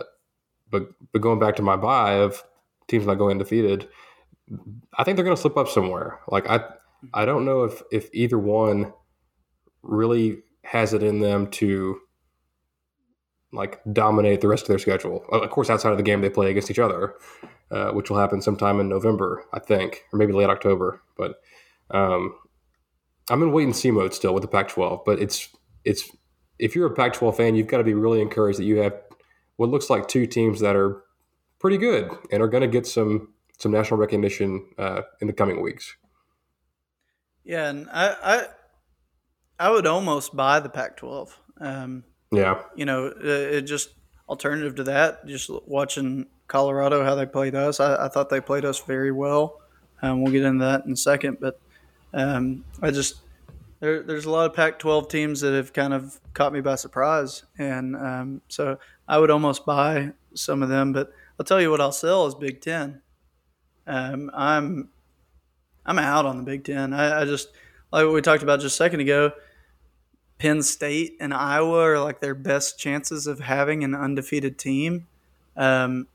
but 0.72 0.90
but 1.12 1.22
going 1.22 1.40
back 1.40 1.56
to 1.58 1.62
my 1.64 1.76
buy 1.76 2.14
of 2.14 2.44
teams 2.88 3.06
not 3.06 3.16
going 3.16 3.32
undefeated, 3.32 3.88
I 4.98 5.04
think 5.04 5.16
they're 5.16 5.26
going 5.26 5.36
to 5.36 5.42
slip 5.42 5.58
up 5.58 5.68
somewhere. 5.68 6.20
Like 6.28 6.50
I 6.50 6.62
I 7.14 7.26
don't 7.26 7.46
know 7.46 7.64
if 7.64 7.82
if 7.92 8.10
either 8.14 8.38
one 8.38 8.94
really 9.82 10.40
has 10.64 10.94
it 10.94 11.04
in 11.04 11.20
them 11.20 11.48
to 11.48 12.00
like 13.52 13.80
dominate 13.92 14.42
the 14.42 14.48
rest 14.48 14.64
of 14.64 14.70
their 14.70 14.80
schedule. 14.80 15.24
Of 15.32 15.50
course, 15.50 15.70
outside 15.70 15.92
of 15.92 15.98
the 15.98 16.04
game 16.04 16.22
they 16.22 16.30
play 16.30 16.50
against 16.50 16.70
each 16.70 16.80
other, 16.80 17.16
uh, 17.72 17.92
which 17.92 18.10
will 18.10 18.18
happen 18.18 18.42
sometime 18.42 18.80
in 18.80 18.90
November, 18.90 19.46
I 19.54 19.60
think, 19.60 20.04
or 20.12 20.20
maybe 20.20 20.34
late 20.34 20.50
October. 20.50 21.02
But 21.18 21.36
um, 21.92 22.36
I'm 23.30 23.42
in 23.42 23.52
wait 23.52 23.64
and 23.64 23.76
see 23.76 23.92
mode 23.92 24.14
still 24.14 24.34
with 24.34 24.42
the 24.42 24.48
Pac-12. 24.48 25.04
But 25.06 25.20
it's 25.20 25.50
it's 25.84 26.12
if 26.60 26.76
you're 26.76 26.88
a 26.88 26.96
Pac-12 26.96 27.38
fan, 27.38 27.56
you've 27.56 27.68
got 27.68 27.78
to 27.78 27.84
be 27.84 27.94
really 27.94 28.22
encouraged 28.22 28.60
that 28.60 28.66
you 28.66 28.78
have 28.78 28.94
what 29.58 29.70
looks 29.70 29.90
like 29.90 30.08
two 30.08 30.26
teams 30.26 30.60
that 30.60 30.76
are 30.76 31.02
pretty 31.60 31.78
good 31.78 32.10
and 32.32 32.42
are 32.42 32.48
going 32.48 32.62
to 32.62 32.68
get 32.68 32.88
some 32.88 33.30
some 33.58 33.72
national 33.72 34.00
recognition 34.00 34.66
uh, 34.78 35.02
in 35.22 35.28
the 35.28 35.34
coming 35.34 35.62
weeks. 35.62 35.96
Yeah, 37.44 37.70
and 37.70 37.88
I 37.92 38.16
I, 39.60 39.68
I 39.68 39.70
would 39.72 39.88
almost 39.88 40.36
buy 40.36 40.60
the 40.60 40.70
Pac-12. 40.70 41.32
Um, 41.62 42.04
Yeah, 42.32 42.62
you 42.76 42.86
know, 42.86 43.08
uh, 43.08 43.28
it 43.28 43.62
just 43.62 43.90
alternative 44.28 44.76
to 44.76 44.84
that, 44.86 45.26
just 45.26 45.50
watching 45.68 46.26
Colorado 46.48 47.04
how 47.04 47.16
they 47.16 47.26
played 47.26 47.56
us. 47.56 47.80
I, 47.80 48.06
I 48.06 48.08
thought 48.10 48.30
they 48.30 48.42
played 48.42 48.66
us 48.66 48.80
very 48.80 49.12
well. 49.12 49.62
Um, 50.02 50.22
we'll 50.22 50.34
get 50.34 50.44
into 50.44 50.66
that 50.66 50.86
in 50.86 50.92
a 50.92 50.98
second, 50.98 51.38
but 51.40 51.60
um, 52.14 52.66
I 52.82 52.92
just 52.92 53.22
there, 53.80 54.02
there's 54.04 54.26
a 54.26 54.32
lot 54.32 54.50
of 54.50 54.56
Pac-12 54.56 55.10
teams 55.10 55.42
that 55.42 55.54
have 55.54 55.74
kind 55.74 55.94
of 55.94 56.20
caught 56.34 56.54
me 56.54 56.62
by 56.62 56.76
surprise, 56.76 57.44
and 57.58 57.96
um, 57.96 58.42
so 58.48 58.78
I 59.08 59.18
would 59.18 59.32
almost 59.32 59.66
buy 59.66 60.12
some 60.34 60.64
of 60.64 60.70
them. 60.70 60.94
But 60.94 61.12
I'll 61.40 61.46
tell 61.46 61.62
you 61.62 61.72
what 61.72 61.82
I'll 61.82 61.92
sell 61.92 62.28
is 62.28 62.36
Big 62.36 62.62
Ten. 62.62 63.02
Um, 63.88 64.32
I'm 64.34 64.90
I'm 65.86 66.00
out 66.00 66.26
on 66.26 66.38
the 66.38 66.44
Big 66.44 66.64
Ten. 66.64 66.94
I, 66.94 67.22
I 67.22 67.26
just 67.26 67.50
like 67.92 68.06
what 68.06 68.14
we 68.14 68.22
talked 68.22 68.44
about 68.44 68.62
just 68.62 68.76
a 68.76 68.78
second 68.78 69.02
ago. 69.02 69.32
Penn 70.38 70.62
State 70.62 71.16
and 71.20 71.34
Iowa 71.34 71.80
are 71.80 72.00
like 72.00 72.20
their 72.20 72.36
best 72.36 72.78
chances 72.78 73.26
of 73.28 73.40
having 73.40 73.84
an 73.84 73.96
undefeated 73.96 74.58
team. 74.58 75.08
Um, 75.56 76.08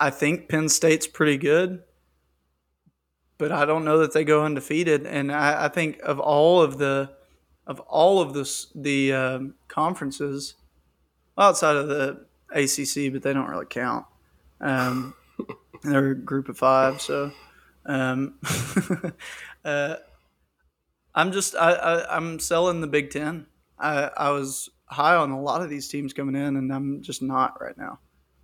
I 0.00 0.10
think 0.10 0.48
Penn 0.48 0.68
State's 0.68 1.06
pretty 1.06 1.36
good, 1.36 1.82
but 3.38 3.52
I 3.52 3.64
don't 3.64 3.84
know 3.84 3.98
that 3.98 4.12
they 4.12 4.24
go 4.24 4.44
undefeated. 4.44 5.06
And 5.06 5.30
I, 5.30 5.66
I 5.66 5.68
think 5.68 6.00
of 6.02 6.18
all 6.18 6.60
of 6.60 6.78
the 6.78 7.10
of 7.66 7.80
all 7.80 8.20
of 8.20 8.34
this 8.34 8.66
the 8.74 9.12
um, 9.12 9.54
conferences 9.68 10.54
outside 11.38 11.76
of 11.76 11.88
the 11.88 12.26
ACC, 12.54 13.12
but 13.12 13.22
they 13.22 13.32
don't 13.32 13.48
really 13.48 13.66
count. 13.66 14.06
Um, 14.60 15.14
they're 15.82 16.12
a 16.12 16.14
group 16.14 16.48
of 16.48 16.56
five, 16.56 17.00
so. 17.00 17.32
Um, 17.86 18.38
uh, 19.64 19.96
I'm 21.14 21.32
just 21.32 21.54
I, 21.54 21.72
I 21.72 22.16
I'm 22.16 22.38
selling 22.40 22.80
the 22.80 22.86
Big 22.86 23.10
Ten. 23.10 23.46
I 23.78 24.10
I 24.16 24.30
was 24.30 24.70
high 24.86 25.16
on 25.16 25.30
a 25.30 25.40
lot 25.40 25.62
of 25.62 25.70
these 25.70 25.88
teams 25.88 26.12
coming 26.12 26.34
in, 26.34 26.56
and 26.56 26.72
I'm 26.72 27.02
just 27.02 27.22
not 27.22 27.60
right 27.60 27.76
now. 27.76 27.98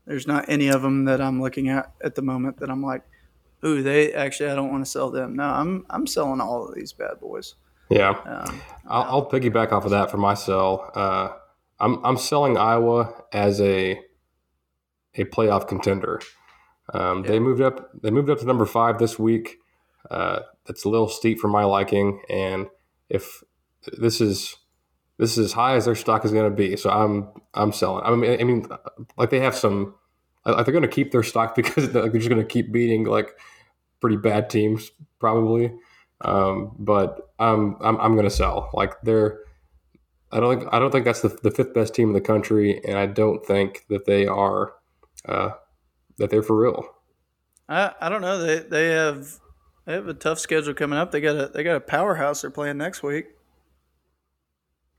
There's 0.06 0.26
not 0.26 0.48
any 0.48 0.68
of 0.68 0.82
them 0.82 1.04
that 1.06 1.20
I'm 1.20 1.40
looking 1.40 1.68
at 1.68 1.92
at 2.02 2.14
the 2.14 2.22
moment 2.22 2.58
that 2.58 2.70
I'm 2.70 2.82
like, 2.82 3.02
ooh, 3.64 3.82
they 3.82 4.12
actually 4.12 4.50
I 4.50 4.54
don't 4.54 4.70
want 4.70 4.84
to 4.84 4.90
sell 4.90 5.11
them. 5.11 5.36
No, 5.36 5.44
I'm 5.44 5.86
I'm 5.90 6.06
selling 6.06 6.40
all 6.40 6.68
of 6.68 6.74
these 6.74 6.92
bad 6.92 7.20
boys. 7.20 7.54
yeah. 7.88 8.11
Um, 8.24 8.61
I'll, 8.86 9.02
I'll 9.02 9.30
piggyback 9.30 9.72
off 9.72 9.84
of 9.84 9.90
that 9.90 10.11
for 10.11 10.18
my 10.18 10.34
sell. 10.34 10.90
Uh, 10.94 11.30
I'm 11.81 12.05
I'm 12.05 12.16
selling 12.16 12.57
Iowa 12.57 13.12
as 13.33 13.61
a 13.61 14.01
a 15.14 15.24
playoff 15.24 15.66
contender. 15.68 16.20
Um, 16.93 17.22
They 17.22 17.39
moved 17.39 17.61
up. 17.61 17.91
They 18.03 18.11
moved 18.11 18.31
up 18.31 18.39
to 18.41 18.47
number 18.47 18.66
five 18.66 18.99
this 18.99 19.18
week. 19.18 19.59
Uh, 20.11 20.41
that's 20.66 20.85
a 20.85 20.89
little 20.89 21.09
steep 21.09 21.39
for 21.39 21.49
my 21.49 21.64
liking, 21.64 22.22
and 22.28 22.66
if 23.09 23.43
this 23.99 24.20
is 24.20 24.57
this 25.18 25.33
is 25.33 25.47
as 25.47 25.53
high 25.53 25.76
as 25.76 25.85
their 25.85 25.95
stock 25.95 26.24
is 26.24 26.33
going 26.33 26.51
to 26.51 26.57
be, 26.57 26.76
so 26.76 26.91
I'm 26.91 27.28
I'm 27.55 27.72
selling. 27.72 28.05
I 28.05 28.14
mean, 28.14 28.41
I 28.41 28.45
mean, 28.45 28.66
like 29.16 29.31
they 29.31 29.41
have 29.41 29.55
some. 29.55 29.95
Like 30.47 30.64
they're 30.64 30.72
going 30.72 30.83
to 30.83 30.89
keep 30.89 31.12
their 31.12 31.22
stock 31.22 31.55
because 31.57 31.93
they're 31.93 32.09
just 32.09 32.28
going 32.28 32.41
to 32.41 32.47
keep 32.47 32.72
beating 32.72 33.05
like 33.05 33.37
pretty 34.01 34.16
bad 34.16 34.49
teams, 34.51 34.91
probably. 35.18 35.72
Um, 36.22 36.74
but 36.78 37.31
I'm 37.39 37.76
I'm, 37.81 37.99
I'm 38.01 38.12
going 38.14 38.24
to 38.24 38.31
sell. 38.35 38.70
Like 38.72 39.01
they're, 39.03 39.41
I 40.33 40.41
don't 40.41 40.59
think 40.59 40.72
I 40.72 40.78
don't 40.78 40.91
think 40.91 41.05
that's 41.05 41.22
the, 41.22 41.28
the 41.28 41.51
fifth 41.51 41.74
best 41.74 41.95
team 41.95 42.09
in 42.09 42.14
the 42.14 42.20
country, 42.20 42.81
and 42.85 42.97
I 42.97 43.07
don't 43.07 43.45
think 43.45 43.87
that 43.89 44.05
they 44.07 44.26
are, 44.26 44.74
uh, 45.26 45.51
that 46.18 46.31
they're 46.31 46.43
for 46.43 46.57
real. 46.57 46.85
I 47.68 47.93
I 48.01 48.09
don't 48.09 48.22
know. 48.22 48.39
They 48.39 48.59
they 48.61 48.89
have 48.91 49.41
they 49.87 49.95
have 49.95 50.09
a 50.09 50.14
tough 50.14 50.39
schedule 50.39 50.74
coming 50.74 50.99
up. 50.99 51.11
They 51.11 51.20
got 51.20 51.37
a 51.37 51.49
they 51.49 51.62
got 51.62 51.76
a 51.76 51.81
powerhouse 51.81 52.43
they're 52.43 52.51
playing 52.51 52.78
next 52.78 53.03
week. 53.03 53.26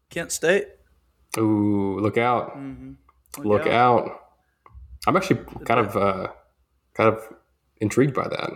Kent 0.10 0.32
State. 0.32 0.68
Ooh, 1.38 1.98
look 2.00 2.18
out! 2.18 2.52
hmm 2.54 2.94
Look 3.38 3.66
out! 3.66 4.20
I'm 5.08 5.16
actually 5.16 5.40
kind 5.64 5.80
of 5.80 5.96
uh, 5.96 6.28
kind 6.94 7.14
of 7.14 7.24
intrigued 7.80 8.14
by 8.14 8.28
that. 8.28 8.52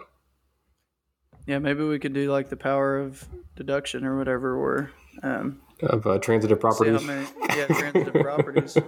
Yeah, 1.48 1.60
maybe 1.60 1.84
we 1.84 2.00
could 2.00 2.14
do 2.14 2.30
like 2.30 2.50
the 2.50 2.58
power 2.58 3.00
of 3.00 3.26
deduction 3.56 4.06
or 4.06 4.18
whatever, 4.18 4.60
where 4.60 4.92
um, 5.24 5.62
Of 5.82 6.08
uh, 6.08 6.18
transitive 6.20 6.60
properties. 6.60 7.04
many 7.04 7.28
yeah 7.56 7.68
transitive 7.68 8.14
properties. 8.14 8.78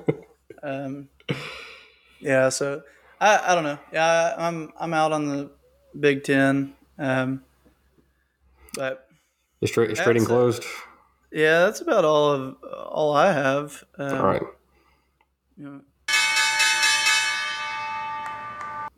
Um, 0.64 1.08
yeah, 2.20 2.50
so 2.50 2.82
I, 3.22 3.52
I 3.52 3.56
don't 3.56 3.64
know. 3.64 3.78
Yeah, 3.94 4.34
I, 4.36 4.48
I'm 4.48 4.74
I'm 4.80 4.94
out 4.94 5.12
on 5.12 5.28
the 5.28 5.52
Big 5.98 6.24
Ten, 6.24 6.74
um, 6.98 7.44
but 8.74 9.08
Is, 9.62 9.70
tra- 9.70 9.86
is 9.86 10.00
trading 10.00 10.26
closed? 10.26 10.64
yeah, 11.32 11.66
that's 11.66 11.82
about 11.82 12.06
all 12.06 12.32
of 12.32 12.56
all 12.64 13.14
I 13.16 13.32
have. 13.32 13.84
Um, 14.00 14.16
All 14.18 14.26
right. 14.26 14.42
you 15.58 15.66
know. 15.66 15.82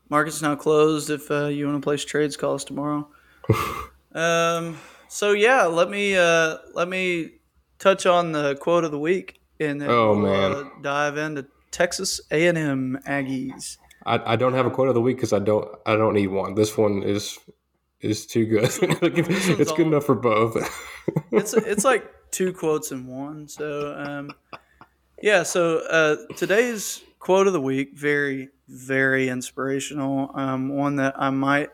Market's 0.09 0.41
now 0.41 0.55
closed. 0.55 1.09
If 1.09 1.29
uh, 1.29 1.47
you 1.47 1.67
want 1.67 1.81
to 1.81 1.83
place 1.85 2.03
trades, 2.05 2.35
call 2.37 2.55
us 2.55 2.63
tomorrow. 2.63 3.07
um, 4.13 4.77
so 5.07 5.33
yeah, 5.33 5.65
let 5.65 5.89
me 5.89 6.15
uh, 6.15 6.57
let 6.73 6.87
me 6.87 7.33
touch 7.79 8.05
on 8.05 8.31
the 8.33 8.55
quote 8.55 8.83
of 8.83 8.91
the 8.91 8.99
week, 8.99 9.39
and 9.59 9.81
then 9.81 9.89
Oh, 9.89 10.09
we'll, 10.09 10.31
man. 10.31 10.51
uh, 10.51 10.63
dive 10.81 11.17
into 11.17 11.45
Texas 11.71 12.21
A 12.31 12.47
and 12.47 12.57
M 12.57 12.99
Aggies. 13.07 13.77
I, 14.05 14.33
I 14.33 14.35
don't 14.35 14.53
have 14.53 14.65
a 14.65 14.71
quote 14.71 14.87
of 14.87 14.93
the 14.93 15.01
week 15.01 15.17
because 15.17 15.33
I 15.33 15.39
don't 15.39 15.67
I 15.85 15.95
don't 15.95 16.13
need 16.13 16.27
one. 16.27 16.55
This 16.55 16.77
one 16.77 17.03
is 17.03 17.37
is 18.01 18.25
too 18.25 18.45
good. 18.45 18.63
it's 18.81 19.71
good 19.71 19.71
all- 19.71 19.81
enough 19.81 20.05
for 20.05 20.15
both. 20.15 20.55
It's 21.31 21.53
it's 21.53 21.83
like 21.83 22.09
two 22.31 22.53
quotes 22.53 22.91
in 22.91 23.07
one. 23.07 23.47
So 23.47 23.93
um, 23.97 24.31
yeah, 25.21 25.43
so 25.43 25.79
uh, 25.89 26.15
today's 26.37 27.01
quote 27.19 27.47
of 27.47 27.53
the 27.53 27.61
week 27.61 27.97
very 27.97 28.49
very 28.69 29.27
inspirational. 29.29 30.31
Um, 30.33 30.69
one 30.69 30.95
that 30.97 31.15
I 31.17 31.29
might 31.29 31.69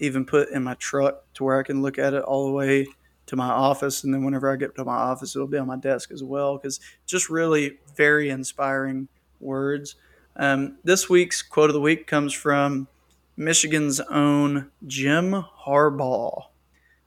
even 0.00 0.24
put 0.26 0.50
in 0.50 0.62
my 0.64 0.74
truck 0.74 1.22
to 1.34 1.44
where 1.44 1.58
I 1.58 1.62
can 1.62 1.80
look 1.82 1.98
at 1.98 2.12
it 2.14 2.22
all 2.24 2.46
the 2.46 2.52
way 2.52 2.86
to 3.30 3.36
my 3.36 3.48
office, 3.48 4.02
and 4.04 4.12
then 4.12 4.24
whenever 4.24 4.50
I 4.50 4.56
get 4.56 4.74
to 4.74 4.84
my 4.84 4.96
office, 4.96 5.34
it'll 5.34 5.48
be 5.48 5.56
on 5.56 5.68
my 5.68 5.76
desk 5.76 6.10
as 6.10 6.22
well 6.22 6.56
because 6.56 6.80
just 7.06 7.30
really 7.30 7.78
very 7.96 8.28
inspiring 8.28 9.08
words. 9.38 9.94
Um, 10.36 10.78
this 10.82 11.08
week's 11.08 11.40
quote 11.40 11.70
of 11.70 11.74
the 11.74 11.80
week 11.80 12.06
comes 12.06 12.32
from 12.32 12.88
Michigan's 13.36 14.00
own 14.00 14.70
Jim 14.86 15.44
Harbaugh. 15.64 16.46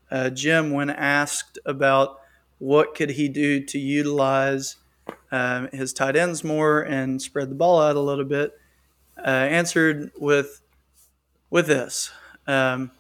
Uh, 0.10 0.30
Jim, 0.30 0.72
when 0.72 0.90
asked 0.90 1.60
about 1.66 2.20
what 2.60 2.96
could 2.96 3.12
he 3.12 3.28
do 3.28 3.60
to 3.66 3.78
utilize 3.78 4.78
um, 5.32 5.68
his 5.74 5.92
tight 5.92 6.16
ends 6.16 6.44
more 6.44 6.82
and 6.82 7.22
spread 7.22 7.50
the 7.50 7.56
ball 7.56 7.82
out 7.82 7.98
a 7.98 8.00
little 8.00 8.24
bit, 8.24 8.58
uh, 9.18 9.30
answered 9.30 10.12
with 10.18 10.62
with 11.50 11.68
this. 11.68 12.12
Um, 12.48 12.92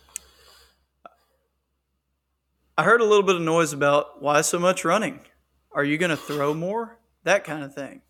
I 2.76 2.86
heard 2.86 3.01
a 3.01 3.05
little 3.05 3.21
bit 3.21 3.36
of 3.36 3.41
noise 3.43 3.71
about 3.71 4.19
why 4.24 4.41
so 4.41 4.57
much 4.57 4.84
running. 4.84 5.19
Are 5.74 5.84
you 5.84 5.99
going 5.99 6.09
to 6.09 6.17
throw 6.17 6.55
more? 6.55 6.97
That 7.24 7.43
kind 7.43 7.63
of 7.63 7.76
thing. 7.76 8.01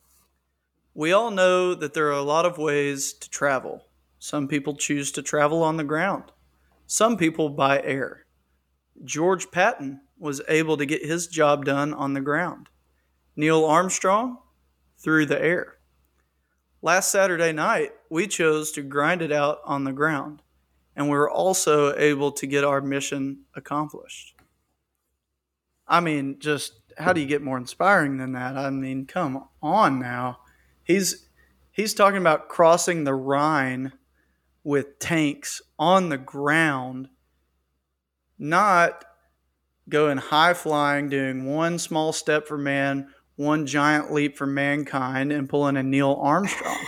We 0.93 1.11
all 1.11 1.32
know 1.32 1.76
that 1.76 1.93
there 1.93 2.07
are 2.07 2.11
a 2.11 2.22
lot 2.22 2.45
of 2.45 2.57
ways 2.57 3.11
to 3.11 3.30
travel. 3.30 3.88
Some 4.20 4.47
people 4.47 4.78
choose 4.78 5.11
to 5.14 5.22
travel 5.22 5.64
on 5.64 5.76
the 5.76 5.84
ground, 5.84 6.32
some 6.88 7.18
people 7.18 7.49
by 7.49 7.82
air. 7.82 8.26
George 9.03 9.51
Patton 9.51 9.99
was 10.18 10.41
able 10.47 10.78
to 10.78 10.86
get 10.86 11.05
his 11.05 11.28
job 11.28 11.66
done 11.66 11.93
on 11.93 12.14
the 12.14 12.22
ground. 12.22 12.70
Neil 13.36 13.66
Armstrong, 13.66 14.38
through 14.97 15.26
the 15.26 15.43
air. 15.43 15.76
Last 16.82 17.11
Saturday 17.11 17.51
night, 17.51 17.91
we 18.09 18.28
chose 18.28 18.72
to 18.72 18.82
grind 18.82 19.22
it 19.22 19.32
out 19.34 19.59
on 19.66 19.84
the 19.84 19.91
ground, 19.91 20.41
and 20.95 21.07
we 21.07 21.18
were 21.18 21.30
also 21.30 21.93
able 21.97 22.32
to 22.32 22.47
get 22.47 22.64
our 22.64 22.80
mission 22.80 23.39
accomplished. 23.55 24.32
I 25.88 25.99
mean, 25.99 26.38
just 26.39 26.73
how 26.97 27.13
do 27.13 27.21
you 27.21 27.27
get 27.27 27.41
more 27.41 27.57
inspiring 27.57 28.17
than 28.17 28.34
that? 28.34 28.57
I 28.57 28.69
mean, 28.69 29.05
come 29.05 29.47
on 29.61 29.99
now. 29.99 30.39
He's 30.84 31.27
he's 31.71 31.93
talking 31.93 32.19
about 32.19 32.49
crossing 32.49 33.03
the 33.03 33.13
Rhine 33.13 33.93
with 34.63 34.99
tanks 34.99 35.61
on 35.77 36.09
the 36.09 36.17
ground, 36.17 37.09
not 38.38 39.05
going 39.89 40.17
high 40.17 40.53
flying, 40.53 41.09
doing 41.09 41.45
one 41.45 41.77
small 41.77 42.13
step 42.13 42.47
for 42.47 42.57
man, 42.57 43.09
one 43.36 43.65
giant 43.65 44.11
leap 44.13 44.38
for 44.38 44.47
mankind, 44.47 45.31
and 45.31 45.49
pulling 45.49 45.77
a 45.77 45.84
Neil 45.84 46.17
Armstrong. 46.21 46.86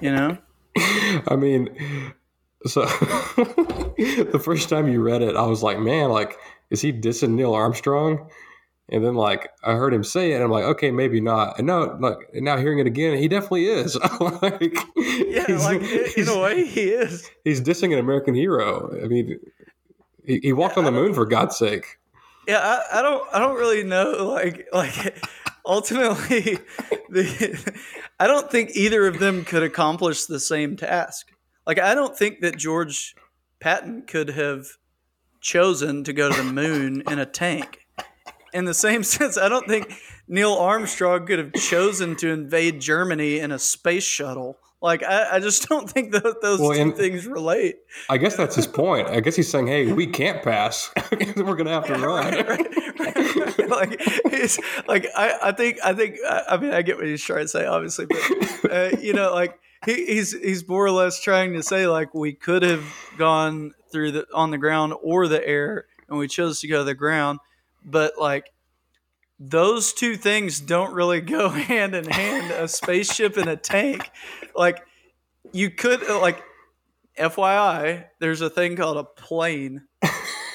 you 0.00 0.12
know? 0.12 0.38
I 0.76 1.36
mean, 1.36 1.68
so 2.66 2.82
the 2.86 4.40
first 4.42 4.68
time 4.68 4.88
you 4.88 5.02
read 5.02 5.22
it, 5.22 5.36
I 5.36 5.46
was 5.46 5.62
like, 5.62 5.78
man, 5.78 6.10
like, 6.10 6.36
is 6.70 6.80
he 6.80 6.92
dissing 6.92 7.30
Neil 7.30 7.54
Armstrong? 7.54 8.30
And 8.90 9.04
then 9.04 9.14
like 9.14 9.50
I 9.62 9.74
heard 9.74 9.92
him 9.92 10.02
say 10.02 10.32
it, 10.32 10.36
and 10.36 10.44
I'm 10.44 10.50
like, 10.50 10.64
okay, 10.64 10.90
maybe 10.90 11.20
not. 11.20 11.58
And 11.58 11.66
now, 11.66 11.98
like 11.98 12.16
now 12.34 12.56
hearing 12.56 12.78
it 12.78 12.86
again, 12.86 13.18
he 13.18 13.28
definitely 13.28 13.66
is. 13.66 13.96
like, 14.20 14.74
yeah, 14.96 15.44
like 15.48 15.82
in 16.16 16.28
a 16.28 16.40
way, 16.40 16.64
he 16.64 16.84
is. 16.84 17.30
He's 17.44 17.60
dissing 17.60 17.92
an 17.92 17.98
American 17.98 18.34
hero. 18.34 18.90
I 19.02 19.08
mean, 19.08 19.38
he, 20.24 20.40
he 20.42 20.52
walked 20.52 20.76
yeah, 20.76 20.80
on 20.80 20.84
the 20.84 20.92
moon 20.92 21.12
for 21.12 21.26
God's 21.26 21.56
sake. 21.56 21.98
Yeah, 22.46 22.60
I, 22.60 23.00
I, 23.00 23.02
don't, 23.02 23.28
I 23.34 23.38
don't 23.38 23.56
really 23.56 23.82
know. 23.82 24.32
Like, 24.32 24.68
like 24.72 25.22
ultimately, 25.66 26.40
the, 27.10 27.74
I 28.18 28.26
don't 28.26 28.50
think 28.50 28.70
either 28.74 29.06
of 29.06 29.18
them 29.18 29.44
could 29.44 29.62
accomplish 29.62 30.24
the 30.24 30.40
same 30.40 30.76
task. 30.76 31.30
Like, 31.66 31.78
I 31.78 31.94
don't 31.94 32.16
think 32.16 32.40
that 32.40 32.56
George 32.56 33.14
Patton 33.60 34.04
could 34.06 34.30
have 34.30 34.66
chosen 35.40 36.04
to 36.04 36.12
go 36.12 36.30
to 36.30 36.36
the 36.36 36.52
moon 36.52 37.02
in 37.08 37.18
a 37.18 37.26
tank 37.26 37.86
in 38.52 38.64
the 38.64 38.74
same 38.74 39.02
sense, 39.04 39.38
I 39.38 39.48
don't 39.48 39.66
think 39.66 39.92
Neil 40.26 40.54
Armstrong 40.54 41.26
could 41.26 41.38
have 41.38 41.52
chosen 41.54 42.16
to 42.16 42.28
invade 42.28 42.80
Germany 42.80 43.38
in 43.38 43.52
a 43.52 43.58
space 43.58 44.04
shuttle. 44.04 44.58
Like, 44.80 45.02
I, 45.02 45.36
I 45.36 45.40
just 45.40 45.68
don't 45.68 45.90
think 45.90 46.12
that 46.12 46.40
those 46.40 46.60
well, 46.60 46.72
two 46.72 46.92
things 46.92 47.26
relate. 47.26 47.78
I 48.08 48.16
guess 48.16 48.36
that's 48.36 48.54
his 48.54 48.68
point. 48.68 49.08
I 49.08 49.18
guess 49.18 49.34
he's 49.34 49.50
saying, 49.50 49.66
"Hey, 49.66 49.92
we 49.92 50.06
can't 50.06 50.40
pass. 50.40 50.92
We're 51.36 51.56
going 51.56 51.64
to 51.64 51.72
have 51.72 51.86
to 51.86 51.94
run." 51.98 52.32
Right, 52.32 52.48
right, 52.48 53.68
like, 53.68 53.96
it's 54.26 54.60
like 54.86 55.08
I, 55.16 55.36
I 55.42 55.52
think, 55.52 55.78
I 55.84 55.94
think, 55.94 56.18
I 56.24 56.56
mean, 56.58 56.72
I 56.72 56.82
get 56.82 56.96
what 56.96 57.06
he's 57.06 57.24
trying 57.24 57.42
to 57.42 57.48
say, 57.48 57.66
obviously, 57.66 58.06
but 58.06 58.72
uh, 58.72 58.90
you 59.00 59.14
know, 59.14 59.34
like 59.34 59.58
he, 59.84 60.06
he's 60.06 60.30
he's 60.30 60.68
more 60.68 60.86
or 60.86 60.92
less 60.92 61.20
trying 61.20 61.54
to 61.54 61.62
say, 61.64 61.88
like, 61.88 62.14
we 62.14 62.32
could 62.32 62.62
have 62.62 62.84
gone 63.16 63.74
through 63.90 64.12
the 64.12 64.26
on 64.32 64.50
the 64.50 64.58
ground 64.58 64.94
or 65.02 65.28
the 65.28 65.46
air, 65.46 65.86
and 66.08 66.18
we 66.18 66.28
chose 66.28 66.60
to 66.60 66.68
go 66.68 66.78
to 66.78 66.84
the 66.84 66.94
ground. 66.94 67.38
But 67.84 68.14
like 68.18 68.52
those 69.38 69.92
two 69.92 70.16
things 70.16 70.60
don't 70.60 70.92
really 70.92 71.20
go 71.20 71.48
hand 71.48 71.94
in 71.94 72.08
hand. 72.08 72.50
A 72.50 72.68
spaceship 72.68 73.36
and 73.36 73.48
a 73.48 73.56
tank 73.56 74.10
like 74.54 74.82
you 75.52 75.70
could 75.70 76.02
uh, 76.08 76.20
like 76.20 76.42
fyi 77.16 78.04
there's 78.20 78.40
a 78.40 78.50
thing 78.50 78.76
called 78.76 78.96
a 78.96 79.04
plane 79.04 79.82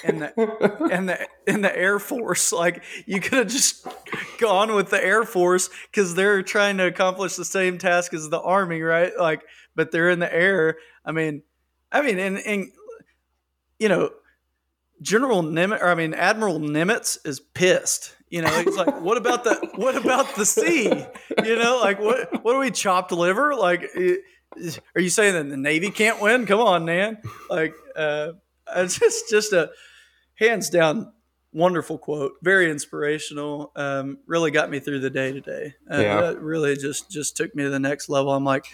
in 0.03 0.19
the 0.19 0.89
in 0.91 1.05
the 1.07 1.27
in 1.47 1.61
the 1.61 1.75
air 1.75 1.99
force. 1.99 2.51
Like 2.51 2.83
you 3.05 3.19
could 3.19 3.33
have 3.33 3.47
just 3.47 3.87
gone 4.39 4.75
with 4.75 4.89
the 4.89 5.03
air 5.03 5.23
force 5.23 5.69
because 5.89 6.15
they're 6.15 6.43
trying 6.43 6.77
to 6.77 6.85
accomplish 6.85 7.35
the 7.35 7.45
same 7.45 7.77
task 7.77 8.13
as 8.13 8.29
the 8.29 8.41
army 8.41 8.81
right? 8.81 9.11
Like 9.17 9.43
but 9.75 9.91
they're 9.91 10.09
in 10.09 10.19
the 10.19 10.33
air. 10.33 10.77
I 11.05 11.11
mean 11.11 11.43
i 11.91 12.01
mean 12.01 12.17
and, 12.17 12.39
and 12.39 12.71
you 13.79 13.89
know 13.89 14.09
General 15.01 15.43
Nimitz, 15.43 15.81
or 15.81 15.87
I 15.87 15.95
mean 15.95 16.13
Admiral 16.13 16.59
Nimitz, 16.59 17.17
is 17.25 17.39
pissed. 17.39 18.15
You 18.29 18.41
know, 18.41 18.49
he's 18.63 18.75
like, 18.75 19.01
"What 19.01 19.17
about 19.17 19.43
the 19.43 19.55
what 19.75 19.95
about 19.95 20.35
the 20.35 20.45
sea? 20.45 21.05
You 21.43 21.55
know, 21.55 21.79
like 21.81 21.99
what 21.99 22.43
what 22.43 22.53
do 22.53 22.59
we 22.59 22.71
chopped 22.71 23.11
liver? 23.11 23.55
Like, 23.55 23.83
are 23.95 25.01
you 25.01 25.09
saying 25.09 25.33
that 25.33 25.49
the 25.49 25.57
Navy 25.57 25.89
can't 25.91 26.21
win? 26.21 26.45
Come 26.45 26.59
on, 26.59 26.85
man! 26.85 27.19
Like, 27.49 27.75
uh, 27.95 28.33
it's 28.75 28.97
just 28.97 29.29
just 29.29 29.53
a 29.53 29.71
hands 30.35 30.69
down 30.69 31.11
wonderful 31.53 31.97
quote, 31.97 32.33
very 32.41 32.69
inspirational. 32.69 33.71
Um, 33.75 34.19
really 34.25 34.51
got 34.51 34.69
me 34.69 34.79
through 34.79 34.99
the 34.99 35.09
day 35.09 35.31
today. 35.31 35.75
Uh, 35.91 35.97
yeah. 35.97 36.33
really 36.37 36.75
just 36.75 37.09
just 37.09 37.37
took 37.37 37.55
me 37.55 37.63
to 37.63 37.69
the 37.69 37.79
next 37.79 38.09
level. 38.09 38.33
I'm 38.33 38.43
like, 38.43 38.65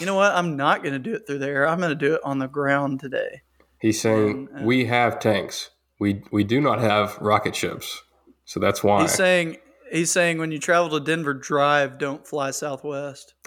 you 0.00 0.06
know 0.06 0.14
what? 0.14 0.32
I'm 0.32 0.56
not 0.56 0.82
going 0.82 0.94
to 0.94 0.98
do 0.98 1.14
it 1.14 1.26
through 1.26 1.38
the 1.38 1.48
air. 1.48 1.68
I'm 1.68 1.78
going 1.78 1.90
to 1.90 1.94
do 1.94 2.14
it 2.14 2.20
on 2.24 2.38
the 2.38 2.48
ground 2.48 3.00
today. 3.00 3.42
He's 3.82 4.00
saying 4.00 4.48
uh, 4.56 4.62
we 4.62 4.84
have 4.84 5.18
tanks. 5.18 5.70
We 5.98 6.22
we 6.30 6.44
do 6.44 6.60
not 6.60 6.80
have 6.80 7.18
rocket 7.20 7.56
ships. 7.56 8.00
So 8.44 8.60
that's 8.60 8.84
why. 8.84 9.02
He's 9.02 9.12
saying 9.12 9.56
he's 9.90 10.12
saying 10.12 10.38
when 10.38 10.52
you 10.52 10.60
travel 10.60 10.88
to 10.90 11.04
Denver 11.04 11.34
Drive, 11.34 11.98
don't 11.98 12.24
fly 12.24 12.52
Southwest. 12.52 13.34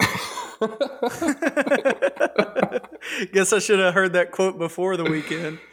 Guess 3.32 3.54
I 3.54 3.60
should 3.60 3.78
have 3.78 3.94
heard 3.94 4.12
that 4.12 4.30
quote 4.30 4.58
before 4.58 4.96
the 4.96 5.04
weekend. 5.04 5.58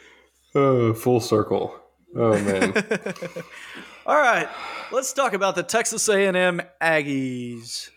Oh, 0.56 0.94
full 0.94 1.18
circle. 1.18 1.74
Oh 2.16 2.40
man. 2.40 2.72
All 4.06 4.16
right, 4.16 4.48
let's 4.92 5.12
talk 5.12 5.32
about 5.32 5.56
the 5.56 5.64
Texas 5.64 6.08
A&M 6.08 6.62
Aggies. 6.80 7.90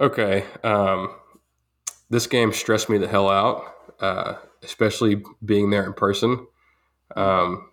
Okay, 0.00 0.46
um, 0.64 1.10
this 2.08 2.26
game 2.26 2.54
stressed 2.54 2.88
me 2.88 2.96
the 2.96 3.06
hell 3.06 3.28
out. 3.28 3.74
Uh, 4.00 4.36
especially 4.66 5.22
being 5.44 5.70
there 5.70 5.84
in 5.84 5.94
person. 5.94 6.46
Um, 7.16 7.70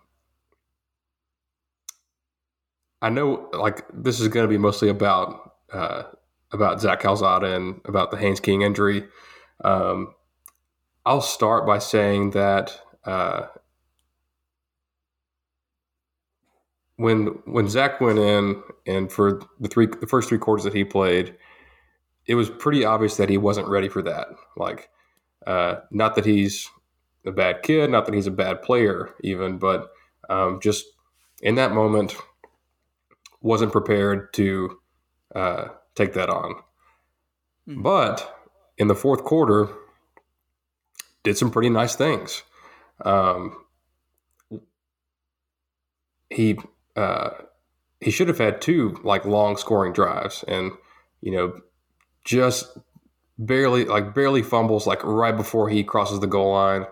I 3.02 3.10
know, 3.10 3.50
like 3.52 3.84
this 3.92 4.18
is 4.18 4.28
going 4.28 4.44
to 4.44 4.48
be 4.48 4.56
mostly 4.56 4.88
about 4.88 5.52
uh, 5.70 6.04
about 6.52 6.80
Zach 6.80 7.00
Calzada 7.00 7.54
and 7.54 7.80
about 7.84 8.10
the 8.10 8.16
Haynes 8.16 8.40
King 8.40 8.62
injury. 8.62 9.06
Um, 9.62 10.14
I'll 11.04 11.20
start 11.20 11.66
by 11.66 11.80
saying 11.80 12.30
that 12.30 12.80
uh, 13.04 13.48
when 16.96 17.26
when 17.44 17.68
Zach 17.68 18.00
went 18.00 18.18
in 18.18 18.62
and 18.86 19.12
for 19.12 19.42
the 19.60 19.68
three 19.68 19.86
the 19.86 20.06
first 20.06 20.28
three 20.28 20.38
quarters 20.38 20.64
that 20.64 20.74
he 20.74 20.84
played, 20.84 21.36
it 22.26 22.36
was 22.36 22.48
pretty 22.48 22.84
obvious 22.84 23.16
that 23.16 23.28
he 23.28 23.36
wasn't 23.36 23.68
ready 23.68 23.88
for 23.88 24.00
that. 24.02 24.28
Like, 24.56 24.88
uh, 25.46 25.76
not 25.90 26.14
that 26.14 26.24
he's 26.24 26.70
a 27.26 27.32
bad 27.32 27.62
kid. 27.62 27.90
Not 27.90 28.06
that 28.06 28.14
he's 28.14 28.26
a 28.26 28.32
bad 28.32 28.62
player, 28.62 29.14
even, 29.22 29.58
but 29.58 29.90
um, 30.28 30.60
just 30.60 30.84
in 31.42 31.54
that 31.56 31.72
moment, 31.72 32.16
wasn't 33.40 33.72
prepared 33.72 34.32
to 34.34 34.78
uh, 35.34 35.68
take 35.94 36.14
that 36.14 36.30
on. 36.30 36.54
Mm-hmm. 37.68 37.82
But 37.82 38.36
in 38.78 38.88
the 38.88 38.94
fourth 38.94 39.24
quarter, 39.24 39.68
did 41.22 41.36
some 41.36 41.50
pretty 41.50 41.70
nice 41.70 41.96
things. 41.96 42.42
Um, 43.04 43.56
he 46.30 46.58
uh, 46.96 47.30
he 48.00 48.10
should 48.10 48.28
have 48.28 48.38
had 48.38 48.60
two 48.60 49.00
like 49.02 49.24
long 49.24 49.56
scoring 49.56 49.92
drives, 49.92 50.44
and 50.46 50.72
you 51.20 51.32
know, 51.32 51.60
just 52.24 52.76
barely 53.38 53.84
like 53.84 54.14
barely 54.14 54.42
fumbles 54.42 54.86
like 54.86 55.02
right 55.02 55.36
before 55.36 55.68
he 55.68 55.82
crosses 55.82 56.20
the 56.20 56.26
goal 56.26 56.52
line 56.52 56.86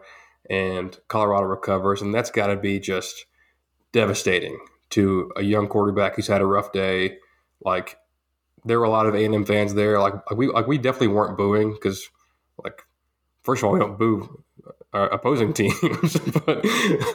and 0.51 0.99
Colorado 1.09 1.47
recovers, 1.47 2.03
and 2.03 2.15
that's 2.15 2.31
got 2.31 2.49
to 2.49 2.57
be 2.57 2.81
just 2.81 3.27
devastating 3.93 4.59
to 4.91 5.31
a 5.37 5.43
young 5.43 5.69
quarterback 5.69 6.17
who's 6.17 6.27
had 6.27 6.41
a 6.41 6.47
rough 6.47 6.73
day. 6.73 7.19
Like 7.65 7.99
there 8.65 8.79
were 8.79 8.85
a 8.85 8.91
lot 8.91 9.07
of 9.07 9.15
A 9.15 9.25
and 9.25 9.35
M 9.35 9.45
fans 9.45 9.75
there. 9.75 9.99
Like, 9.99 10.15
like 10.15 10.37
we 10.37 10.49
like 10.49 10.67
we 10.67 10.79
definitely 10.79 11.09
weren't 11.09 11.37
booing 11.37 11.73
because 11.73 12.09
like 12.63 12.83
first 13.43 13.63
of 13.63 13.67
all 13.67 13.73
we 13.73 13.79
don't 13.79 13.99
boo 13.99 14.45
our 14.93 15.09
opposing 15.09 15.53
teams, 15.55 16.17
but 16.47 16.65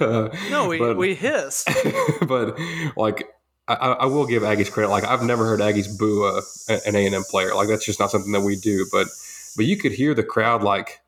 uh, 0.01 0.29
no, 0.49 0.67
we 0.67 0.79
but, 0.79 0.97
we 0.97 1.15
hiss. 1.15 1.65
but 2.27 2.57
like 2.95 3.27
I, 3.67 3.73
I, 3.73 4.05
will 4.05 4.25
give 4.25 4.43
Aggies 4.43 4.71
credit. 4.71 4.89
Like 4.89 5.03
I've 5.03 5.23
never 5.23 5.45
heard 5.45 5.59
Aggies 5.59 5.97
boo 5.97 6.25
a, 6.25 6.41
an 6.87 6.95
A 6.95 7.05
and 7.05 7.15
M 7.15 7.23
player. 7.23 7.53
Like 7.53 7.67
that's 7.67 7.85
just 7.85 7.99
not 7.99 8.11
something 8.11 8.31
that 8.31 8.41
we 8.41 8.55
do. 8.55 8.87
But 8.91 9.07
but 9.55 9.65
you 9.65 9.77
could 9.77 9.91
hear 9.91 10.13
the 10.13 10.23
crowd 10.23 10.63
like 10.63 11.01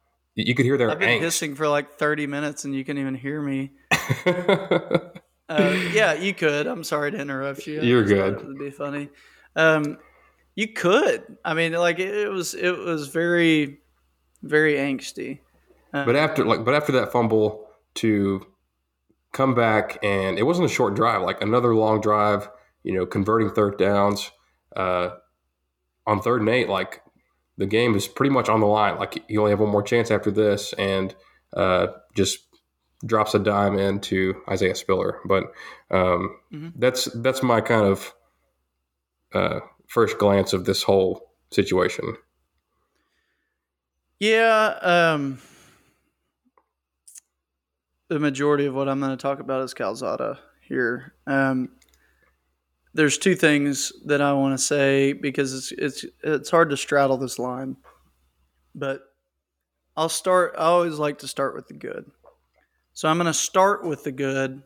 you 0.47 0.55
could 0.55 0.65
hear 0.65 0.77
their 0.77 0.91
I've 0.91 0.99
been 0.99 1.09
angst. 1.09 1.21
hissing 1.21 1.55
for 1.55 1.67
like 1.67 1.93
30 1.93 2.27
minutes 2.27 2.65
and 2.65 2.75
you 2.75 2.83
can 2.83 2.97
even 2.97 3.15
hear 3.15 3.41
me. 3.41 3.71
Uh, 5.49 5.75
yeah, 5.91 6.13
you 6.13 6.31
could. 6.31 6.67
I'm 6.67 6.83
sorry 6.83 7.09
to 7.09 7.17
interrupt 7.17 7.65
you. 7.65 7.81
You're 7.81 8.03
good. 8.03 8.35
It 8.35 8.45
would 8.45 8.59
be 8.59 8.69
funny. 8.69 9.09
Um, 9.55 9.97
you 10.55 10.67
could. 10.67 11.23
I 11.43 11.55
mean, 11.55 11.73
like 11.73 11.97
it, 11.97 12.15
it 12.15 12.29
was. 12.29 12.53
It 12.53 12.77
was 12.77 13.07
very, 13.07 13.79
very 14.43 14.75
angsty. 14.75 15.39
Uh, 15.91 16.05
but 16.05 16.15
after 16.15 16.45
like, 16.45 16.63
but 16.63 16.75
after 16.75 16.91
that 16.91 17.11
fumble 17.11 17.67
to 17.95 18.45
come 19.33 19.55
back, 19.55 19.97
and 20.03 20.37
it 20.37 20.43
wasn't 20.43 20.67
a 20.67 20.69
short 20.73 20.93
drive. 20.93 21.23
Like 21.23 21.41
another 21.41 21.73
long 21.73 21.99
drive. 21.99 22.47
You 22.83 22.93
know, 22.93 23.07
converting 23.07 23.49
third 23.49 23.79
downs. 23.79 24.29
Uh, 24.75 25.15
on 26.05 26.21
third 26.21 26.41
and 26.41 26.49
eight, 26.49 26.69
like 26.69 27.01
the 27.59 27.67
game 27.67 27.93
is 27.93 28.07
pretty 28.07 28.31
much 28.31 28.49
on 28.49 28.61
the 28.61 28.65
line. 28.65 28.97
Like 28.97 29.21
you 29.27 29.39
only 29.39 29.51
have 29.51 29.59
one 29.59 29.69
more 29.69 29.83
chance 29.83 30.09
after 30.09 30.31
this, 30.31 30.73
and 30.73 31.13
uh, 31.55 31.87
just 32.15 32.39
drops 33.05 33.35
a 33.35 33.39
dime 33.39 33.77
into 33.77 34.41
Isaiah 34.49 34.75
Spiller. 34.75 35.19
But 35.25 35.43
um, 35.91 36.37
mm-hmm. 36.51 36.69
that's 36.77 37.05
that's 37.15 37.43
my 37.43 37.59
kind 37.59 37.85
of 37.85 38.13
uh, 39.33 39.59
first 39.87 40.17
glance 40.17 40.53
of 40.53 40.63
this 40.63 40.81
whole 40.81 41.33
situation. 41.51 42.15
Yeah, 44.19 44.79
um, 44.81 45.39
the 48.07 48.19
majority 48.19 48.65
of 48.65 48.73
what 48.73 48.87
I'm 48.87 49.01
going 49.01 49.11
to 49.11 49.21
talk 49.21 49.39
about 49.39 49.63
is 49.63 49.73
Calzada 49.73 50.39
here. 50.61 51.13
Um, 51.27 51.71
there's 52.93 53.17
two 53.17 53.35
things 53.35 53.91
that 54.05 54.21
I 54.21 54.33
want 54.33 54.57
to 54.57 54.63
say 54.63 55.13
because 55.13 55.53
it's 55.53 55.71
it's 55.71 56.05
it's 56.23 56.49
hard 56.49 56.69
to 56.71 56.77
straddle 56.77 57.17
this 57.17 57.39
line, 57.39 57.77
but 58.73 59.01
I'll 59.95 60.09
start. 60.09 60.55
I 60.57 60.65
always 60.65 60.97
like 60.97 61.19
to 61.19 61.27
start 61.27 61.55
with 61.55 61.67
the 61.67 61.73
good. 61.73 62.09
So 62.93 63.07
I'm 63.07 63.17
going 63.17 63.27
to 63.27 63.33
start 63.33 63.85
with 63.85 64.03
the 64.03 64.11
good. 64.11 64.63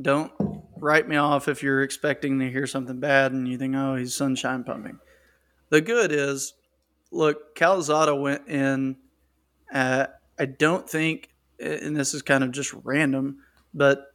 Don't 0.00 0.32
write 0.78 1.08
me 1.08 1.16
off 1.16 1.48
if 1.48 1.62
you're 1.62 1.82
expecting 1.82 2.38
to 2.38 2.50
hear 2.50 2.66
something 2.66 3.00
bad 3.00 3.32
and 3.32 3.48
you 3.48 3.58
think, 3.58 3.74
oh, 3.74 3.96
he's 3.96 4.14
sunshine 4.14 4.62
pumping. 4.62 4.98
The 5.70 5.80
good 5.80 6.12
is, 6.12 6.54
look, 7.10 7.54
Calzada 7.56 8.14
went 8.14 8.46
in. 8.46 8.96
I 9.72 10.08
don't 10.58 10.88
think, 10.88 11.30
and 11.58 11.96
this 11.96 12.12
is 12.14 12.22
kind 12.22 12.44
of 12.44 12.52
just 12.52 12.72
random, 12.84 13.38
but 13.72 14.12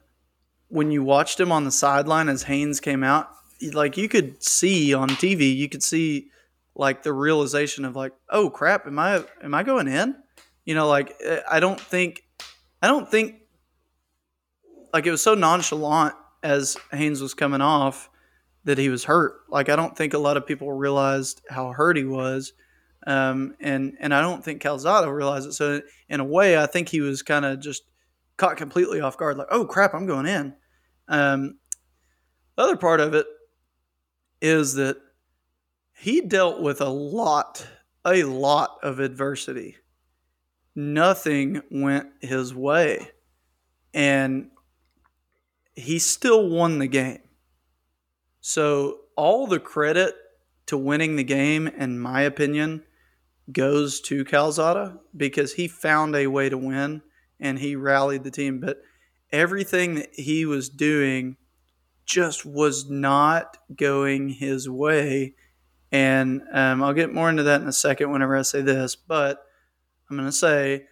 when 0.72 0.90
you 0.90 1.02
watched 1.02 1.38
him 1.38 1.52
on 1.52 1.64
the 1.64 1.70
sideline 1.70 2.30
as 2.30 2.44
Haynes 2.44 2.80
came 2.80 3.04
out, 3.04 3.28
like 3.74 3.98
you 3.98 4.08
could 4.08 4.42
see 4.42 4.94
on 4.94 5.10
TV, 5.10 5.54
you 5.54 5.68
could 5.68 5.82
see 5.82 6.30
like 6.74 7.02
the 7.02 7.12
realization 7.12 7.84
of 7.84 7.94
like, 7.94 8.12
oh 8.30 8.48
crap, 8.48 8.86
am 8.86 8.98
I 8.98 9.22
am 9.42 9.52
I 9.52 9.64
going 9.64 9.86
in? 9.86 10.16
You 10.64 10.74
know, 10.74 10.88
like 10.88 11.14
I 11.50 11.60
don't 11.60 11.78
think 11.78 12.22
I 12.80 12.86
don't 12.86 13.06
think 13.06 13.42
like 14.94 15.04
it 15.04 15.10
was 15.10 15.20
so 15.20 15.34
nonchalant 15.34 16.14
as 16.42 16.78
Haynes 16.90 17.20
was 17.20 17.34
coming 17.34 17.60
off 17.60 18.08
that 18.64 18.78
he 18.78 18.88
was 18.88 19.04
hurt. 19.04 19.40
Like 19.50 19.68
I 19.68 19.76
don't 19.76 19.94
think 19.94 20.14
a 20.14 20.18
lot 20.18 20.38
of 20.38 20.46
people 20.46 20.72
realized 20.72 21.42
how 21.50 21.72
hurt 21.72 21.98
he 21.98 22.04
was. 22.04 22.54
Um, 23.06 23.56
and 23.60 23.98
and 24.00 24.14
I 24.14 24.22
don't 24.22 24.42
think 24.42 24.62
Calzada 24.62 25.12
realized 25.12 25.48
it. 25.48 25.52
So 25.52 25.82
in 26.08 26.20
a 26.20 26.24
way, 26.24 26.56
I 26.56 26.64
think 26.64 26.88
he 26.88 27.02
was 27.02 27.20
kind 27.20 27.44
of 27.44 27.60
just 27.60 27.82
caught 28.38 28.56
completely 28.56 29.02
off 29.02 29.18
guard. 29.18 29.36
Like, 29.36 29.48
oh 29.50 29.66
crap, 29.66 29.92
I'm 29.92 30.06
going 30.06 30.24
in. 30.24 30.54
Um, 31.08 31.58
the 32.56 32.62
other 32.62 32.76
part 32.76 33.00
of 33.00 33.14
it 33.14 33.26
is 34.40 34.74
that 34.74 34.96
he 35.94 36.20
dealt 36.20 36.60
with 36.60 36.80
a 36.80 36.88
lot, 36.88 37.66
a 38.04 38.24
lot 38.24 38.78
of 38.82 38.98
adversity. 38.98 39.76
Nothing 40.74 41.62
went 41.70 42.08
his 42.20 42.54
way. 42.54 43.10
And 43.94 44.50
he 45.74 45.98
still 45.98 46.48
won 46.48 46.78
the 46.78 46.86
game. 46.86 47.20
So, 48.40 49.00
all 49.16 49.46
the 49.46 49.60
credit 49.60 50.14
to 50.66 50.76
winning 50.76 51.16
the 51.16 51.24
game, 51.24 51.68
in 51.68 51.98
my 51.98 52.22
opinion, 52.22 52.82
goes 53.52 54.00
to 54.00 54.24
Calzada 54.24 54.98
because 55.16 55.54
he 55.54 55.68
found 55.68 56.16
a 56.16 56.26
way 56.26 56.48
to 56.48 56.58
win 56.58 57.02
and 57.38 57.58
he 57.58 57.76
rallied 57.76 58.24
the 58.24 58.30
team. 58.30 58.60
But 58.60 58.78
everything 59.32 59.94
that 59.94 60.14
he 60.14 60.44
was 60.44 60.68
doing 60.68 61.36
just 62.04 62.44
was 62.44 62.90
not 62.90 63.56
going 63.74 64.28
his 64.28 64.68
way. 64.68 65.34
And 65.90 66.42
um, 66.52 66.82
I'll 66.82 66.92
get 66.92 67.12
more 67.12 67.28
into 67.28 67.42
that 67.44 67.60
in 67.60 67.68
a 67.68 67.72
second 67.72 68.10
whenever 68.10 68.36
I 68.36 68.42
say 68.42 68.60
this, 68.62 68.96
but 68.96 69.44
I'm 70.08 70.16
going 70.16 70.28
to 70.28 70.32
say 70.32 70.86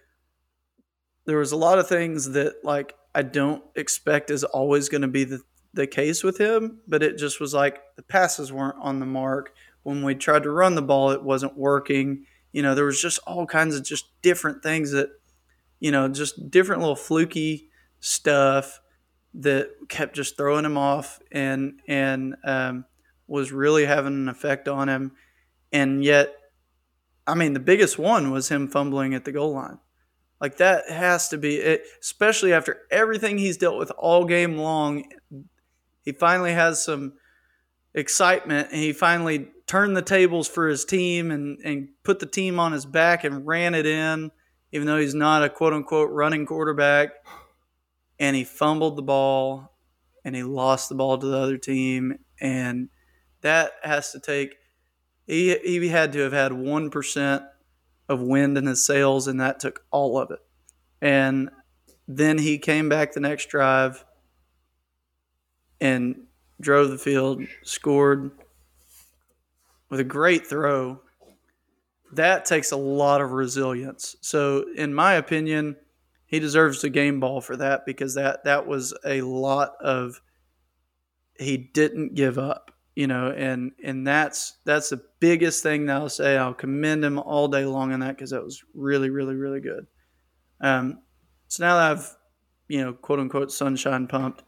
there 1.25 1.37
was 1.37 1.51
a 1.51 1.57
lot 1.57 1.79
of 1.79 1.87
things 1.87 2.31
that 2.31 2.63
like 2.63 2.95
I 3.13 3.23
don't 3.23 3.63
expect 3.75 4.31
is 4.31 4.43
always 4.43 4.89
going 4.89 5.01
to 5.01 5.07
be 5.07 5.23
the, 5.23 5.41
the 5.73 5.87
case 5.87 6.23
with 6.23 6.37
him, 6.37 6.79
but 6.87 7.03
it 7.03 7.17
just 7.17 7.39
was 7.39 7.53
like 7.53 7.81
the 7.95 8.03
passes 8.03 8.51
weren't 8.51 8.77
on 8.81 8.99
the 8.99 9.05
mark. 9.05 9.53
When 9.83 10.03
we 10.03 10.15
tried 10.15 10.43
to 10.43 10.51
run 10.51 10.75
the 10.75 10.81
ball, 10.81 11.11
it 11.11 11.23
wasn't 11.23 11.57
working. 11.57 12.25
You 12.51 12.61
know, 12.61 12.75
there 12.75 12.85
was 12.85 13.01
just 13.01 13.19
all 13.25 13.45
kinds 13.45 13.75
of 13.75 13.83
just 13.83 14.05
different 14.21 14.61
things 14.61 14.91
that, 14.91 15.09
you 15.79 15.91
know, 15.91 16.07
just 16.07 16.51
different 16.51 16.81
little 16.81 16.95
fluky 16.95 17.70
stuff 18.01 18.81
that 19.35 19.69
kept 19.87 20.15
just 20.15 20.35
throwing 20.35 20.65
him 20.65 20.77
off 20.77 21.19
and 21.31 21.79
and 21.87 22.35
um, 22.43 22.83
was 23.27 23.53
really 23.53 23.85
having 23.85 24.13
an 24.13 24.27
effect 24.27 24.67
on 24.67 24.89
him. 24.89 25.13
And 25.71 26.03
yet, 26.03 26.35
I 27.25 27.35
mean, 27.35 27.53
the 27.53 27.61
biggest 27.61 27.97
one 27.97 28.31
was 28.31 28.49
him 28.49 28.67
fumbling 28.67 29.13
at 29.13 29.23
the 29.23 29.31
goal 29.31 29.53
line. 29.53 29.79
Like 30.41 30.57
that 30.57 30.89
has 30.89 31.29
to 31.29 31.37
be 31.37 31.55
it, 31.55 31.83
especially 32.01 32.51
after 32.51 32.79
everything 32.89 33.37
he's 33.37 33.57
dealt 33.57 33.77
with 33.77 33.91
all 33.91 34.25
game 34.25 34.57
long. 34.57 35.05
He 36.03 36.11
finally 36.11 36.51
has 36.51 36.83
some 36.83 37.13
excitement 37.93 38.69
and 38.71 38.81
he 38.81 38.91
finally 38.91 39.49
turned 39.67 39.95
the 39.95 40.01
tables 40.01 40.47
for 40.47 40.67
his 40.67 40.83
team 40.83 41.29
and, 41.29 41.59
and 41.63 41.89
put 42.03 42.19
the 42.19 42.25
team 42.25 42.59
on 42.59 42.71
his 42.71 42.87
back 42.87 43.23
and 43.23 43.45
ran 43.45 43.75
it 43.75 43.85
in, 43.85 44.31
even 44.71 44.87
though 44.87 44.97
he's 44.97 45.13
not 45.13 45.43
a 45.43 45.49
quote 45.49 45.73
unquote 45.73 46.09
running 46.09 46.47
quarterback 46.47 47.11
and 48.21 48.35
he 48.35 48.43
fumbled 48.43 48.95
the 48.95 49.01
ball 49.01 49.73
and 50.23 50.35
he 50.35 50.43
lost 50.43 50.87
the 50.87 50.95
ball 50.95 51.17
to 51.17 51.25
the 51.25 51.37
other 51.37 51.57
team 51.57 52.19
and 52.39 52.87
that 53.41 53.71
has 53.83 54.11
to 54.11 54.19
take 54.19 54.55
he, 55.25 55.57
he 55.57 55.87
had 55.87 56.13
to 56.13 56.19
have 56.19 56.31
had 56.31 56.51
1% 56.51 57.47
of 58.09 58.21
wind 58.21 58.57
in 58.57 58.65
his 58.67 58.85
sails 58.85 59.27
and 59.27 59.39
that 59.39 59.59
took 59.59 59.85
all 59.89 60.19
of 60.19 60.29
it. 60.31 60.39
And 61.01 61.49
then 62.07 62.37
he 62.37 62.57
came 62.57 62.89
back 62.89 63.13
the 63.13 63.21
next 63.21 63.47
drive 63.47 64.03
and 65.79 66.23
drove 66.59 66.89
the 66.89 66.97
field 66.97 67.43
scored 67.63 68.31
with 69.89 69.99
a 69.99 70.03
great 70.03 70.45
throw. 70.45 71.01
That 72.11 72.45
takes 72.45 72.71
a 72.71 72.77
lot 72.77 73.21
of 73.21 73.31
resilience. 73.31 74.17
So 74.21 74.65
in 74.75 74.93
my 74.93 75.13
opinion 75.13 75.77
he 76.31 76.39
deserves 76.39 76.81
the 76.81 76.89
game 76.89 77.19
ball 77.19 77.41
for 77.41 77.57
that 77.57 77.85
because 77.85 78.15
that 78.15 78.45
that 78.45 78.65
was 78.65 78.97
a 79.05 79.21
lot 79.21 79.73
of 79.81 80.21
he 81.37 81.57
didn't 81.57 82.15
give 82.15 82.39
up 82.39 82.71
you 82.95 83.05
know 83.05 83.31
and 83.31 83.73
and 83.83 84.07
that's 84.07 84.57
that's 84.65 84.89
the 84.89 85.01
biggest 85.19 85.61
thing 85.61 85.85
that 85.85 85.97
i'll 85.97 86.09
say. 86.09 86.37
I'll 86.37 86.53
commend 86.53 87.05
him 87.05 87.19
all 87.19 87.47
day 87.47 87.65
long 87.65 87.93
on 87.93 87.99
that 87.99 88.15
because 88.15 88.31
that 88.31 88.43
was 88.43 88.63
really 88.73 89.09
really 89.09 89.35
really 89.35 89.59
good. 89.59 89.85
Um 90.61 91.01
so 91.47 91.65
now 91.65 91.75
that 91.75 91.91
i've 91.91 92.15
you 92.69 92.81
know 92.81 92.93
quote 92.93 93.19
unquote 93.19 93.51
sunshine 93.51 94.07
pumped 94.07 94.43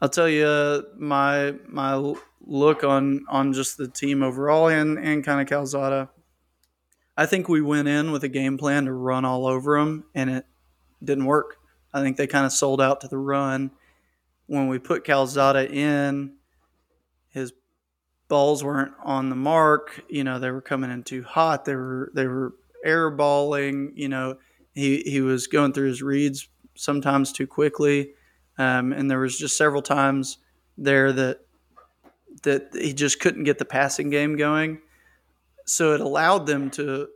i'll 0.00 0.08
tell 0.08 0.28
you 0.28 0.46
uh, 0.46 0.82
my 0.96 1.54
my 1.66 2.14
look 2.40 2.84
on 2.84 3.24
on 3.28 3.52
just 3.52 3.76
the 3.76 3.88
team 3.88 4.22
overall 4.22 4.68
and 4.68 4.98
and 4.98 5.24
kind 5.24 5.40
of 5.40 5.48
calzada. 5.48 6.10
I 7.16 7.26
think 7.26 7.48
we 7.48 7.60
went 7.60 7.88
in 7.88 8.12
with 8.12 8.22
a 8.22 8.28
game 8.28 8.58
plan 8.58 8.84
to 8.84 8.92
run 8.92 9.24
all 9.24 9.44
over 9.44 9.76
him 9.76 10.04
and 10.14 10.30
it 10.30 10.46
didn't 11.02 11.26
work. 11.26 11.56
I 11.92 12.02
think 12.02 12.16
they 12.16 12.26
kind 12.26 12.46
of 12.46 12.52
sold 12.52 12.80
out 12.80 13.00
to 13.02 13.08
the 13.08 13.18
run. 13.18 13.70
When 14.46 14.68
we 14.68 14.78
put 14.78 15.04
Calzada 15.04 15.70
in, 15.70 16.34
his 17.28 17.52
balls 18.28 18.62
weren't 18.62 18.92
on 19.04 19.30
the 19.30 19.36
mark. 19.36 20.02
You 20.08 20.24
know, 20.24 20.38
they 20.38 20.50
were 20.50 20.60
coming 20.60 20.90
in 20.90 21.02
too 21.02 21.22
hot. 21.22 21.64
They 21.64 21.74
were 21.74 22.10
they 22.14 22.26
were 22.26 22.54
airballing. 22.86 23.92
You 23.94 24.08
know, 24.08 24.36
he 24.74 25.02
he 25.02 25.20
was 25.20 25.46
going 25.46 25.72
through 25.72 25.88
his 25.88 26.02
reads 26.02 26.48
sometimes 26.74 27.32
too 27.32 27.46
quickly, 27.46 28.12
um, 28.56 28.92
and 28.92 29.10
there 29.10 29.18
was 29.18 29.38
just 29.38 29.56
several 29.56 29.82
times 29.82 30.38
there 30.76 31.12
that 31.12 31.40
that 32.42 32.70
he 32.72 32.92
just 32.92 33.20
couldn't 33.20 33.44
get 33.44 33.58
the 33.58 33.64
passing 33.64 34.10
game 34.10 34.36
going. 34.36 34.80
So 35.64 35.92
it 35.92 36.00
allowed 36.00 36.46
them 36.46 36.70
to 36.70 37.08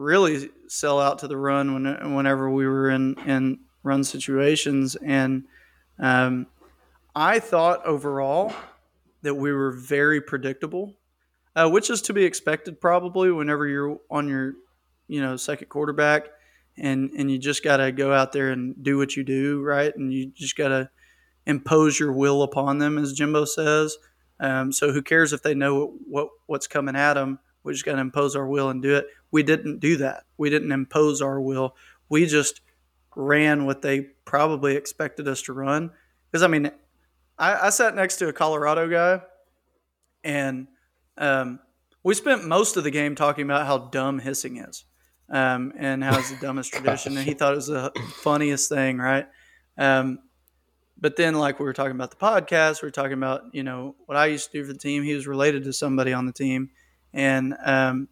really 0.00 0.50
sell 0.68 1.00
out 1.00 1.18
to 1.20 1.28
the 1.28 1.36
run 1.36 1.74
when, 1.74 2.14
whenever 2.14 2.50
we 2.50 2.66
were 2.66 2.90
in, 2.90 3.14
in 3.26 3.60
run 3.82 4.04
situations. 4.04 4.96
And 4.96 5.44
um, 5.98 6.46
I 7.14 7.38
thought 7.38 7.84
overall 7.84 8.52
that 9.22 9.34
we 9.34 9.52
were 9.52 9.70
very 9.70 10.20
predictable, 10.20 10.94
uh, 11.54 11.68
which 11.68 11.90
is 11.90 12.02
to 12.02 12.12
be 12.12 12.24
expected 12.24 12.80
probably 12.80 13.30
whenever 13.30 13.66
you're 13.66 13.98
on 14.10 14.28
your, 14.28 14.54
you 15.08 15.20
know, 15.20 15.36
second 15.36 15.68
quarterback 15.68 16.28
and, 16.78 17.10
and 17.10 17.30
you 17.30 17.38
just 17.38 17.62
got 17.62 17.78
to 17.78 17.92
go 17.92 18.12
out 18.12 18.32
there 18.32 18.50
and 18.50 18.82
do 18.82 18.96
what 18.96 19.16
you 19.16 19.24
do, 19.24 19.60
right? 19.62 19.94
And 19.94 20.12
you 20.12 20.32
just 20.34 20.56
got 20.56 20.68
to, 20.68 20.90
impose 21.46 21.98
your 21.98 22.12
will 22.12 22.42
upon 22.42 22.78
them, 22.78 22.98
as 22.98 23.12
Jimbo 23.12 23.44
says. 23.44 23.96
Um, 24.38 24.72
so 24.72 24.92
who 24.92 25.02
cares 25.02 25.32
if 25.32 25.42
they 25.42 25.54
know 25.54 25.78
what, 25.78 25.90
what 26.06 26.28
what's 26.46 26.66
coming 26.66 26.96
at 26.96 27.14
them? 27.14 27.38
We 27.62 27.72
just 27.72 27.84
got 27.84 27.96
to 27.96 28.00
impose 28.00 28.36
our 28.36 28.46
will 28.46 28.70
and 28.70 28.82
do 28.82 28.96
it. 28.96 29.06
We 29.30 29.42
didn't 29.42 29.80
do 29.80 29.96
that. 29.98 30.24
We 30.36 30.50
didn't 30.50 30.72
impose 30.72 31.22
our 31.22 31.40
will. 31.40 31.76
We 32.08 32.26
just 32.26 32.60
ran 33.16 33.66
what 33.66 33.82
they 33.82 34.00
probably 34.24 34.76
expected 34.76 35.28
us 35.28 35.42
to 35.42 35.52
run. 35.52 35.90
Because 36.30 36.42
I 36.42 36.48
mean, 36.48 36.70
I, 37.38 37.66
I 37.66 37.70
sat 37.70 37.94
next 37.94 38.16
to 38.16 38.28
a 38.28 38.32
Colorado 38.32 38.88
guy, 38.88 39.22
and 40.22 40.68
um, 41.16 41.60
we 42.02 42.14
spent 42.14 42.46
most 42.46 42.76
of 42.76 42.84
the 42.84 42.90
game 42.90 43.14
talking 43.14 43.44
about 43.44 43.66
how 43.66 43.78
dumb 43.78 44.18
hissing 44.18 44.58
is, 44.58 44.84
um, 45.28 45.72
and 45.76 46.04
how 46.04 46.18
it's 46.18 46.30
the 46.30 46.36
dumbest 46.40 46.72
tradition, 46.72 47.16
and 47.16 47.26
he 47.26 47.34
thought 47.34 47.52
it 47.52 47.56
was 47.56 47.66
the 47.68 47.92
funniest 48.22 48.68
thing, 48.68 48.98
right? 48.98 49.26
Um, 49.78 50.20
but 51.00 51.16
then, 51.16 51.34
like 51.34 51.58
we 51.58 51.64
were 51.64 51.72
talking 51.72 51.92
about 51.92 52.10
the 52.10 52.16
podcast, 52.18 52.82
we 52.82 52.86
were 52.86 52.92
talking 52.92 53.14
about 53.14 53.44
you 53.52 53.62
know 53.62 53.96
what 54.06 54.16
I 54.16 54.26
used 54.26 54.52
to 54.52 54.58
do 54.58 54.64
for 54.64 54.72
the 54.72 54.78
team. 54.78 55.02
He 55.02 55.14
was 55.14 55.26
related 55.26 55.64
to 55.64 55.72
somebody 55.72 56.12
on 56.12 56.26
the 56.26 56.32
team, 56.32 56.70
and 57.12 57.56
um, 57.64 58.08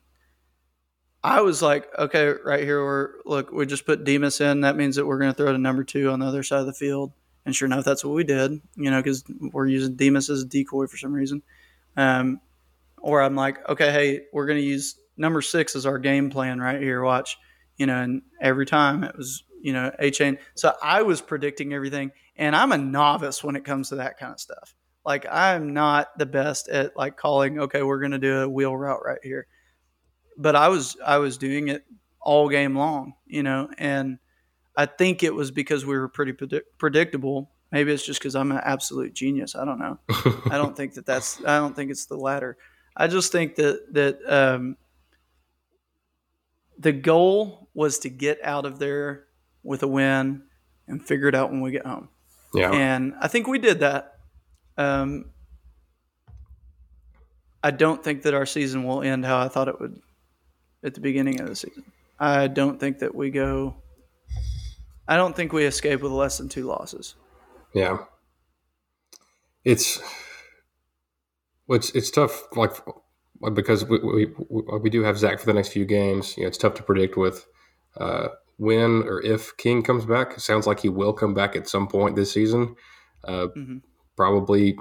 I 1.29 1.43
was 1.43 1.61
like, 1.61 1.87
okay, 1.99 2.33
right 2.43 2.65
here, 2.65 2.83
we're 2.83 3.11
look, 3.27 3.53
we 3.53 3.67
just 3.67 3.85
put 3.85 4.03
Demas 4.03 4.41
in. 4.41 4.63
That 4.63 4.77
means 4.77 4.97
that 4.97 5.05
we're 5.05 5.19
going 5.19 5.31
to 5.31 5.37
throw 5.37 5.53
to 5.53 5.59
number 5.59 5.85
two 5.85 6.09
on 6.09 6.21
the 6.21 6.27
other 6.27 6.43
side 6.43 6.61
of 6.61 6.67
the 6.67 6.73
field. 6.73 7.13
And 7.45 7.55
sure 7.55 7.67
enough, 7.67 7.85
that's 7.85 8.03
what 8.03 8.15
we 8.15 8.25
did, 8.25 8.63
you 8.77 8.91
know, 8.91 9.03
because 9.03 9.25
we're 9.53 9.67
using 9.67 9.95
Demas 9.95 10.31
as 10.31 10.41
a 10.41 10.47
decoy 10.47 10.87
for 10.87 10.97
some 10.97 11.13
reason. 11.13 11.43
Um, 11.99 12.41
or 12.97 13.21
I'm 13.21 13.37
like, 13.37 13.69
okay, 13.69 13.93
hey, 13.93 14.23
we're 14.33 14.47
going 14.47 14.59
to 14.59 14.65
use 14.65 14.99
number 15.19 15.43
six 15.43 15.77
as 15.77 15.85
our 15.85 15.99
game 15.99 16.31
plan 16.31 16.61
right 16.61 16.81
here. 16.81 17.03
Watch, 17.03 17.37
you 17.77 17.85
know, 17.85 18.01
and 18.01 18.23
every 18.41 18.65
time 18.65 19.05
it 19.05 19.15
was, 19.15 19.45
you 19.61 19.75
know, 19.75 19.93
Achane. 20.01 20.39
So 20.55 20.73
I 20.83 21.03
was 21.03 21.21
predicting 21.21 21.75
everything, 21.75 22.11
and 22.37 22.57
I'm 22.57 22.73
a 22.73 22.79
novice 22.79 23.45
when 23.45 23.55
it 23.55 23.67
comes 23.67 23.91
to 23.91 23.97
that 23.97 24.19
kind 24.19 24.33
of 24.33 24.41
stuff. 24.41 24.75
Like 25.05 25.27
I'm 25.31 25.75
not 25.75 26.17
the 26.19 26.27
best 26.27 26.71
at 26.71 26.97
like 26.97 27.19
calling. 27.19 27.61
Okay, 27.61 27.83
we're 27.83 28.01
going 28.01 28.13
to 28.13 28.19
do 28.19 28.41
a 28.41 28.49
wheel 28.49 28.75
route 28.75 29.05
right 29.05 29.21
here 29.23 29.47
but 30.39 30.57
I 30.57 30.69
was 30.69 30.97
I 31.05 31.19
was 31.19 31.37
doing 31.37 31.69
it 31.69 31.85
all 32.21 32.49
game 32.49 32.77
long, 32.77 33.15
you 33.27 33.43
know, 33.43 33.69
and 33.77 34.19
I 34.77 34.87
think 34.87 35.23
it 35.23 35.35
was 35.35 35.51
because 35.51 35.85
we 35.85 35.99
were 35.99 36.09
pretty 36.09 36.33
predict- 36.33 36.79
predictable. 36.79 37.51
Maybe 37.73 37.93
it's 37.93 38.07
just 38.07 38.21
because 38.21 38.35
I'm 38.35 38.53
an 38.53 38.61
absolute 38.65 39.13
genius. 39.13 39.55
I 39.55 39.65
don't 39.65 39.79
know. 39.79 39.99
I 40.51 40.57
don't 40.57 40.75
think 40.75 40.95
that 40.95 41.05
that's. 41.05 41.45
I 41.45 41.59
don't 41.59 41.77
think 41.77 41.91
it's 41.91 42.07
the 42.07 42.17
latter. 42.17 42.57
I 42.97 43.09
just 43.09 43.33
think 43.33 43.57
that 43.57 43.93
that 43.93 44.21
um, 44.27 44.77
the 46.79 46.93
goal 46.93 47.69
was 47.75 47.99
to 48.01 48.09
get 48.09 48.39
out 48.43 48.65
of 48.65 48.79
there 48.79 49.25
with 49.63 49.83
a 49.83 49.89
win 49.89 50.45
and 50.87 51.05
figure 51.05 51.29
it 51.29 51.35
out 51.35 51.51
when 51.51 51.61
we 51.61 51.73
get 51.73 51.85
home. 51.85 52.09
Yeah, 52.55 52.73
and 52.73 53.15
I 53.21 53.29
think 53.29 53.49
we 53.49 53.59
did 53.59 53.81
that. 53.81 54.15
Um, 54.79 55.27
I 57.63 57.73
don't 57.73 58.03
think 58.03 58.23
that 58.23 58.35
our 58.35 58.47
season 58.47 58.85
will 58.85 59.03
end 59.03 59.27
how 59.27 59.41
I 59.41 59.49
thought 59.49 59.69
it 59.69 59.81
would 59.81 60.01
at 60.85 60.95
the 60.95 61.01
beginning 61.01 61.41
of 61.41 61.49
the 61.49 61.57
season. 61.57 61.85
I 62.19 62.49
don't 62.49 62.81
think 62.81 62.99
that 63.01 63.15
we 63.15 63.31
go. 63.31 63.77
I 65.07 65.17
don't 65.17 65.35
think 65.35 65.53
we 65.53 65.65
escape 65.65 66.03
with 66.03 66.13
less 66.13 66.39
than 66.39 66.49
two 66.49 66.65
losses. 66.65 67.15
Yeah, 67.75 67.99
it's 69.65 70.01
it's 71.69 71.91
it's 71.91 72.11
tough, 72.11 72.43
like 72.57 72.73
because 73.55 73.85
we, 73.85 73.99
we 73.99 74.27
we 74.81 74.91
do 74.91 75.03
have 75.03 75.19
Zach 75.19 75.39
for 75.39 75.47
the 75.47 75.55
next 75.55 75.69
few 75.69 75.85
games. 75.85 76.37
You 76.37 76.43
know, 76.43 76.49
it's 76.49 76.59
tough 76.59 76.75
to 76.75 76.83
predict 76.83 77.17
with 77.17 77.47
uh, 77.97 78.29
when 78.57 79.03
or 79.07 79.23
if 79.23 79.57
King 79.57 79.83
comes 79.83 80.05
back. 80.05 80.35
It 80.37 80.41
sounds 80.41 80.67
like 80.67 80.81
he 80.81 80.89
will 80.89 81.13
come 81.13 81.35
back 81.35 81.57
at 81.57 81.69
some 81.69 81.89
point 81.89 82.17
this 82.17 82.33
season, 82.33 82.75
uh, 83.25 83.49
mm-hmm. 83.57 83.79
probably 84.17 84.77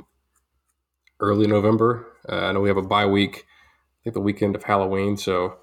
early 1.19 1.47
November. 1.47 2.07
Uh, 2.27 2.47
I 2.47 2.51
know 2.51 2.61
we 2.61 2.69
have 2.69 2.77
a 2.77 2.81
bye 2.81 3.05
week. 3.05 3.45
I 4.01 4.03
think 4.03 4.13
the 4.15 4.21
weekend 4.21 4.55
of 4.55 4.63
Halloween, 4.63 5.17
so 5.17 5.57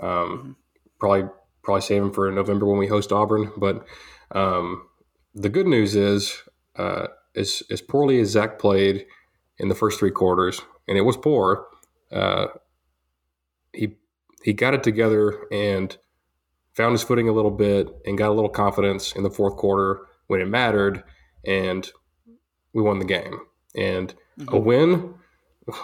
um, 0.00 0.08
mm-hmm. 0.08 0.50
Probably 0.98 1.28
probably 1.62 1.82
save 1.82 2.02
him 2.02 2.12
for 2.12 2.30
November 2.30 2.66
when 2.66 2.78
we 2.78 2.86
host 2.86 3.12
Auburn. 3.12 3.52
But 3.56 3.84
um, 4.32 4.86
the 5.34 5.48
good 5.48 5.66
news 5.66 5.94
is, 5.94 6.42
uh, 6.76 7.08
as 7.36 7.62
as 7.70 7.80
poorly 7.80 8.20
as 8.20 8.30
Zach 8.30 8.58
played 8.58 9.06
in 9.58 9.68
the 9.68 9.74
first 9.74 9.98
three 9.98 10.10
quarters, 10.10 10.60
and 10.88 10.98
it 10.98 11.02
was 11.02 11.16
poor, 11.16 11.66
uh, 12.12 12.48
he 13.72 13.96
he 14.42 14.52
got 14.52 14.74
it 14.74 14.82
together 14.82 15.46
and 15.52 15.96
found 16.74 16.92
his 16.92 17.02
footing 17.02 17.28
a 17.28 17.32
little 17.32 17.50
bit 17.50 17.88
and 18.06 18.18
got 18.18 18.30
a 18.30 18.32
little 18.32 18.50
confidence 18.50 19.12
in 19.12 19.22
the 19.22 19.30
fourth 19.30 19.56
quarter 19.56 20.00
when 20.28 20.40
it 20.40 20.48
mattered, 20.48 21.02
and 21.44 21.90
we 22.72 22.82
won 22.82 22.98
the 22.98 23.04
game. 23.04 23.40
And 23.74 24.14
mm-hmm. 24.38 24.54
a 24.54 24.58
win 24.58 25.14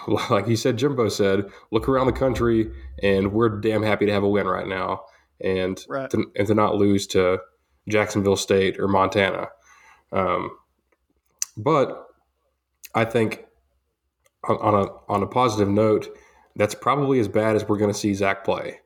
like 0.29 0.47
you 0.47 0.55
said, 0.55 0.77
Jimbo 0.77 1.09
said, 1.09 1.49
look 1.71 1.87
around 1.87 2.07
the 2.07 2.13
country, 2.13 2.71
and 3.01 3.31
we're 3.31 3.49
damn 3.49 3.83
happy 3.83 4.05
to 4.05 4.11
have 4.11 4.23
a 4.23 4.29
win 4.29 4.47
right 4.47 4.67
now, 4.67 5.01
and 5.41 5.83
right. 5.87 6.09
To, 6.09 6.25
and 6.35 6.47
to 6.47 6.55
not 6.55 6.75
lose 6.75 7.07
to 7.07 7.39
Jacksonville 7.87 8.35
State 8.35 8.79
or 8.79 8.87
Montana. 8.87 9.47
Um, 10.11 10.51
but 11.55 12.07
I 12.93 13.05
think 13.05 13.45
on, 14.47 14.57
on, 14.57 14.73
a 14.73 14.87
on 15.11 15.23
a 15.23 15.27
positive 15.27 15.69
note, 15.69 16.07
that's 16.55 16.75
probably 16.75 17.19
as 17.19 17.27
bad 17.27 17.55
as 17.55 17.67
we're 17.67 17.77
going 17.77 17.91
to 17.91 17.97
see 17.97 18.13
Zach 18.13 18.43
play. 18.43 18.79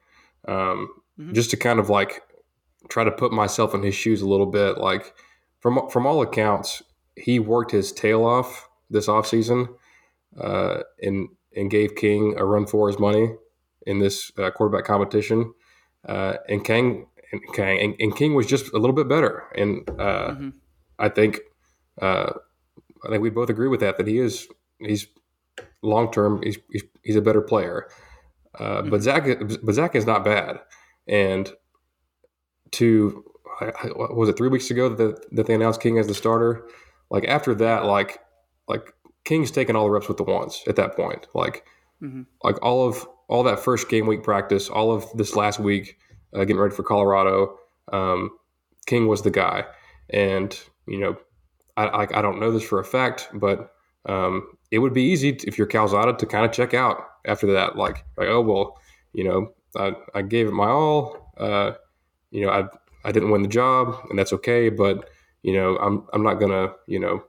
Um, 0.47 0.89
mm-hmm. 1.19 1.33
Just 1.33 1.51
to 1.51 1.57
kind 1.57 1.79
of 1.79 1.89
like 1.89 2.21
try 2.89 3.03
to 3.03 3.11
put 3.11 3.31
myself 3.31 3.73
in 3.73 3.83
his 3.83 3.95
shoes 3.95 4.21
a 4.21 4.27
little 4.27 4.45
bit, 4.45 4.77
like 4.77 5.13
from 5.59 5.89
from 5.89 6.05
all 6.05 6.21
accounts, 6.21 6.81
he 7.15 7.39
worked 7.39 7.71
his 7.71 7.91
tail 7.91 8.25
off 8.25 8.67
this 8.89 9.07
offseason 9.07 9.67
uh, 10.39 10.79
and 11.01 11.29
and 11.55 11.69
gave 11.69 11.95
King 11.95 12.35
a 12.37 12.45
run 12.45 12.65
for 12.65 12.87
his 12.87 12.99
money 12.99 13.33
in 13.85 13.99
this 13.99 14.31
uh, 14.37 14.51
quarterback 14.51 14.85
competition. 14.85 15.53
Uh, 16.07 16.35
and 16.47 16.63
King 16.63 17.07
and, 17.31 17.41
King 17.53 17.95
and, 17.99 18.15
King 18.15 18.33
was 18.35 18.45
just 18.45 18.73
a 18.73 18.77
little 18.77 18.95
bit 18.95 19.07
better, 19.07 19.43
and 19.55 19.89
uh, 19.99 20.31
mm-hmm. 20.31 20.49
I 20.99 21.09
think 21.09 21.39
uh, 22.01 22.33
I 23.05 23.09
think 23.09 23.21
we 23.21 23.29
both 23.29 23.49
agree 23.49 23.67
with 23.67 23.79
that 23.81 23.97
that 23.97 24.07
he 24.07 24.17
is 24.17 24.47
he's 24.79 25.07
long 25.81 26.11
term 26.11 26.41
he's, 26.43 26.57
he's, 26.71 26.83
he's 27.03 27.15
a 27.15 27.21
better 27.21 27.41
player. 27.41 27.87
Uh, 28.57 28.81
mm-hmm. 28.81 28.89
But 28.89 29.01
Zach 29.01 29.27
but 29.63 29.73
Zach 29.73 29.95
is 29.95 30.05
not 30.05 30.25
bad, 30.25 30.59
and 31.07 31.51
to 32.71 33.23
what 33.95 34.15
was 34.15 34.29
it 34.29 34.37
three 34.37 34.49
weeks 34.49 34.71
ago 34.71 34.89
that 34.89 35.35
that 35.35 35.45
they 35.45 35.53
announced 35.53 35.81
King 35.81 35.99
as 35.99 36.07
the 36.07 36.13
starter? 36.13 36.67
Like 37.09 37.25
after 37.25 37.53
that, 37.55 37.85
like 37.85 38.19
like 38.67 38.93
King's 39.23 39.51
taking 39.51 39.75
all 39.75 39.85
the 39.85 39.91
reps 39.91 40.07
with 40.07 40.17
the 40.17 40.23
ones 40.23 40.63
at 40.67 40.75
that 40.77 40.95
point. 40.95 41.27
Like, 41.33 41.65
mm-hmm. 42.01 42.23
like 42.43 42.61
all 42.63 42.87
of 42.87 43.07
all 43.27 43.43
that 43.43 43.59
first 43.59 43.89
game 43.89 44.07
week 44.07 44.23
practice, 44.23 44.69
all 44.69 44.91
of 44.91 45.05
this 45.15 45.35
last 45.35 45.59
week, 45.59 45.97
uh, 46.33 46.39
getting 46.39 46.57
ready 46.57 46.75
for 46.75 46.83
Colorado. 46.83 47.57
Um, 47.91 48.31
King 48.85 49.07
was 49.07 49.21
the 49.21 49.31
guy, 49.31 49.65
and 50.09 50.57
you 50.87 50.99
know, 50.99 51.17
I, 51.77 51.85
I, 51.85 52.19
I 52.19 52.21
don't 52.21 52.39
know 52.39 52.51
this 52.51 52.63
for 52.63 52.79
a 52.79 52.85
fact, 52.85 53.29
but 53.33 53.71
um, 54.05 54.47
it 54.71 54.79
would 54.79 54.93
be 54.93 55.03
easy 55.03 55.33
to, 55.33 55.47
if 55.47 55.57
you're 55.57 55.67
Calzada 55.67 56.17
to 56.17 56.25
kind 56.25 56.45
of 56.45 56.51
check 56.51 56.73
out 56.73 56.97
after 57.25 57.53
that. 57.53 57.75
Like, 57.75 58.05
like 58.17 58.27
oh 58.27 58.41
well, 58.41 58.79
you 59.13 59.23
know, 59.23 59.53
I, 59.75 59.93
I 60.15 60.21
gave 60.23 60.47
it 60.47 60.53
my 60.53 60.67
all. 60.67 61.33
Uh, 61.37 61.73
you 62.31 62.45
know, 62.45 62.51
I 62.51 62.65
I 63.03 63.11
didn't 63.11 63.31
win 63.31 63.41
the 63.43 63.47
job, 63.47 63.95
and 64.09 64.17
that's 64.17 64.33
okay. 64.33 64.69
But 64.69 65.09
you 65.43 65.53
know, 65.53 65.77
I'm 65.77 66.07
I'm 66.13 66.23
not 66.23 66.35
gonna 66.35 66.73
you 66.87 66.99
know 66.99 67.23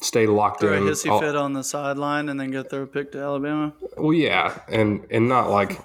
stay 0.00 0.26
locked 0.26 0.60
throw 0.60 0.72
in. 0.72 0.86
A 0.86 0.90
hissy 0.90 1.20
fit 1.20 1.36
on 1.36 1.52
the 1.52 1.62
sideline 1.62 2.28
and 2.28 2.40
then 2.40 2.50
go 2.50 2.62
throw 2.62 2.82
a 2.82 2.86
pick 2.86 3.12
to 3.12 3.18
Alabama. 3.18 3.72
Well, 3.96 4.12
yeah, 4.12 4.58
and 4.68 5.06
and 5.10 5.28
not 5.28 5.50
like, 5.50 5.78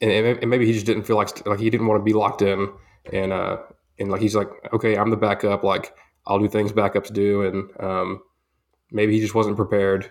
and, 0.00 0.10
and, 0.10 0.50
maybe 0.50 0.66
he 0.66 0.72
just 0.72 0.86
didn't 0.86 1.04
feel 1.04 1.16
like 1.16 1.44
like 1.46 1.58
he 1.58 1.70
didn't 1.70 1.86
want 1.86 2.00
to 2.00 2.04
be 2.04 2.12
locked 2.12 2.42
in, 2.42 2.72
and 3.12 3.32
uh, 3.32 3.58
and 3.98 4.10
like 4.10 4.20
he's 4.20 4.36
like, 4.36 4.48
okay, 4.72 4.96
I'm 4.96 5.10
the 5.10 5.16
backup, 5.16 5.64
like 5.64 5.94
I'll 6.26 6.38
do 6.38 6.48
things 6.48 6.72
backups 6.72 7.12
do, 7.12 7.42
and 7.42 7.70
um, 7.80 8.22
maybe 8.90 9.12
he 9.14 9.20
just 9.20 9.34
wasn't 9.34 9.56
prepared 9.56 10.10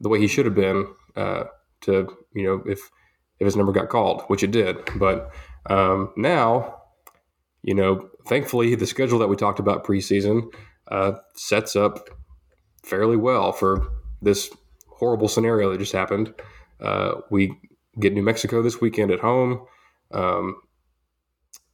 the 0.00 0.08
way 0.08 0.18
he 0.18 0.26
should 0.26 0.46
have 0.46 0.54
been 0.54 0.86
uh, 1.16 1.44
to 1.82 2.16
you 2.34 2.44
know 2.44 2.62
if 2.66 2.90
if 3.38 3.46
his 3.46 3.56
number 3.56 3.72
got 3.72 3.88
called, 3.88 4.22
which 4.22 4.42
it 4.42 4.50
did, 4.50 4.78
but 4.96 5.30
um, 5.66 6.12
now. 6.16 6.78
You 7.64 7.76
know, 7.76 8.10
thankfully, 8.26 8.74
the 8.74 8.88
schedule 8.88 9.20
that 9.20 9.28
we 9.28 9.36
talked 9.36 9.60
about 9.60 9.84
preseason, 9.84 10.52
uh, 10.88 11.12
sets 11.34 11.76
up 11.76 12.08
fairly 12.82 13.16
well 13.16 13.52
for 13.52 13.88
this 14.20 14.50
horrible 14.88 15.28
scenario 15.28 15.70
that 15.70 15.78
just 15.78 15.92
happened. 15.92 16.34
Uh, 16.80 17.14
we 17.30 17.56
get 17.98 18.12
New 18.12 18.22
Mexico 18.22 18.62
this 18.62 18.80
weekend 18.80 19.10
at 19.10 19.20
home. 19.20 19.64
Um, 20.12 20.56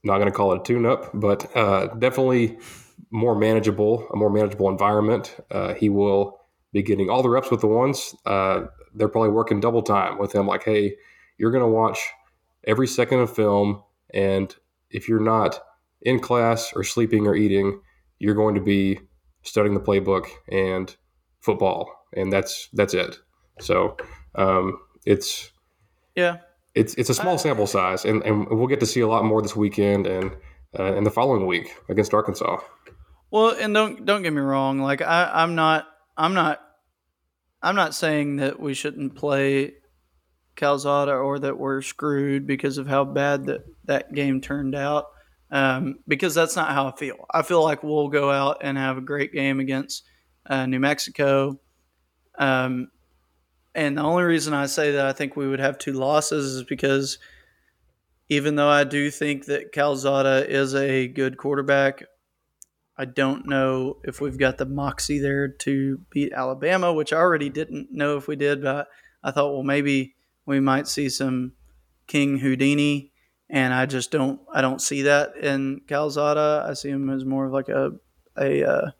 not 0.05 0.19
going 0.19 0.31
to 0.31 0.37
call 0.37 0.53
it 0.53 0.61
a 0.61 0.65
tune-up, 0.65 1.11
but 1.15 1.55
uh, 1.57 1.89
definitely 1.99 2.59
more 3.11 3.35
manageable, 3.35 4.07
a 4.13 4.17
more 4.17 4.31
manageable 4.31 4.69
environment. 4.69 5.37
Uh, 5.51 5.75
he 5.75 5.89
will 5.89 6.41
be 6.73 6.83
getting 6.83 7.11
all 7.11 7.23
the 7.23 7.31
reps 7.31 7.51
with 7.51 7.61
the 7.61 7.67
ones. 7.67 8.15
Uh, 8.27 8.67
they're 8.95 9.09
probably 9.09 9.31
working 9.31 9.61
double 9.61 9.83
time 9.83 10.19
with 10.19 10.35
him. 10.35 10.47
Like, 10.47 10.65
hey, 10.65 10.97
you're 11.37 11.51
going 11.51 11.65
to 11.65 11.69
watch 11.69 11.99
every 12.65 12.87
second 12.87 13.21
of 13.21 13.35
film, 13.35 13.83
and 14.13 14.55
if 14.91 15.09
you're 15.09 15.21
not 15.21 15.61
in 16.03 16.21
class 16.21 16.73
or 16.75 16.85
sleeping 16.85 17.27
or 17.27 17.35
eating, 17.35 17.81
you're 18.19 18.35
going 18.35 18.55
to 18.55 18.61
be 18.61 19.01
studying 19.43 19.75
the 19.75 19.81
playbook 19.81 20.27
and 20.51 20.95
football, 21.41 21.91
and 22.15 22.33
that's 22.33 22.69
that's 22.73 22.95
it. 22.95 23.19
So 23.61 23.97
um, 24.35 24.79
it's 25.05 25.51
yeah, 26.15 26.39
it's 26.75 26.95
it's 26.95 27.11
a 27.11 27.15
small 27.15 27.39
sample 27.39 27.67
size, 27.67 28.05
and, 28.05 28.23
and 28.23 28.49
we'll 28.49 28.67
get 28.67 28.81
to 28.81 28.87
see 28.87 29.01
a 29.01 29.09
lot 29.09 29.25
more 29.25 29.43
this 29.43 29.57
weekend 29.57 30.07
and 30.07 30.37
uh, 30.79 30.95
in 30.95 31.05
the 31.05 31.11
following 31.11 31.47
week 31.47 31.75
against 31.89 32.15
Arkansas. 32.15 32.59
Well, 33.31 33.57
and 33.59 33.75
don't 33.75 34.05
don't 34.05 34.23
get 34.23 34.33
me 34.33 34.41
wrong. 34.41 34.81
Like 34.81 35.03
I, 35.03 35.31
I'm 35.33 35.55
not 35.55 35.87
I'm 36.17 36.35
not 36.35 36.61
I'm 37.63 37.75
not 37.75 37.95
saying 37.95 38.37
that 38.37 38.61
we 38.61 38.75
shouldn't 38.75 39.17
play 39.17 39.75
Calzada 40.57 41.13
or 41.13 41.39
that 41.39 41.59
we're 41.59 41.83
screwed 41.83 42.47
because 42.47 42.79
of 42.79 42.87
how 42.87 43.05
bad 43.05 43.47
that 43.47 43.65
that 43.85 44.13
game 44.13 44.41
turned 44.41 44.75
out. 44.75 45.07
Um, 45.51 46.01
because 46.07 46.35
that's 46.35 46.57
not 46.57 46.73
how 46.73 46.89
I 46.89 46.97
feel. 46.97 47.27
I 47.33 47.43
feel 47.43 47.63
like 47.65 47.83
we'll 47.83 48.09
go 48.09 48.31
out 48.31 48.59
and 48.61 48.77
have 48.77 48.99
a 48.99 49.03
great 49.03 49.33
game 49.33 49.61
against 49.61 50.05
uh, 50.47 50.67
New 50.67 50.81
Mexico. 50.81 51.59
Um, 52.39 52.89
and 53.75 53.97
the 53.97 54.03
only 54.03 54.25
reason 54.25 54.55
I 54.55 54.67
say 54.67 54.93
that 54.93 55.07
I 55.07 55.13
think 55.13 55.37
we 55.37 55.49
would 55.49 55.61
have 55.61 55.79
two 55.79 55.93
losses 55.93 56.55
is 56.55 56.65
because 56.65 57.19
even 58.29 58.57
though 58.57 58.69
I 58.69 58.85
do 58.85 59.11
think 59.11 59.47
that 59.47 59.73
Calzada 59.73 60.47
is 60.49 60.75
a 60.75 61.09
good 61.09 61.39
quarterback, 61.39 62.05
I 62.97 63.05
don't 63.05 63.47
know 63.47 63.99
if 64.05 64.21
we've 64.21 64.39
got 64.39 64.59
the 64.59 64.67
moxie 64.67 65.21
there 65.21 65.49
to 65.49 66.01
beat 66.11 66.33
Alabama, 66.33 66.93
which 66.93 67.13
I 67.13 67.19
already 67.19 67.49
didn't 67.49 67.93
know 67.93 68.17
if 68.17 68.27
we 68.27 68.37
did, 68.37 68.63
but 68.63 68.89
I 69.23 69.31
thought, 69.31 69.53
well, 69.53 69.63
maybe 69.63 70.17
we 70.45 70.61
might 70.61 70.89
see 70.89 71.09
some 71.09 71.53
King 72.07 72.39
Houdini, 72.39 73.13
and 73.51 73.73
I 73.73 73.87
just 73.87 74.11
don't, 74.11 74.41
I 74.53 74.61
don't 74.61 74.81
see 74.81 75.03
that 75.03 75.37
in 75.37 75.83
Calzada. 75.87 76.67
I 76.69 76.75
see 76.75 76.91
him 76.91 77.11
as 77.11 77.25
more 77.25 77.47
of 77.47 77.53
like 77.53 77.69
a 77.69 77.93
a 78.37 78.65
uh, 78.65 78.91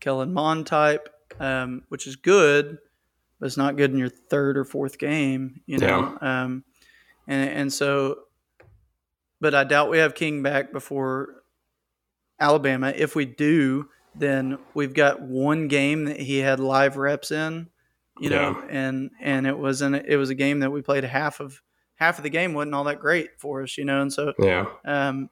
Kellen 0.00 0.32
Mond 0.32 0.66
type, 0.66 1.08
um, 1.40 1.82
which 1.88 2.06
is 2.06 2.16
good, 2.16 2.78
but 3.38 3.46
it's 3.46 3.56
not 3.56 3.76
good 3.76 3.90
in 3.90 3.98
your 3.98 4.08
third 4.08 4.58
or 4.58 4.64
fourth 4.64 4.98
game, 4.98 5.60
you 5.66 5.78
know. 5.78 6.16
Yeah. 6.20 6.42
Um, 6.42 6.64
and 7.26 7.50
and 7.50 7.72
so, 7.72 8.20
but 9.40 9.54
I 9.54 9.64
doubt 9.64 9.90
we 9.90 9.98
have 9.98 10.14
King 10.14 10.42
back 10.42 10.72
before 10.72 11.42
Alabama. 12.40 12.92
If 12.94 13.14
we 13.14 13.24
do, 13.24 13.88
then 14.14 14.58
we've 14.74 14.94
got 14.94 15.20
one 15.20 15.68
game 15.68 16.06
that 16.06 16.20
he 16.20 16.38
had 16.38 16.60
live 16.60 16.96
reps 16.96 17.30
in, 17.30 17.68
you 18.18 18.30
know, 18.30 18.62
and 18.68 19.10
and 19.20 19.46
it 19.46 19.56
was 19.56 19.82
an 19.82 19.94
it 19.94 20.16
was 20.16 20.30
a 20.30 20.34
game 20.34 20.60
that 20.60 20.70
we 20.70 20.82
played 20.82 21.04
half 21.04 21.40
of 21.40 21.60
half 21.98 22.18
of 22.18 22.22
the 22.22 22.30
game 22.30 22.54
wasn't 22.54 22.74
all 22.74 22.84
that 22.84 23.00
great 23.00 23.30
for 23.38 23.62
us, 23.62 23.76
you 23.76 23.84
know, 23.84 24.00
and 24.00 24.12
so 24.12 24.32
yeah. 24.38 24.66
Um, 24.84 25.28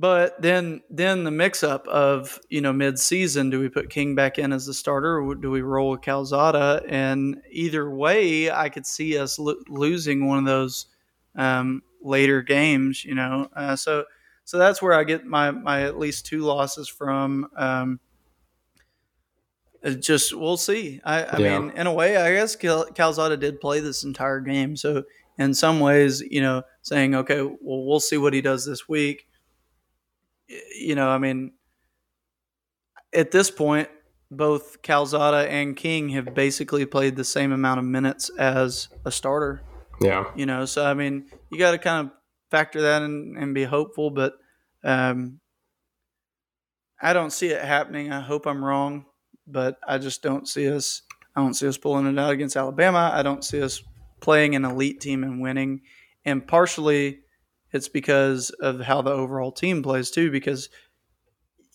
but 0.00 0.40
then 0.40 0.82
then 0.90 1.24
the 1.24 1.30
mix 1.30 1.62
up 1.62 1.86
of 1.88 2.38
you 2.48 2.60
know 2.60 2.72
mid 2.72 2.98
season, 2.98 3.50
do 3.50 3.60
we 3.60 3.68
put 3.68 3.90
King 3.90 4.14
back 4.14 4.38
in 4.38 4.52
as 4.52 4.66
the 4.66 4.74
starter, 4.74 5.20
or 5.20 5.34
do 5.34 5.50
we 5.50 5.60
roll 5.60 5.90
with 5.90 6.02
Calzada? 6.02 6.82
And 6.88 7.42
either 7.50 7.90
way, 7.90 8.50
I 8.50 8.68
could 8.68 8.86
see 8.86 9.18
us 9.18 9.38
lo- 9.38 9.62
losing 9.68 10.26
one 10.26 10.38
of 10.38 10.44
those 10.44 10.86
um, 11.34 11.82
later 12.00 12.42
games, 12.42 13.04
you 13.04 13.14
know. 13.14 13.48
Uh, 13.54 13.74
so 13.74 14.04
so 14.44 14.56
that's 14.56 14.80
where 14.80 14.94
I 14.94 15.04
get 15.04 15.26
my 15.26 15.50
my 15.50 15.82
at 15.82 15.98
least 15.98 16.26
two 16.26 16.40
losses 16.40 16.88
from. 16.88 17.48
Um, 17.56 18.00
just 20.00 20.34
we'll 20.34 20.56
see. 20.56 21.00
I, 21.04 21.22
I 21.22 21.38
yeah. 21.38 21.58
mean, 21.58 21.70
in 21.76 21.86
a 21.86 21.92
way, 21.92 22.16
I 22.16 22.32
guess 22.32 22.56
Cal- 22.56 22.86
Calzada 22.86 23.36
did 23.36 23.60
play 23.60 23.80
this 23.80 24.04
entire 24.04 24.40
game. 24.40 24.76
So 24.76 25.04
in 25.38 25.54
some 25.54 25.80
ways, 25.80 26.20
you 26.20 26.40
know, 26.40 26.62
saying 26.82 27.14
okay, 27.14 27.42
well, 27.42 27.84
we'll 27.86 28.00
see 28.00 28.18
what 28.18 28.34
he 28.34 28.40
does 28.40 28.66
this 28.66 28.88
week. 28.88 29.26
You 30.78 30.94
know, 30.94 31.08
I 31.08 31.18
mean, 31.18 31.52
at 33.12 33.30
this 33.30 33.50
point, 33.50 33.88
both 34.30 34.82
Calzada 34.82 35.48
and 35.50 35.76
King 35.76 36.10
have 36.10 36.34
basically 36.34 36.84
played 36.86 37.16
the 37.16 37.24
same 37.24 37.52
amount 37.52 37.78
of 37.78 37.84
minutes 37.84 38.30
as 38.38 38.88
a 39.04 39.10
starter. 39.10 39.62
Yeah. 40.00 40.24
You 40.36 40.46
know, 40.46 40.64
so 40.64 40.84
I 40.84 40.94
mean, 40.94 41.26
you 41.50 41.58
got 41.58 41.72
to 41.72 41.78
kind 41.78 42.06
of 42.06 42.12
factor 42.50 42.82
that 42.82 43.02
in 43.02 43.36
and 43.38 43.54
be 43.54 43.64
hopeful, 43.64 44.10
but 44.10 44.34
um, 44.84 45.40
I 47.00 47.12
don't 47.12 47.32
see 47.32 47.48
it 47.48 47.64
happening. 47.64 48.12
I 48.12 48.20
hope 48.20 48.46
I'm 48.46 48.64
wrong, 48.64 49.06
but 49.50 49.78
I 49.86 49.98
just 49.98 50.22
don't 50.22 50.48
see 50.48 50.70
us. 50.70 51.02
I 51.34 51.40
don't 51.40 51.54
see 51.54 51.68
us 51.68 51.78
pulling 51.78 52.06
it 52.06 52.18
out 52.18 52.32
against 52.32 52.56
Alabama. 52.56 53.10
I 53.12 53.22
don't 53.22 53.44
see 53.44 53.62
us 53.62 53.82
playing 54.20 54.54
an 54.54 54.64
elite 54.64 55.00
team 55.00 55.22
and 55.22 55.40
winning. 55.40 55.82
And 56.24 56.46
partially, 56.46 57.20
it's 57.72 57.88
because 57.88 58.50
of 58.50 58.80
how 58.80 59.02
the 59.02 59.10
overall 59.10 59.52
team 59.52 59.82
plays 59.82 60.10
too. 60.10 60.30
Because 60.30 60.68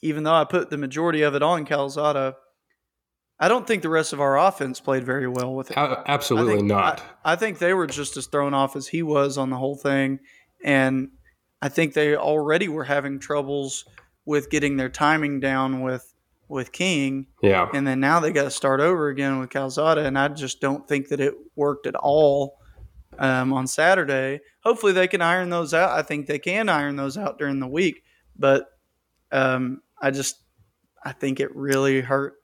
even 0.02 0.24
though 0.24 0.34
I 0.34 0.44
put 0.44 0.70
the 0.70 0.78
majority 0.78 1.22
of 1.22 1.36
it 1.36 1.44
on 1.44 1.66
Calzada, 1.66 2.36
I 3.40 3.48
don't 3.48 3.66
think 3.66 3.82
the 3.82 3.90
rest 3.90 4.14
of 4.14 4.22
our 4.22 4.38
offense 4.38 4.80
played 4.80 5.04
very 5.04 5.28
well 5.28 5.54
with 5.56 5.72
it. 5.72 5.78
Absolutely 5.78 6.54
I 6.54 6.58
think, 6.58 6.68
not. 6.68 7.02
I, 7.24 7.34
I, 7.34 7.36
think 7.36 7.58
they 7.58 7.74
were 7.74 7.88
just 7.88 8.16
as 8.16 8.28
thrown 8.28 8.54
off 8.54 8.76
as 8.76 8.88
he 8.88 9.02
was 9.02 9.38
on 9.38 9.50
the 9.50 9.58
whole 9.58 9.76
thing. 9.76 10.20
And 10.64 11.10
I 11.62 11.70
think 11.70 11.94
they 11.94 12.16
already 12.16 12.68
were 12.68 12.84
having 12.84 13.20
troubles 13.20 13.86
with 14.26 14.50
getting 14.50 14.78
their 14.78 14.90
timing 14.90 15.40
down 15.40 15.82
with 15.82 16.13
with 16.48 16.72
King. 16.72 17.28
Yeah. 17.42 17.70
And 17.74 17.86
then 17.86 18.00
now 18.00 18.20
they 18.20 18.32
got 18.32 18.44
to 18.44 18.52
start 18.52 18.80
over 18.80 19.10
again 19.10 19.40
with 19.40 19.50
Calzada, 19.50 20.06
and 20.06 20.18
I 20.18 20.28
just 20.28 20.62
don't 20.62 20.88
think 20.88 21.10
that 21.10 21.20
it 21.20 21.34
worked 21.56 21.88
at 21.88 21.96
all 21.96 22.60
um, 23.20 23.54
on 23.54 23.68
Saturday. 23.68 24.42
Hopefully 24.64 24.94
they 24.94 25.08
can 25.08 25.22
iron 25.22 25.50
those 25.50 25.74
out. 25.74 25.92
I 25.92 26.02
think 26.02 26.28
they 26.28 26.40
can 26.40 26.70
iron 26.70 26.96
those 26.96 27.18
out 27.18 27.38
during 27.38 27.60
the 27.60 27.68
week, 27.68 28.04
but 28.38 28.68
um, 29.32 29.82
I 30.02 30.12
just 30.12 30.38
I 31.04 31.12
think 31.12 31.40
it 31.40 31.56
really 31.56 32.02
hurt. 32.02 32.36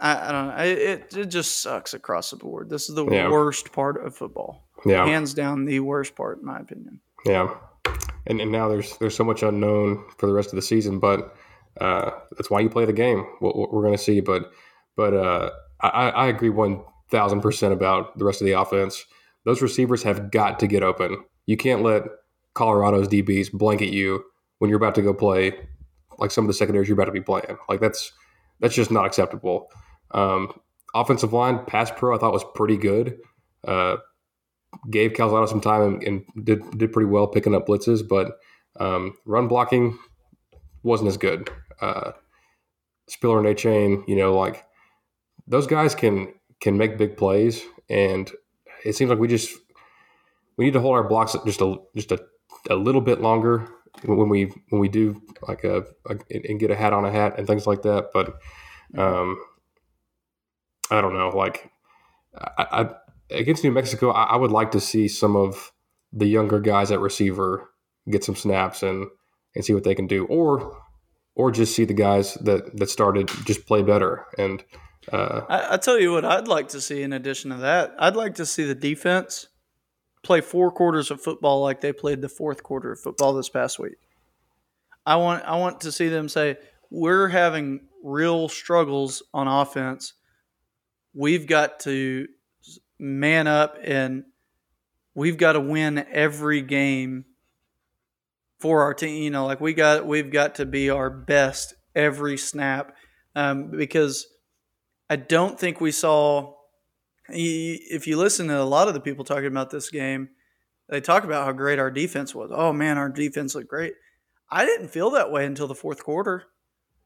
I, 0.00 0.28
I 0.28 0.32
don't 0.32 0.48
know. 0.48 0.64
It, 0.64 1.16
it 1.16 1.26
just 1.26 1.60
sucks 1.62 1.94
across 1.94 2.30
the 2.30 2.36
board. 2.36 2.68
This 2.68 2.88
is 2.88 2.94
the 2.94 3.06
yeah. 3.06 3.30
worst 3.30 3.72
part 3.72 4.04
of 4.04 4.14
football. 4.16 4.68
Yeah. 4.84 5.06
Hands 5.06 5.32
down 5.32 5.64
the 5.64 5.80
worst 5.80 6.14
part, 6.14 6.40
in 6.40 6.44
my 6.44 6.58
opinion. 6.58 7.00
Yeah. 7.24 7.54
And, 8.26 8.40
and 8.40 8.50
now 8.50 8.68
there's 8.68 8.96
there's 8.98 9.14
so 9.14 9.24
much 9.24 9.42
unknown 9.42 10.04
for 10.18 10.26
the 10.26 10.32
rest 10.32 10.50
of 10.50 10.56
the 10.56 10.62
season, 10.62 10.98
but 10.98 11.36
uh, 11.80 12.10
that's 12.32 12.50
why 12.50 12.60
you 12.60 12.68
play 12.68 12.84
the 12.84 12.92
game. 12.92 13.26
What, 13.40 13.56
what 13.56 13.72
we're 13.72 13.82
going 13.82 13.96
to 13.96 14.02
see, 14.02 14.20
but 14.20 14.50
but 14.96 15.14
uh, 15.14 15.50
I, 15.80 16.10
I 16.10 16.26
agree 16.28 16.50
one 16.50 16.82
thousand 17.10 17.40
percent 17.40 17.72
about 17.72 18.16
the 18.18 18.24
rest 18.24 18.40
of 18.40 18.46
the 18.46 18.52
offense. 18.52 19.04
Those 19.44 19.60
receivers 19.60 20.02
have 20.02 20.30
got 20.30 20.58
to 20.60 20.66
get 20.66 20.82
open. 20.82 21.22
You 21.46 21.56
can't 21.56 21.82
let 21.82 22.04
Colorado's 22.54 23.08
DBs 23.08 23.52
blanket 23.52 23.92
you 23.92 24.24
when 24.58 24.70
you're 24.70 24.78
about 24.78 24.94
to 24.94 25.02
go 25.02 25.12
play 25.12 25.52
like 26.18 26.30
some 26.30 26.44
of 26.44 26.48
the 26.48 26.54
secondaries 26.54 26.88
you're 26.88 26.94
about 26.94 27.06
to 27.06 27.12
be 27.12 27.20
playing. 27.20 27.58
Like 27.68 27.80
that's 27.80 28.12
that's 28.60 28.74
just 28.74 28.90
not 28.90 29.04
acceptable. 29.04 29.68
Um, 30.12 30.52
offensive 30.94 31.32
line 31.32 31.64
pass 31.66 31.90
pro 31.90 32.14
I 32.14 32.18
thought 32.18 32.32
was 32.32 32.44
pretty 32.54 32.76
good. 32.76 33.18
Uh, 33.66 33.96
gave 34.90 35.14
Calzada 35.14 35.48
some 35.48 35.60
time 35.60 35.82
and, 35.82 36.02
and, 36.04 36.44
did 36.44 36.62
did 36.78 36.92
pretty 36.92 37.08
well 37.08 37.26
picking 37.26 37.54
up 37.54 37.66
blitzes, 37.66 38.06
but 38.06 38.38
um, 38.80 39.14
run 39.24 39.48
blocking 39.48 39.98
wasn't 40.82 41.08
as 41.08 41.16
good. 41.16 41.50
Uh, 41.84 42.12
Spiller 43.08 43.38
and 43.38 43.46
Achane, 43.46 44.06
you 44.08 44.16
know, 44.16 44.34
like 44.34 44.64
those 45.46 45.66
guys 45.66 45.94
can 45.94 46.32
can 46.60 46.78
make 46.78 46.96
big 46.96 47.16
plays, 47.16 47.62
and 47.90 48.30
it 48.84 48.96
seems 48.96 49.10
like 49.10 49.18
we 49.18 49.28
just 49.28 49.54
we 50.56 50.64
need 50.64 50.72
to 50.72 50.80
hold 50.80 50.94
our 50.94 51.06
blocks 51.06 51.36
just 51.44 51.60
a 51.60 51.76
just 51.94 52.12
a, 52.12 52.20
a 52.70 52.74
little 52.74 53.00
bit 53.00 53.20
longer 53.20 53.68
when 54.04 54.28
we 54.28 54.44
when 54.70 54.80
we 54.80 54.88
do 54.88 55.20
like 55.46 55.64
a, 55.64 55.84
a, 56.08 56.16
and 56.30 56.60
get 56.60 56.70
a 56.70 56.76
hat 56.76 56.92
on 56.92 57.04
a 57.04 57.10
hat 57.10 57.34
and 57.38 57.46
things 57.46 57.66
like 57.66 57.82
that. 57.82 58.10
But 58.14 58.38
um, 58.98 59.38
I 60.90 61.00
don't 61.00 61.14
know, 61.14 61.28
like 61.28 61.70
I, 62.34 62.66
I 62.70 62.90
against 63.30 63.64
New 63.64 63.72
Mexico, 63.72 64.10
I, 64.10 64.24
I, 64.24 64.36
would 64.36 64.52
like 64.52 64.70
to 64.72 64.80
see 64.80 65.08
some 65.08 65.36
of 65.36 65.72
the 66.12 66.26
younger 66.26 66.60
guys 66.60 66.90
at 66.90 67.00
receiver 67.00 67.70
get 68.10 68.24
some 68.24 68.36
snaps 68.36 68.82
and 68.82 69.06
and 69.54 69.64
see 69.64 69.74
what 69.74 69.84
they 69.84 69.94
can 69.94 70.06
do, 70.06 70.24
or 70.26 70.83
or 71.34 71.50
just 71.50 71.74
see 71.74 71.84
the 71.84 71.94
guys 71.94 72.34
that 72.34 72.76
that 72.76 72.88
started 72.88 73.28
just 73.44 73.66
play 73.66 73.82
better. 73.82 74.26
And 74.38 74.64
uh, 75.12 75.42
I, 75.48 75.74
I 75.74 75.76
tell 75.76 75.98
you 75.98 76.12
what, 76.12 76.24
I'd 76.24 76.48
like 76.48 76.68
to 76.68 76.80
see 76.80 77.02
in 77.02 77.12
addition 77.12 77.50
to 77.50 77.58
that, 77.58 77.94
I'd 77.98 78.16
like 78.16 78.36
to 78.36 78.46
see 78.46 78.64
the 78.64 78.74
defense 78.74 79.48
play 80.22 80.40
four 80.40 80.70
quarters 80.70 81.10
of 81.10 81.20
football 81.20 81.60
like 81.60 81.80
they 81.80 81.92
played 81.92 82.22
the 82.22 82.28
fourth 82.28 82.62
quarter 82.62 82.92
of 82.92 83.00
football 83.00 83.34
this 83.34 83.48
past 83.48 83.78
week. 83.78 83.98
I 85.06 85.16
want 85.16 85.44
I 85.44 85.56
want 85.56 85.82
to 85.82 85.92
see 85.92 86.08
them 86.08 86.28
say 86.28 86.56
we're 86.90 87.28
having 87.28 87.88
real 88.02 88.48
struggles 88.48 89.22
on 89.32 89.48
offense. 89.48 90.14
We've 91.12 91.46
got 91.46 91.80
to 91.80 92.26
man 92.98 93.46
up 93.46 93.76
and 93.82 94.24
we've 95.14 95.36
got 95.36 95.52
to 95.52 95.60
win 95.60 96.06
every 96.10 96.62
game 96.62 97.26
for 98.64 98.80
our 98.80 98.94
team. 98.94 99.22
You 99.22 99.30
know, 99.30 99.44
like 99.44 99.60
we 99.60 99.74
got 99.74 100.06
we've 100.06 100.32
got 100.32 100.54
to 100.54 100.64
be 100.64 100.88
our 100.88 101.10
best 101.10 101.74
every 101.94 102.38
snap 102.38 102.96
um, 103.36 103.70
because 103.70 104.26
I 105.10 105.16
don't 105.16 105.60
think 105.60 105.82
we 105.82 105.92
saw. 105.92 106.54
If 107.28 108.06
you 108.06 108.16
listen 108.16 108.48
to 108.48 108.58
a 108.58 108.64
lot 108.64 108.88
of 108.88 108.94
the 108.94 109.00
people 109.00 109.22
talking 109.22 109.46
about 109.46 109.68
this 109.68 109.90
game, 109.90 110.30
they 110.88 111.02
talk 111.02 111.24
about 111.24 111.44
how 111.44 111.52
great 111.52 111.78
our 111.78 111.90
defense 111.90 112.34
was. 112.34 112.50
Oh 112.54 112.72
man, 112.72 112.96
our 112.96 113.10
defense 113.10 113.54
looked 113.54 113.68
great. 113.68 113.92
I 114.50 114.64
didn't 114.64 114.88
feel 114.88 115.10
that 115.10 115.30
way 115.30 115.44
until 115.44 115.66
the 115.66 115.74
fourth 115.74 116.02
quarter. 116.02 116.44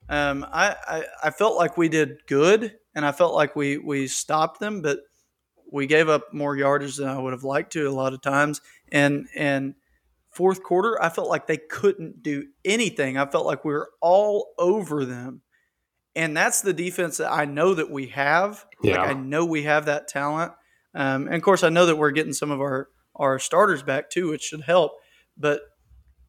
Um, 0.08 0.46
I, 0.52 0.76
I, 0.86 1.04
I 1.24 1.30
felt 1.30 1.56
like 1.56 1.76
we 1.76 1.88
did 1.88 2.18
good, 2.28 2.76
and 2.94 3.04
I 3.04 3.10
felt 3.10 3.34
like 3.34 3.56
we 3.56 3.78
we 3.78 4.06
stopped 4.06 4.60
them, 4.60 4.80
but 4.80 5.00
we 5.72 5.88
gave 5.88 6.08
up 6.08 6.32
more 6.32 6.56
yardage 6.56 6.96
than 6.96 7.08
I 7.08 7.18
would 7.18 7.32
have 7.32 7.42
liked 7.42 7.72
to 7.72 7.88
a 7.88 7.90
lot 7.90 8.14
of 8.14 8.22
times. 8.22 8.60
And 8.92 9.26
and 9.34 9.74
fourth 10.38 10.62
quarter, 10.62 10.96
I 11.02 11.08
felt 11.08 11.28
like 11.28 11.48
they 11.48 11.56
couldn't 11.56 12.22
do 12.22 12.46
anything. 12.64 13.18
I 13.18 13.26
felt 13.26 13.44
like 13.44 13.64
we 13.64 13.72
were 13.72 13.90
all 14.00 14.54
over 14.56 15.04
them. 15.04 15.42
And 16.14 16.36
that's 16.36 16.60
the 16.62 16.72
defense 16.72 17.16
that 17.16 17.32
I 17.32 17.44
know 17.44 17.74
that 17.74 17.90
we 17.90 18.06
have. 18.06 18.64
Yeah. 18.80 18.98
Like 18.98 19.10
I 19.10 19.12
know 19.14 19.44
we 19.44 19.64
have 19.64 19.86
that 19.86 20.06
talent. 20.06 20.52
Um, 20.94 21.26
and 21.26 21.34
of 21.34 21.42
course, 21.42 21.64
I 21.64 21.70
know 21.70 21.86
that 21.86 21.96
we're 21.96 22.12
getting 22.12 22.32
some 22.32 22.52
of 22.52 22.60
our 22.60 22.88
our 23.16 23.40
starters 23.40 23.82
back 23.82 24.10
too, 24.10 24.30
which 24.30 24.42
should 24.42 24.60
help. 24.60 24.92
But 25.36 25.62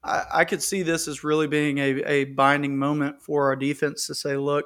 I, 0.03 0.23
I 0.33 0.45
could 0.45 0.63
see 0.63 0.81
this 0.81 1.07
as 1.07 1.23
really 1.23 1.45
being 1.45 1.77
a, 1.77 2.01
a 2.03 2.23
binding 2.23 2.79
moment 2.79 3.21
for 3.21 3.45
our 3.45 3.55
defense 3.55 4.07
to 4.07 4.15
say, 4.15 4.37
look, 4.37 4.65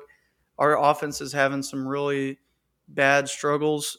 our 0.58 0.82
offense 0.82 1.20
is 1.20 1.34
having 1.34 1.64
some 1.64 1.86
really 1.86 2.40
bad 2.88 3.28
struggles. 3.28 3.98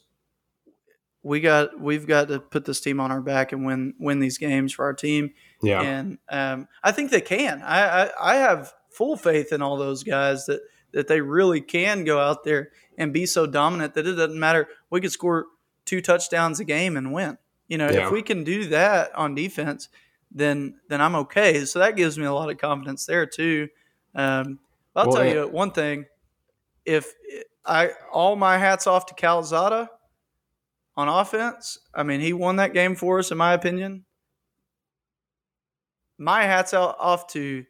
We 1.25 1.41
got 1.41 1.81
we've 1.81 2.07
got 2.07 2.29
to 2.29 2.39
put 2.39 2.66
this 2.66 2.81
team 2.81 3.01
on 3.01 3.11
our 3.11 3.20
back 3.22 3.53
and 3.53 3.64
win 3.64 3.95
win 3.99 4.20
these 4.20 4.39
games 4.39 4.72
for 4.72 4.85
our 4.85 4.93
team. 4.93 5.33
Yeah. 5.62 5.81
And 5.81 6.18
um, 6.29 6.68
I 6.83 6.93
think 6.93 7.11
they 7.11 7.22
can. 7.22 7.62
I, 7.62 8.05
I 8.05 8.11
I 8.20 8.35
have 8.37 8.72
full 8.91 9.16
faith 9.16 9.53
in 9.53 9.62
all 9.62 9.77
those 9.79 10.05
guys 10.05 10.45
that 10.47 10.61
that 10.93 11.09
they 11.09 11.20
really 11.22 11.61
can 11.61 12.05
go 12.05 12.20
out 12.20 12.45
there 12.45 12.70
and 12.99 13.12
be 13.12 13.27
so 13.27 13.47
dominant 13.47 13.95
that 13.95 14.07
it 14.07 14.12
doesn't 14.12 14.39
matter. 14.39 14.68
We 14.91 15.01
could 15.01 15.11
score 15.12 15.47
two 15.87 16.01
touchdowns 16.01 16.61
a 16.61 16.64
game 16.64 16.97
and 16.97 17.12
win. 17.12 17.39
You 17.68 17.79
know, 17.79 17.91
Yeah. 17.91 18.07
if 18.07 18.12
we 18.12 18.22
can 18.22 18.45
do 18.45 18.66
that 18.66 19.12
on 19.16 19.35
defense, 19.35 19.89
then 20.31 20.75
then 20.89 21.01
I'm 21.01 21.14
okay. 21.16 21.64
So 21.64 21.79
that 21.79 21.97
gives 21.97 22.18
me 22.18 22.27
a 22.27 22.33
lot 22.35 22.51
of 22.51 22.59
confidence 22.59 23.07
there 23.07 23.25
too. 23.25 23.68
Um, 24.14 24.59
I'll 24.95 25.09
Well, 25.09 25.16
tell 25.16 25.27
you 25.27 25.49
one 25.49 25.70
thing: 25.70 26.05
if 26.85 27.14
I 27.64 27.93
all 28.12 28.37
my 28.37 28.59
hats 28.59 28.87
off 28.87 29.07
to 29.07 29.14
Calzada 29.14 29.89
on 30.97 31.09
offense, 31.09 31.78
I 31.95 32.03
mean 32.03 32.20
he 32.20 32.32
won 32.32 32.57
that 32.57 32.72
game 32.74 32.95
for 32.95 33.18
us, 33.18 33.30
in 33.30 33.38
my 33.38 33.53
opinion. 33.53 34.05
My 36.18 36.42
hats 36.42 36.72
out 36.72 36.97
off 36.99 37.26
to 37.28 37.64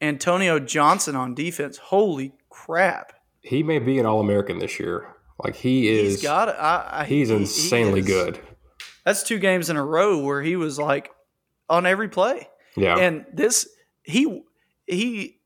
Antonio 0.00 0.58
Johnson 0.58 1.14
on 1.16 1.34
defense. 1.34 1.76
Holy 1.78 2.32
crap! 2.50 3.12
He 3.42 3.62
may 3.62 3.78
be 3.78 3.98
an 3.98 4.06
All 4.06 4.20
American 4.20 4.58
this 4.58 4.80
year. 4.80 5.14
Like 5.42 5.54
he 5.54 5.88
is. 5.88 6.14
He's 6.14 6.22
got 6.22 6.48
it. 6.48 6.56
I, 6.58 6.88
I, 7.00 7.04
he's 7.04 7.28
he- 7.28 7.34
he 7.34 7.40
insanely 7.42 8.00
is- 8.00 8.06
good. 8.06 8.38
That's 9.04 9.24
two 9.24 9.38
games 9.40 9.68
in 9.68 9.76
a 9.76 9.84
row 9.84 10.18
where 10.22 10.42
he 10.42 10.54
was 10.56 10.78
like 10.78 11.10
on 11.68 11.86
every 11.86 12.08
play. 12.08 12.48
Yeah. 12.76 12.96
And 12.96 13.26
this 13.32 13.68
he 14.04 14.42
he 14.86 15.40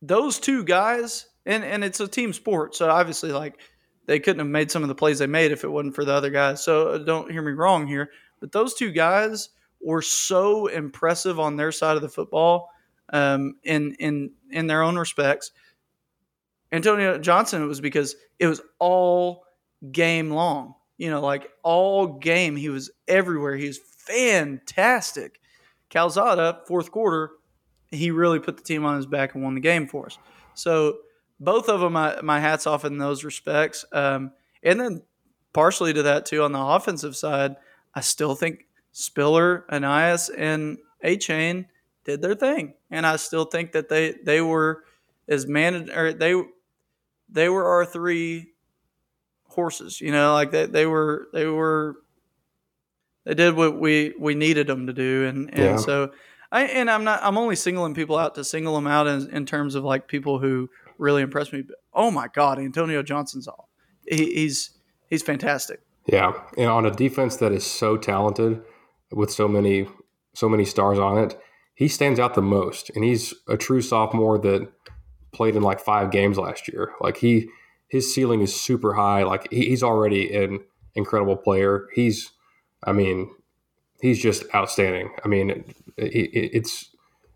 those 0.00 0.40
two 0.40 0.64
guys 0.64 1.26
and 1.46 1.62
and 1.62 1.84
it's 1.84 2.00
a 2.00 2.08
team 2.08 2.32
sport, 2.32 2.74
so 2.74 2.88
obviously 2.90 3.30
like 3.30 3.58
they 4.06 4.18
couldn't 4.18 4.40
have 4.40 4.48
made 4.48 4.70
some 4.70 4.82
of 4.82 4.88
the 4.88 4.94
plays 4.94 5.18
they 5.18 5.26
made 5.26 5.52
if 5.52 5.64
it 5.64 5.68
wasn't 5.68 5.94
for 5.94 6.04
the 6.04 6.12
other 6.12 6.30
guys. 6.30 6.62
So 6.62 6.88
uh, 6.88 6.98
don't 6.98 7.30
hear 7.30 7.42
me 7.42 7.52
wrong 7.52 7.86
here, 7.86 8.10
but 8.40 8.52
those 8.52 8.74
two 8.74 8.90
guys 8.90 9.50
were 9.80 10.02
so 10.02 10.66
impressive 10.66 11.38
on 11.38 11.56
their 11.56 11.72
side 11.72 11.96
of 11.96 12.02
the 12.02 12.08
football 12.08 12.70
um, 13.12 13.56
in 13.62 13.94
in 13.98 14.32
in 14.50 14.66
their 14.66 14.82
own 14.82 14.96
respects. 14.96 15.52
Antonio 16.70 17.18
Johnson 17.18 17.62
it 17.62 17.66
was 17.66 17.80
because 17.80 18.16
it 18.38 18.46
was 18.46 18.60
all 18.78 19.44
game 19.90 20.30
long. 20.30 20.74
You 20.98 21.10
know, 21.10 21.20
like 21.20 21.50
all 21.62 22.06
game 22.06 22.56
he 22.56 22.68
was 22.68 22.90
everywhere. 23.08 23.56
He 23.56 23.66
was 23.66 23.78
fantastic. 23.78 25.40
Calzada, 25.90 26.60
fourth 26.66 26.90
quarter, 26.90 27.32
he 27.90 28.10
really 28.10 28.38
put 28.38 28.56
the 28.56 28.62
team 28.62 28.84
on 28.84 28.96
his 28.96 29.06
back 29.06 29.34
and 29.34 29.44
won 29.44 29.54
the 29.54 29.60
game 29.60 29.86
for 29.86 30.06
us. 30.06 30.18
So 30.54 30.98
both 31.42 31.68
of 31.68 31.80
them, 31.80 31.94
my, 31.94 32.20
my 32.22 32.40
hats 32.40 32.66
off 32.66 32.84
in 32.84 32.98
those 32.98 33.24
respects. 33.24 33.84
Um, 33.92 34.30
and 34.62 34.80
then 34.80 35.02
partially 35.52 35.92
to 35.92 36.02
that 36.04 36.24
too 36.24 36.42
on 36.42 36.52
the 36.52 36.60
offensive 36.60 37.16
side, 37.16 37.56
I 37.94 38.00
still 38.00 38.34
think 38.34 38.66
Spiller, 38.92 39.64
Ainias, 39.70 40.30
and 40.36 40.78
Achane 41.04 41.66
did 42.04 42.22
their 42.22 42.34
thing, 42.34 42.74
and 42.90 43.06
I 43.06 43.16
still 43.16 43.44
think 43.44 43.72
that 43.72 43.88
they 43.88 44.12
they 44.24 44.40
were 44.40 44.84
as 45.28 45.46
managed 45.46 45.90
or 45.90 46.12
they 46.12 46.40
they 47.28 47.48
were 47.48 47.64
our 47.66 47.84
three 47.86 48.52
horses. 49.48 50.00
You 50.00 50.12
know, 50.12 50.32
like 50.32 50.50
they 50.50 50.66
they 50.66 50.86
were 50.86 51.28
they 51.32 51.46
were 51.46 51.96
they 53.24 53.34
did 53.34 53.54
what 53.54 53.78
we 53.78 54.14
we 54.18 54.34
needed 54.34 54.66
them 54.66 54.86
to 54.86 54.92
do, 54.92 55.26
and 55.26 55.48
and 55.54 55.58
Yeah. 55.58 55.76
so 55.76 56.12
I 56.50 56.64
and 56.64 56.90
I'm 56.90 57.04
not 57.04 57.20
I'm 57.22 57.38
only 57.38 57.56
singling 57.56 57.94
people 57.94 58.16
out 58.18 58.34
to 58.34 58.44
single 58.44 58.74
them 58.74 58.86
out 58.86 59.06
in, 59.06 59.30
in 59.30 59.46
terms 59.46 59.74
of 59.74 59.84
like 59.84 60.06
people 60.08 60.38
who 60.38 60.68
really 61.02 61.22
impressed 61.22 61.52
me. 61.52 61.62
But, 61.62 61.76
oh 61.92 62.10
my 62.10 62.28
God, 62.28 62.58
Antonio 62.58 63.02
Johnson's 63.02 63.46
all 63.46 63.68
he, 64.08 64.32
he's 64.34 64.70
he's 65.08 65.22
fantastic. 65.22 65.80
Yeah, 66.06 66.32
and 66.56 66.66
on 66.68 66.86
a 66.86 66.90
defense 66.90 67.36
that 67.36 67.52
is 67.52 67.66
so 67.66 67.96
talented 67.96 68.62
with 69.10 69.30
so 69.30 69.46
many 69.46 69.88
so 70.34 70.48
many 70.48 70.64
stars 70.64 70.98
on 70.98 71.18
it, 71.18 71.38
he 71.74 71.88
stands 71.88 72.18
out 72.18 72.34
the 72.34 72.42
most, 72.42 72.90
and 72.94 73.04
he's 73.04 73.34
a 73.48 73.56
true 73.56 73.82
sophomore 73.82 74.38
that 74.38 74.70
played 75.32 75.56
in 75.56 75.62
like 75.62 75.80
five 75.80 76.10
games 76.10 76.38
last 76.38 76.68
year. 76.68 76.92
Like 77.00 77.16
he, 77.16 77.48
his 77.88 78.14
ceiling 78.14 78.40
is 78.40 78.58
super 78.58 78.94
high. 78.94 79.22
Like 79.22 79.50
he, 79.50 79.68
he's 79.68 79.82
already 79.82 80.34
an 80.34 80.60
incredible 80.94 81.36
player. 81.36 81.88
He's, 81.94 82.32
I 82.84 82.92
mean, 82.92 83.30
he's 84.00 84.20
just 84.20 84.44
outstanding. 84.54 85.10
I 85.24 85.28
mean, 85.28 85.50
it, 85.50 85.74
it, 85.96 86.50
it's 86.54 86.91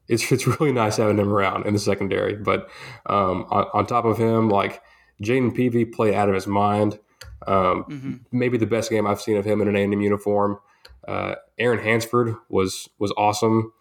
it's 0.09 0.31
it's 0.33 0.47
really 0.47 0.73
nice 0.73 0.97
having 0.97 1.19
him 1.19 1.33
around 1.33 1.67
in 1.67 1.73
the 1.75 1.79
secondary. 1.81 2.35
But 2.37 2.69
um, 3.07 3.47
on, 3.51 3.67
on 3.75 3.87
top 3.87 4.05
of 4.05 4.19
him, 4.19 4.49
like 4.49 4.83
Jayden 5.23 5.57
Peevy 5.57 5.91
played 5.93 6.15
out 6.15 6.29
of 6.29 6.35
his 6.35 6.47
mind. 6.47 6.99
Um, 7.47 7.85
Mm-hmm. 7.89 8.15
maybe 8.33 8.59
the 8.59 8.67
best 8.67 8.91
game 8.91 9.07
I've 9.07 9.21
seen 9.21 9.37
of 9.37 9.45
him 9.45 9.61
in 9.61 9.69
an 9.69 9.77
A&M 9.77 10.01
uniform. 10.01 10.59
Uh, 11.07 11.37
Aaron 11.59 11.79
Hansford 11.79 12.35
was 12.49 12.89
was 12.99 13.13
awesome. 13.17 13.73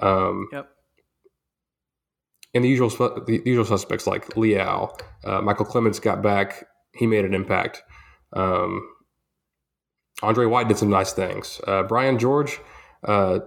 Um, 0.00 0.48
Yep. 0.52 0.68
and 2.54 2.64
the 2.64 2.68
usual 2.68 2.88
the 2.88 3.42
usual 3.44 3.64
suspects 3.64 4.06
like 4.06 4.36
Leal, 4.36 4.96
uh, 5.24 5.40
Michael 5.42 5.66
Clemons 5.66 6.00
got 6.00 6.22
back. 6.22 6.66
He 6.94 7.06
made 7.06 7.24
an 7.24 7.34
impact. 7.34 7.82
Um, 8.32 8.88
Andre 10.22 10.46
White 10.46 10.68
did 10.68 10.78
some 10.78 10.90
nice 10.90 11.12
things. 11.12 11.60
Uh, 11.66 11.82
Brian 11.84 12.18
George, 12.18 12.60
uh, 13.04 13.40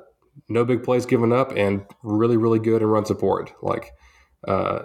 no 0.49 0.65
big 0.65 0.83
plays 0.83 1.05
given 1.05 1.31
up, 1.33 1.51
and 1.55 1.85
really 2.03 2.37
really 2.37 2.59
good 2.59 2.81
in 2.81 2.87
run 2.87 3.05
support. 3.05 3.51
Like 3.61 3.91
uh, 4.47 4.79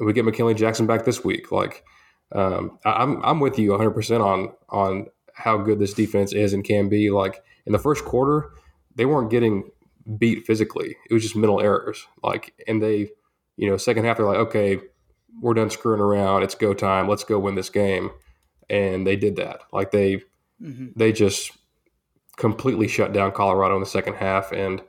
we 0.00 0.12
get 0.12 0.24
McKinley 0.24 0.54
Jackson 0.54 0.86
back 0.86 1.04
this 1.04 1.24
week. 1.24 1.52
Like 1.52 1.84
um, 2.32 2.78
I- 2.84 3.02
I'm 3.02 3.22
I'm 3.24 3.40
with 3.40 3.58
you 3.58 3.70
100 3.70 3.90
percent 3.92 4.22
on 4.22 4.52
on 4.68 5.06
how 5.34 5.56
good 5.58 5.78
this 5.78 5.94
defense 5.94 6.32
is 6.32 6.52
and 6.52 6.64
can 6.64 6.88
be. 6.88 7.10
Like 7.10 7.42
in 7.66 7.72
the 7.72 7.78
first 7.78 8.04
quarter, 8.04 8.50
they 8.94 9.06
weren't 9.06 9.30
getting 9.30 9.70
beat 10.18 10.46
physically. 10.46 10.96
It 11.10 11.14
was 11.14 11.22
just 11.22 11.36
mental 11.36 11.60
errors. 11.60 12.06
Like 12.22 12.54
and 12.66 12.82
they, 12.82 13.10
you 13.56 13.68
know, 13.70 13.76
second 13.76 14.04
half 14.04 14.16
they're 14.16 14.26
like, 14.26 14.38
okay, 14.38 14.80
we're 15.40 15.54
done 15.54 15.70
screwing 15.70 16.00
around. 16.00 16.42
It's 16.42 16.54
go 16.54 16.74
time. 16.74 17.08
Let's 17.08 17.24
go 17.24 17.38
win 17.38 17.54
this 17.54 17.70
game. 17.70 18.10
And 18.70 19.06
they 19.06 19.16
did 19.16 19.36
that. 19.36 19.60
Like 19.72 19.90
they 19.90 20.22
hmm 20.60 20.88
they 20.96 21.12
just 21.12 21.52
completely 22.38 22.88
shut 22.88 23.12
down 23.12 23.32
Colorado 23.32 23.74
in 23.74 23.80
the 23.80 23.86
second 23.86 24.14
half. 24.14 24.52
And 24.52 24.80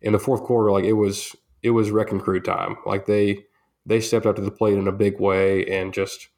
in 0.00 0.12
the 0.12 0.18
fourth 0.18 0.42
quarter, 0.42 0.70
like 0.70 0.84
it 0.84 0.94
was 0.94 1.36
it 1.62 1.70
was 1.70 1.90
wrecking 1.90 2.20
crew 2.20 2.40
time. 2.40 2.76
Like 2.86 3.06
they 3.06 3.44
they 3.84 4.00
stepped 4.00 4.26
up 4.26 4.36
to 4.36 4.42
the 4.42 4.50
plate 4.50 4.78
in 4.78 4.88
a 4.88 4.92
big 4.92 5.20
way 5.20 5.66
and 5.66 5.92
just 5.92 6.28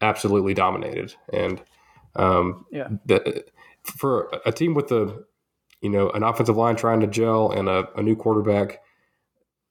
absolutely 0.00 0.54
dominated. 0.54 1.14
And 1.32 1.62
um, 2.16 2.66
Yeah. 2.72 2.88
the, 3.06 3.44
for 3.84 4.30
a 4.44 4.52
team 4.52 4.74
with 4.74 4.90
a 4.90 5.24
you 5.80 5.90
know 5.90 6.10
an 6.10 6.22
offensive 6.22 6.56
line 6.56 6.76
trying 6.76 7.00
to 7.00 7.06
gel 7.06 7.50
and 7.52 7.68
a, 7.68 7.88
a 7.96 8.02
new 8.02 8.16
quarterback, 8.16 8.82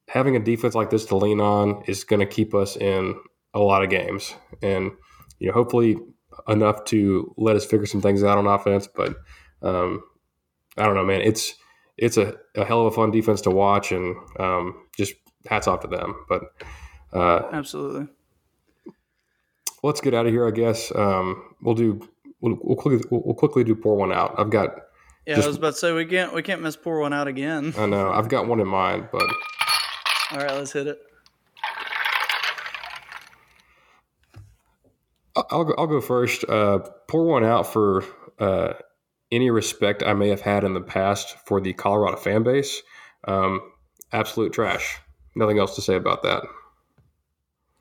having 0.07 0.35
a 0.35 0.39
defense 0.39 0.75
like 0.75 0.89
this 0.89 1.05
to 1.05 1.17
lean 1.17 1.41
on 1.41 1.83
is 1.87 2.03
going 2.03 2.19
to 2.19 2.25
keep 2.25 2.53
us 2.53 2.77
in 2.77 3.15
a 3.53 3.59
lot 3.59 3.83
of 3.83 3.89
games. 3.89 4.33
And 4.61 4.91
you 5.39 5.47
know, 5.47 5.53
hopefully 5.53 5.97
enough 6.47 6.85
to 6.85 7.33
let 7.37 7.55
us 7.55 7.65
figure 7.65 7.85
some 7.85 8.01
things 8.01 8.23
out 8.23 8.37
on 8.37 8.47
offense. 8.47 8.87
But 8.87 9.15
um, 9.61 10.03
I 10.77 10.85
don't 10.85 10.95
know, 10.95 11.05
man. 11.05 11.21
It's 11.21 11.55
it's 11.97 12.17
a, 12.17 12.35
a 12.55 12.63
hell 12.65 12.81
of 12.81 12.93
a 12.93 12.95
fun 12.95 13.11
defense 13.11 13.41
to 13.41 13.51
watch, 13.51 13.91
and 13.91 14.15
um, 14.39 14.85
just 14.95 15.13
hats 15.47 15.67
off 15.67 15.81
to 15.81 15.87
them. 15.87 16.15
But 16.29 16.43
uh, 17.13 17.49
Absolutely. 17.51 18.07
let's 19.83 20.01
get 20.01 20.13
out 20.13 20.25
of 20.25 20.31
here. 20.31 20.47
I 20.47 20.51
guess 20.51 20.91
um, 20.95 21.55
we'll 21.61 21.75
do 21.75 22.07
we'll, 22.41 22.57
we'll 22.61 22.77
quickly 22.77 23.05
we'll, 23.09 23.35
quickly 23.35 23.63
do 23.63 23.75
pour 23.75 23.95
one 23.95 24.11
out. 24.11 24.35
I've 24.37 24.49
got 24.49 24.75
Yeah, 25.25 25.35
Just- 25.35 25.45
I 25.45 25.49
was 25.49 25.57
about 25.57 25.73
to 25.73 25.79
say 25.79 25.91
we 25.93 26.05
can't 26.05 26.33
we 26.33 26.43
can't 26.43 26.61
miss 26.61 26.75
pour 26.75 26.99
one 26.99 27.13
out 27.13 27.27
again. 27.27 27.73
I 27.77 27.85
know 27.85 28.11
I've 28.11 28.29
got 28.29 28.47
one 28.47 28.59
in 28.59 28.67
mind, 28.67 29.09
but 29.11 29.23
All 30.31 30.37
right, 30.39 30.51
let's 30.53 30.71
hit 30.73 30.87
it. 30.87 30.99
I'll 35.51 35.65
go, 35.65 35.75
I'll 35.77 35.87
go 35.87 36.01
first. 36.01 36.43
Uh, 36.49 36.79
pour 37.07 37.25
one 37.25 37.43
out 37.45 37.71
for 37.71 38.03
uh, 38.39 38.73
any 39.31 39.49
respect 39.49 40.03
I 40.03 40.13
may 40.13 40.29
have 40.29 40.41
had 40.41 40.63
in 40.63 40.73
the 40.73 40.81
past 40.81 41.35
for 41.45 41.59
the 41.61 41.73
Colorado 41.73 42.17
fan 42.17 42.43
base. 42.43 42.81
Um, 43.27 43.61
absolute 44.11 44.53
trash. 44.53 44.99
nothing 45.35 45.59
else 45.59 45.75
to 45.75 45.81
say 45.81 45.95
about 45.95 46.23
that. 46.23 46.43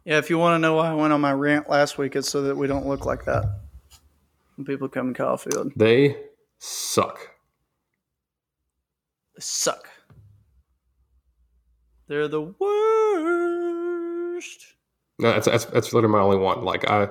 Yeah, 0.05 0.19
if 0.19 0.29
you 0.31 0.39
want 0.39 0.55
to 0.55 0.59
know 0.61 0.75
why 0.75 0.91
I 0.91 0.95
went 0.95 1.13
on 1.13 1.21
my 1.21 1.33
rant 1.33 1.69
last 1.69 1.99
week, 1.99 2.15
it's 2.17 2.29
so 2.29 2.43
that 2.43 2.57
we 2.57 2.67
don't 2.67 2.87
look 2.87 3.05
like 3.07 3.25
that 3.25 3.45
when 4.57 4.65
people 4.65 4.89
come 4.89 5.09
in 5.09 5.15
Kyle 5.15 5.37
Field. 5.37 5.73
They 5.77 6.17
suck. 6.59 7.19
They 9.35 9.41
suck. 9.41 9.89
They're 12.09 12.29
the 12.29 12.43
worst. 14.37 14.67
No, 15.19 15.33
that's 15.33 15.47
that's, 15.47 15.65
that's 15.67 15.93
literally 15.93 16.13
my 16.13 16.21
only 16.21 16.37
one. 16.37 16.63
Like 16.65 16.89
I, 16.89 17.09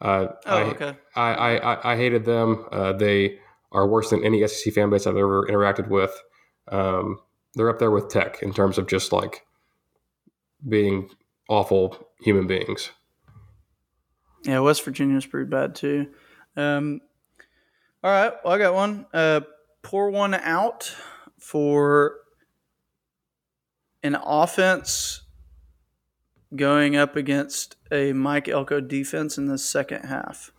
uh, 0.00 0.28
Oh, 0.46 0.56
I, 0.56 0.62
okay. 0.70 0.96
I, 1.16 1.32
I, 1.34 1.74
I- 1.74 1.92
I 1.92 1.96
hated 1.96 2.24
them. 2.24 2.64
Uh, 2.72 2.92
they 2.94 3.40
are 3.72 3.86
worse 3.86 4.10
than 4.10 4.24
any 4.24 4.46
SEC 4.46 4.72
fan 4.72 4.90
base 4.90 5.06
I've 5.06 5.16
ever 5.16 5.46
interacted 5.46 5.88
with. 5.88 6.22
Um, 6.68 7.20
they're 7.54 7.70
up 7.70 7.78
there 7.78 7.90
with 7.90 8.08
Tech 8.08 8.42
in 8.42 8.52
terms 8.52 8.78
of 8.78 8.86
just 8.86 9.12
like 9.12 9.46
being 10.66 11.10
awful 11.48 12.08
human 12.20 12.46
beings. 12.46 12.90
Yeah, 14.44 14.60
West 14.60 14.84
Virginia's 14.84 15.26
pretty 15.26 15.48
bad 15.48 15.74
too. 15.74 16.08
Um, 16.56 17.00
all 18.02 18.10
right, 18.10 18.32
well, 18.44 18.54
I 18.54 18.58
got 18.58 18.74
one. 18.74 19.06
Uh, 19.12 19.40
pour 19.82 20.10
one 20.10 20.34
out 20.34 20.94
for 21.38 22.16
an 24.02 24.16
offense 24.24 25.22
going 26.54 26.96
up 26.96 27.16
against 27.16 27.76
a 27.90 28.12
Mike 28.12 28.48
Elko 28.48 28.80
defense 28.80 29.36
in 29.36 29.46
the 29.46 29.58
second 29.58 30.04
half. 30.04 30.52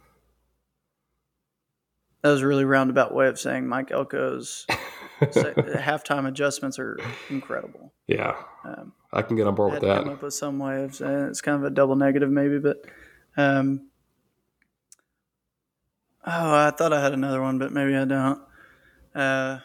That 2.22 2.32
was 2.32 2.41
a 2.41 2.48
really 2.48 2.66
roundabout 2.66 3.14
way 3.14 3.28
of 3.28 3.40
saying 3.40 3.68
Mike 3.68 3.91
Elko's 3.91 4.66
halftime 5.22 6.28
adjustments 6.28 6.78
are 6.80 6.98
incredible. 7.30 7.94
Yeah, 8.08 8.36
Um, 8.66 8.91
I 9.14 9.22
can 9.22 9.36
get 9.38 9.48
on 9.48 9.56
board 9.56 9.72
with 9.74 9.82
to 9.82 9.88
come 9.96 10.06
that. 10.08 10.14
up 10.14 10.22
with 10.24 10.34
some 10.34 10.60
way 10.60 10.84
of 10.84 10.96
saying 10.96 11.28
it's 11.30 11.41
kind 11.41 11.58
of 11.58 11.64
a 11.64 11.70
double 11.70 11.96
negative 11.96 12.30
maybe 12.30 12.60
but 12.60 12.84
um 13.38 13.88
oh 16.26 16.54
i 16.56 16.72
thought 16.72 16.91
i 16.94 17.02
had 17.02 17.14
another 17.14 17.41
one 17.41 17.58
but 17.60 17.72
maybe 17.72 17.96
i 17.96 18.04
don't 18.06 18.41
uh 19.16 19.60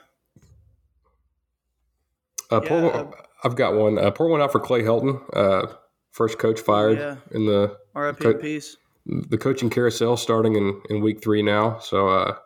Uh, 2.50 2.60
yeah, 2.62 2.82
one, 2.82 2.94
uh, 2.94 3.10
I've 3.42 3.56
got 3.56 3.74
one. 3.74 3.98
Uh, 3.98 4.10
pour 4.10 4.28
one 4.28 4.40
out 4.42 4.52
for 4.52 4.60
Clay 4.60 4.82
Helton, 4.82 5.18
uh, 5.34 5.66
first 6.12 6.38
coach 6.38 6.60
fired 6.60 6.98
Yeah. 6.98 7.16
in 7.32 7.46
the 7.46 7.76
rip 7.94 8.18
Co- 8.20 8.34
peace 8.34 8.76
the 9.06 9.36
coaching 9.38 9.68
carousel 9.70 10.16
starting 10.16 10.56
in, 10.56 10.80
in 10.90 11.00
week 11.02 11.22
three 11.22 11.42
now. 11.42 11.78
So 11.78 12.08
uh, 12.08 12.36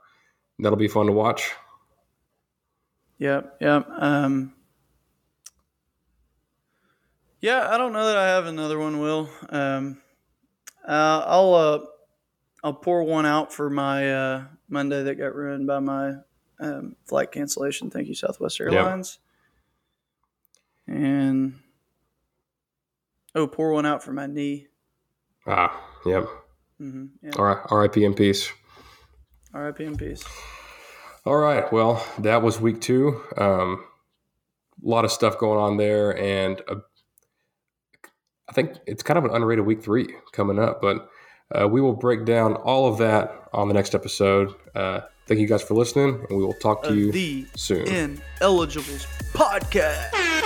that'll 0.59 0.77
be 0.79 0.89
fun 0.89 1.07
to 1.07 1.13
watch. 1.13 1.53
yep 3.19 3.57
yep 3.61 3.87
um 3.99 4.53
yeah 7.41 7.69
i 7.71 7.77
don't 7.77 7.93
know 7.93 8.07
that 8.07 8.17
i 8.17 8.27
have 8.27 8.47
another 8.47 8.79
one 8.79 9.01
will 9.01 9.29
um 9.51 10.01
uh, 10.87 11.25
i'll 11.27 11.55
uh 11.55 11.79
i'll 12.63 12.73
pour 12.75 13.03
one 13.03 13.27
out 13.27 13.53
for 13.53 13.69
my 13.71 14.13
uh 14.13 14.45
monday 14.69 15.03
that 15.03 15.17
got 15.17 15.35
ruined 15.35 15.67
by 15.67 15.79
my 15.81 16.15
um, 16.61 16.95
flight 17.07 17.31
cancellation 17.33 17.91
thank 17.91 18.07
you 18.09 18.15
southwest 18.15 18.61
airlines 18.61 19.19
and 20.87 21.55
oh 23.35 23.47
pour 23.47 23.73
one 23.73 23.87
out 23.87 24.03
for 24.03 24.13
my 24.13 24.27
knee 24.27 24.67
Ah, 25.47 25.81
yep. 26.05 26.29
hmm 26.79 27.07
yeah 27.23 27.33
All 27.39 27.45
right. 27.45 27.59
R.I.P. 27.71 28.05
in 28.05 28.13
peace. 28.13 28.53
Rip 29.59 29.81
in 29.81 29.97
peace 29.97 30.25
All 31.25 31.37
right. 31.37 31.71
Well, 31.73 32.03
that 32.21 32.43
was 32.43 32.59
week 32.61 32.81
two. 32.81 33.21
Um, 33.37 33.85
a 34.83 34.89
lot 34.89 35.05
of 35.05 35.13
stuff 35.13 35.37
going 35.39 35.59
on 35.59 35.77
there, 35.77 36.17
and 36.17 36.63
uh, 36.69 36.77
I 38.49 38.53
think 38.53 38.79
it's 38.87 39.03
kind 39.03 39.19
of 39.19 39.25
an 39.25 39.31
underrated 39.33 39.67
week 39.67 39.83
three 39.83 40.15
coming 40.33 40.59
up. 40.59 40.81
But 40.81 41.09
uh, 41.55 41.69
we 41.69 41.81
will 41.81 41.93
break 41.95 42.25
down 42.25 42.55
all 42.55 42.87
of 42.91 42.99
that 42.99 43.35
on 43.53 43.69
the 43.69 43.75
next 43.75 43.95
episode. 43.95 44.55
Uh, 44.75 45.01
thank 45.27 45.41
you 45.41 45.47
guys 45.47 45.63
for 45.63 45.75
listening, 45.75 46.25
and 46.29 46.39
we 46.39 46.45
will 46.45 46.55
talk 46.55 46.83
to 46.85 46.91
of 46.91 46.97
you 46.97 47.13
the 47.13 47.47
soon. 47.57 47.85
ineligibles 47.87 49.07
podcast 49.35 50.38